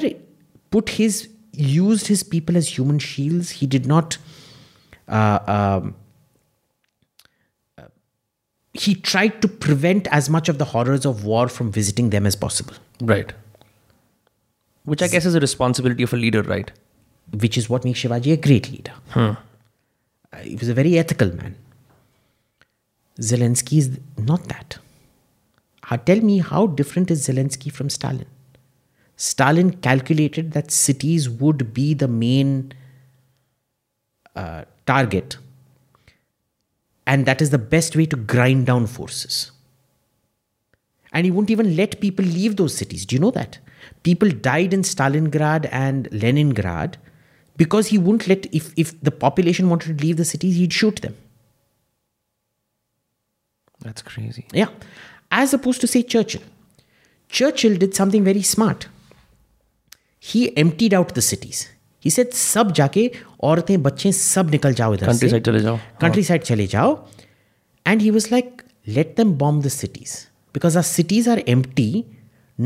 [0.70, 3.50] put his, used his people as human shields.
[3.50, 4.18] He did not.
[5.08, 5.94] Uh, um,
[7.78, 7.84] uh,
[8.72, 12.36] he tried to prevent as much of the horrors of war from visiting them as
[12.36, 12.74] possible.
[13.02, 13.32] right
[14.84, 16.70] which I guess is a responsibility of a leader right
[17.44, 18.92] which is what makes Shivaji a great leader.
[19.14, 19.34] Uh,
[20.42, 21.56] he was a very ethical man.
[23.20, 24.78] Zelensky is not that.
[25.90, 28.26] Uh, tell me how different is Zelensky from Stalin?
[29.16, 32.72] Stalin calculated that cities would be the main
[34.34, 35.38] uh, target,
[37.06, 39.52] and that is the best way to grind down forces.
[41.12, 43.06] And he wouldn't even let people leave those cities.
[43.06, 43.58] Do you know that?
[44.02, 46.98] People died in Stalingrad and Leningrad
[47.57, 51.01] because he wouldn't let, if, if the population wanted to leave the cities, he'd shoot
[51.01, 51.15] them.
[53.83, 54.69] that's crazy Yeah.
[55.31, 56.41] As opposed to, say, Churchill.
[57.29, 58.87] Churchill did something very smart.
[60.19, 61.69] He emptied out the cities.
[61.99, 63.09] He said, सब जाके
[63.43, 66.95] औरतें बच्चे सब निकल जाओ इधर country से side चले जाओ country side चले जाओ
[67.85, 68.63] and he was like
[68.97, 70.15] let them bomb the cities
[70.57, 71.89] because our cities are empty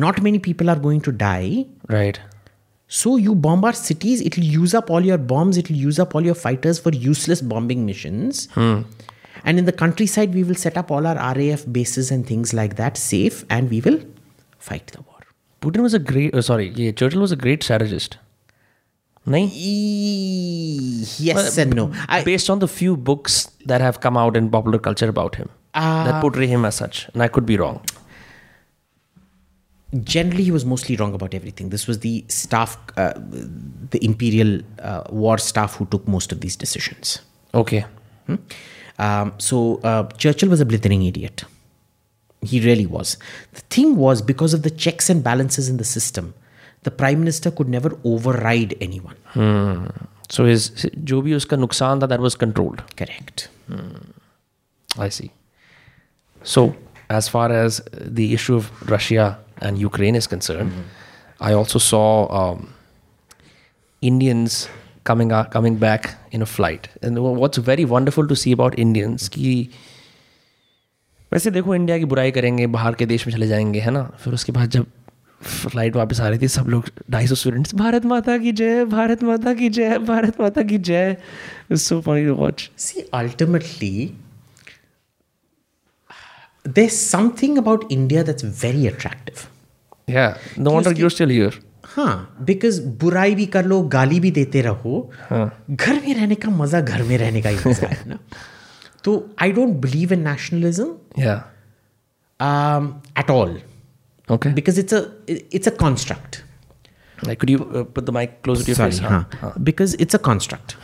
[0.04, 1.66] not many people are going to die
[1.96, 2.20] right
[2.99, 6.35] so you bombard cities it'll use up all your bombs it'll use up all your
[6.35, 8.49] fighters for useless bombing missions.
[9.45, 12.75] And in the countryside we will set up all our raf bases and things like
[12.81, 14.01] that safe and we will
[14.59, 15.21] fight the war.
[15.63, 18.19] Putin was a great uh, sorry yeah, Churchill was a great strategist.
[19.53, 21.93] E- yes and no.
[22.09, 25.49] I, based on the few books that have come out in popular culture about him
[26.07, 27.81] that portray him as such and I could be wrong
[30.04, 33.14] generally he was mostly wrong about everything this was the staff uh,
[33.92, 37.22] the imperial uh, war staff who took most of these decisions
[37.54, 37.86] okay
[39.00, 41.46] um, so uh, churchill was a blithering idiot
[42.42, 43.18] he really was
[43.54, 46.34] the thing was because of the checks and balances in the system
[46.84, 49.16] the prime minister could never override anyone
[50.30, 50.70] so his
[51.12, 53.48] जो भी उसका नुकसान था that was controlled correct
[54.98, 55.32] I see.
[56.44, 56.76] So,
[57.10, 60.99] as far as the issue of Russia and Ukraine is concerned, Mm-hmm.
[61.43, 62.07] I also saw
[62.39, 62.69] um,
[64.03, 64.69] Indians
[65.05, 66.89] coming out, coming back in a flight.
[67.03, 69.69] And what's very wonderful to see about Indians कि
[71.33, 74.35] वैसे देखो India की बुराई करेंगे बाहर के देश में चले जाएँगे है ना फिर
[74.35, 74.87] उसके बाद जब
[75.43, 79.23] फ़्लाइट वापस आ रही थी सब लोग ढाई सौ स्टूडेंट्स भारत माता की जय भारत
[79.23, 81.17] माता की जय भारत माता की जय
[81.73, 83.95] so funny to watch see ultimately
[86.66, 89.44] there's something about india that's very attractive
[90.14, 90.34] Yeah,
[90.66, 91.54] no wonder you're still here.
[91.96, 92.14] हाँ
[92.48, 94.94] बिकॉज बुराई भी कर लो गाली भी देते रहो
[95.32, 98.18] घर में रहने का मजा घर में रहने का ही मजा है ना
[99.04, 100.88] तो I don't believe in nationalism
[101.24, 101.40] Yeah.
[103.20, 103.58] At all
[104.34, 104.54] Okay.
[104.54, 106.42] Because it's a it's a construct
[107.18, 109.02] Like, could you uh, put the mic closer to your sorry face?
[109.42, 110.76] हाँ because it's a construct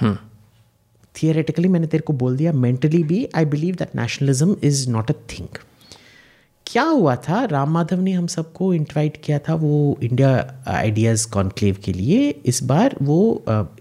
[1.16, 5.14] Theoretically मैंने तेरे को बोल दिया mentally भी I believe that nationalism is not a
[5.30, 5.58] thing
[6.66, 7.44] क्या हुआ था?
[7.44, 10.30] राम माधव ने हम सबको इनवाइट किया था वो इंडिया
[10.68, 13.18] आइडियाज़ कॉन्क्लेव के लिए। इस बार वो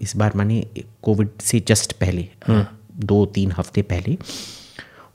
[0.02, 0.60] इस बार माने
[1.02, 2.62] कोविड से जस्ट पहले अ,
[2.96, 4.16] दो तीन हफ़्ते पहले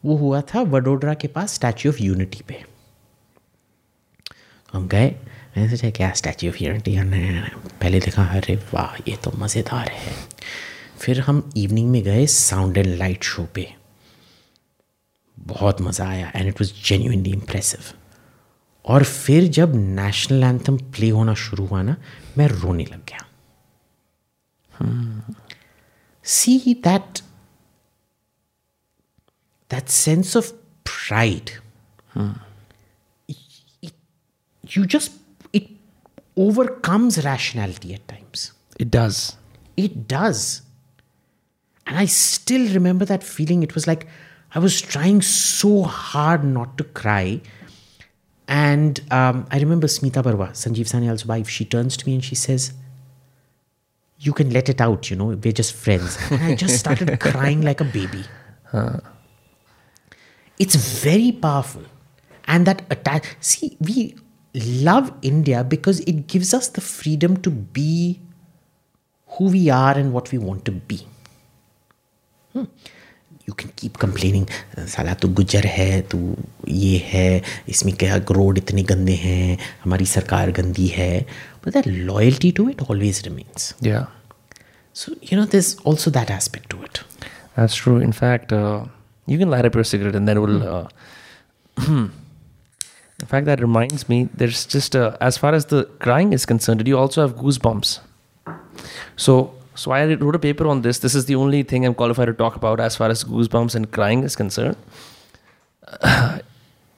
[0.06, 2.64] वो हुआ था वडोदरा के पास स्टैचू ऑफ़ यूनिटी पे।
[4.73, 5.07] हम गए
[5.56, 6.98] मैंने सोचा क्या स्टैचू ऑफ़ यूनिटी
[7.81, 10.14] पहले देखा अरे वाह ये तो मज़ेदार है।
[11.02, 13.68] फिर हम इवनिंग में गए साउंड एंड लाइट शो पे।
[15.38, 17.80] बहुत मज़ा आया and it was genuinely impressive
[18.86, 21.95] और फिर जब नेशनल एंथम प्ले होना शुरू हुआ ना
[22.38, 23.28] मैं रोने लग गया।
[26.26, 27.19] See that
[29.72, 30.52] that sense of
[30.91, 31.49] pride
[34.64, 35.11] you just
[35.57, 35.69] it
[36.44, 38.44] overcomes rationality at times
[38.84, 39.18] It does.
[39.84, 40.41] it does
[41.88, 43.64] and i still remember that feeling.
[43.64, 44.08] It was like
[44.53, 47.41] i was trying so hard not to cry.
[48.48, 52.36] And um, i remember smita barwa sanjeev sanyal's wife she turns to me and she
[52.36, 52.74] says
[54.20, 56.18] you can let it out you know we're just friends.
[56.30, 58.26] And i just started crying like a baby.
[60.60, 61.84] It's very powerful.
[62.45, 64.16] And that attack see we
[64.53, 68.20] love india because it gives us the freedom to be
[69.28, 70.99] who we are and what we want to be
[72.55, 72.65] Hmm.
[73.48, 74.47] you can keep complaining
[74.93, 76.19] साला तू गुजर है तू
[76.69, 81.11] ये है इसमें क्या road इतने गंदे हैं हमारी सरकार गंदी है
[81.65, 84.07] but that loyalty to it always remains Yeah.
[85.01, 87.03] so you know there's also that aspect to it
[87.57, 87.93] That's true.
[88.05, 88.85] In fact, uh,
[89.32, 90.62] you can light up your cigarette and then it will.
[90.70, 90.89] Uh,
[91.86, 96.82] in fact, that reminds me, there's just, uh, as far as the crying is concerned,
[96.82, 97.94] did you also have goosebumps?
[99.16, 99.36] So,
[99.81, 100.98] so I wrote a paper on this.
[101.01, 103.90] This is the only thing I'm qualified to talk about as far as goosebumps and
[103.93, 104.77] crying is concerned.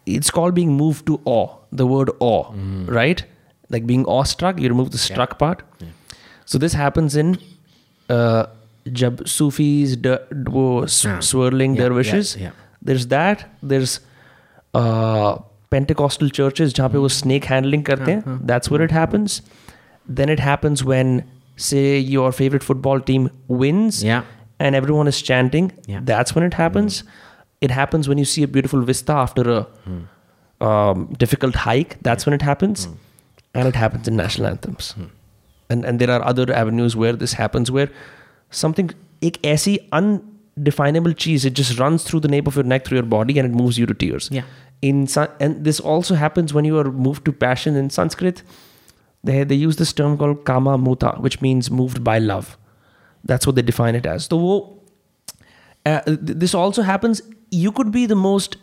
[0.07, 2.53] it's called being moved to awe, the word awe,
[2.87, 3.25] right?
[3.71, 5.63] Like being awestruck, you remove the struck part.
[6.47, 7.39] So this happens in
[8.09, 8.47] uh,
[8.91, 11.19] jab Sufis, d- d- wo s- Yeah.
[11.21, 12.37] swirling Yeah, dervishes.
[12.37, 12.51] yeah, yeah.
[12.91, 13.45] There's that.
[13.63, 14.01] There's
[14.75, 15.37] uh,
[15.71, 18.39] Pentecostal churches जहाँ पे वो snake handling करते हैं.
[18.53, 19.43] That's where it happens.
[20.21, 21.13] Then it happens when,
[21.56, 24.24] say your favorite football team wins yeah.
[24.60, 26.00] and everyone is chanting yeah.
[26.04, 27.08] that's when it happens mm.
[27.62, 30.66] it happens when you see a beautiful vista after a mm.
[30.66, 32.96] um, difficult hike that's when it happens mm.
[33.54, 35.06] and it happens in national anthems hmm.
[35.70, 37.90] and and there are other avenues where this happens where
[38.50, 38.90] something
[39.22, 43.06] ek aisi undefinable cheese it just runs through the nape of your neck through your
[43.06, 44.44] body and it moves you to tears yeah
[44.84, 45.08] in
[45.40, 48.44] and this also happens when you are moved to passion in sanskrit
[49.25, 52.57] They, they use this term called kama muta, which means moved by love.
[53.25, 54.25] That's what they define it as.
[54.27, 54.79] So, वो,
[55.87, 57.23] uh, th- this also happens.
[57.51, 58.57] You could be the most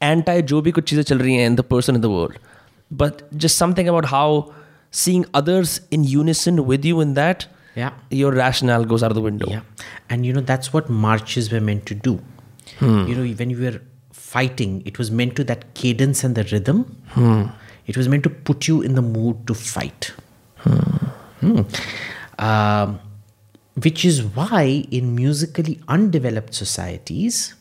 [0.00, 2.38] anti जो भी कुछ चीज़ें चल रही हैं in the person in the world,
[3.02, 4.52] but just something about how
[4.90, 9.24] seeing others in unison with you in that, yeah your rationale goes out of the
[9.26, 9.46] window.
[9.50, 9.60] Yeah.
[10.10, 12.20] And you know, that's what marches were meant to do.
[12.80, 13.80] You know, when you were
[14.12, 16.84] fighting, it was meant to that cadence and the rhythm.
[17.87, 20.13] It was meant to put you in the mood to fight.
[20.59, 21.61] Hmm.
[22.37, 22.99] Um,
[23.81, 27.55] which is why in musically undeveloped societies,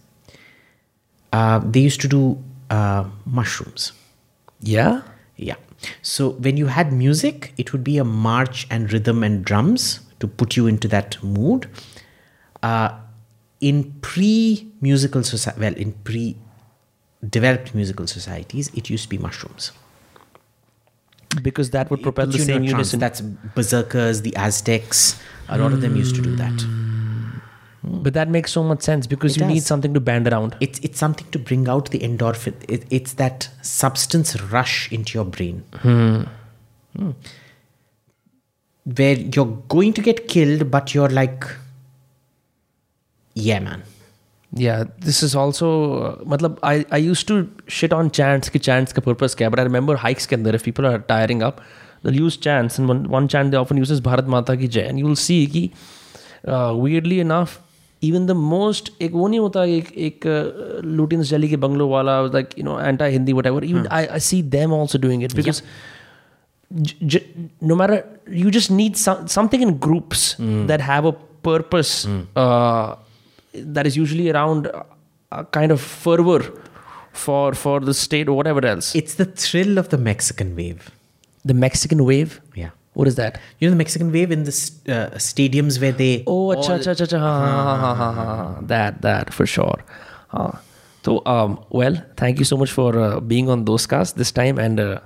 [1.33, 3.93] uh, they used to do uh, mushrooms.
[4.61, 5.03] Yeah.
[5.37, 5.57] Yeah.
[6.03, 10.27] So when you had music, it would be a march and rhythm and drums to
[10.27, 11.69] put you into that mood.
[12.63, 12.99] Uh,
[13.61, 19.73] in pre-musical society, well, in pre-developed musical societies, it used to be mushrooms.
[21.43, 23.01] Because that would propel the same unison.
[23.01, 25.21] That's berserkers, the Aztecs.
[25.49, 26.65] A lot of them used to do that.
[27.89, 30.57] But that makes so much sense because It you need something to band around.
[30.61, 32.55] It's it's something to bring out the endorphin.
[32.69, 35.63] It, it's that substance rush into your brain.
[35.75, 36.23] Hmm.
[38.85, 41.45] Where you're going to get killed, but you're like,
[43.35, 43.83] yeah, man.
[44.59, 45.69] या this is also
[46.27, 49.65] मतलब I I use to shit on chants कि chants का purpose क्या but I
[49.65, 51.61] remember hikes के अंदर if people are tiring up
[52.07, 55.15] use chants in one chain they often use is Bharat माता की जय you will
[55.17, 55.71] see कि
[56.47, 57.59] वियरली इनाफ
[58.03, 60.27] इवन द मोस्ट एक वो नहीं होता एक एक
[60.85, 64.43] लुटिन जली के बंगलो वाला like you know anti Hindi whatever even I I see
[64.57, 65.63] them also doing it because
[67.65, 68.03] no matter
[68.35, 71.15] you just need something in groups that have a
[71.45, 71.89] purpose
[73.59, 74.71] that is usually around
[75.33, 76.53] a kind of fervor
[77.13, 78.95] for for the state or whatever else.
[78.95, 80.91] It's the thrill of the Mexican wave.
[81.45, 82.41] The Mexican wave.
[82.55, 82.71] Yeah.
[82.95, 83.41] What is that?
[83.59, 84.51] You know the Mexican wave in the
[84.89, 88.61] uh, stadiums where they oh acha cha cha cha.
[88.63, 89.85] that that for sure.
[90.33, 90.53] Uh,
[91.05, 94.59] so um well thank you so much for uh, being on those cast this time
[94.59, 95.01] and uh,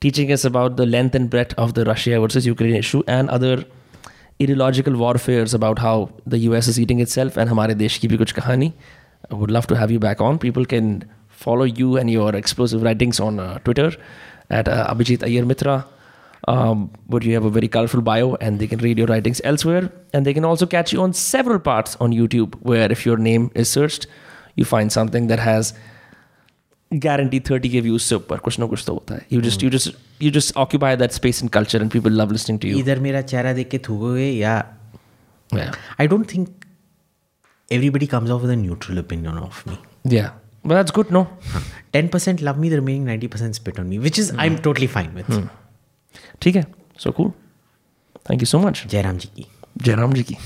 [0.00, 3.64] teaching us about the length and breadth of the Russia versus Ukraine issue and other
[4.40, 8.34] ideological warfares about how the US is eating itself and Hamare Desh ki bhi kuch
[8.34, 8.72] kahani.
[9.30, 10.38] I would love to have you back on.
[10.38, 13.92] People can follow you and your explosive writings on uh, Twitter
[14.50, 15.86] at uh, Abhijit Ayer Mitra.
[16.48, 19.92] Um, but you have a very colorful bio and they can read your writings elsewhere.
[20.12, 23.50] And they can also catch you on several parts on YouTube where if your name
[23.54, 24.06] is searched,
[24.56, 25.72] you find something that has
[27.00, 29.88] guaranteed 30k views से ऊपर कुछ ना कुछ तो होता है you just you just
[30.20, 33.20] you just occupy that space in culture and people love listening to you इधर मेरा
[33.22, 34.56] चेहरा देख के थूकोगे या
[35.50, 36.48] I don't think
[37.68, 39.76] everybody comes off with neutral opinion of me
[40.16, 40.28] yeah
[40.64, 41.24] but that's good no
[41.92, 44.56] ten percent love me the remaining ninety percent spit on me which is I am
[44.68, 45.40] totally fine with
[46.42, 46.66] ठीक है
[47.04, 47.30] so cool
[48.28, 49.46] thank you so much Jairam जी की
[49.82, 50.36] जयराम जी की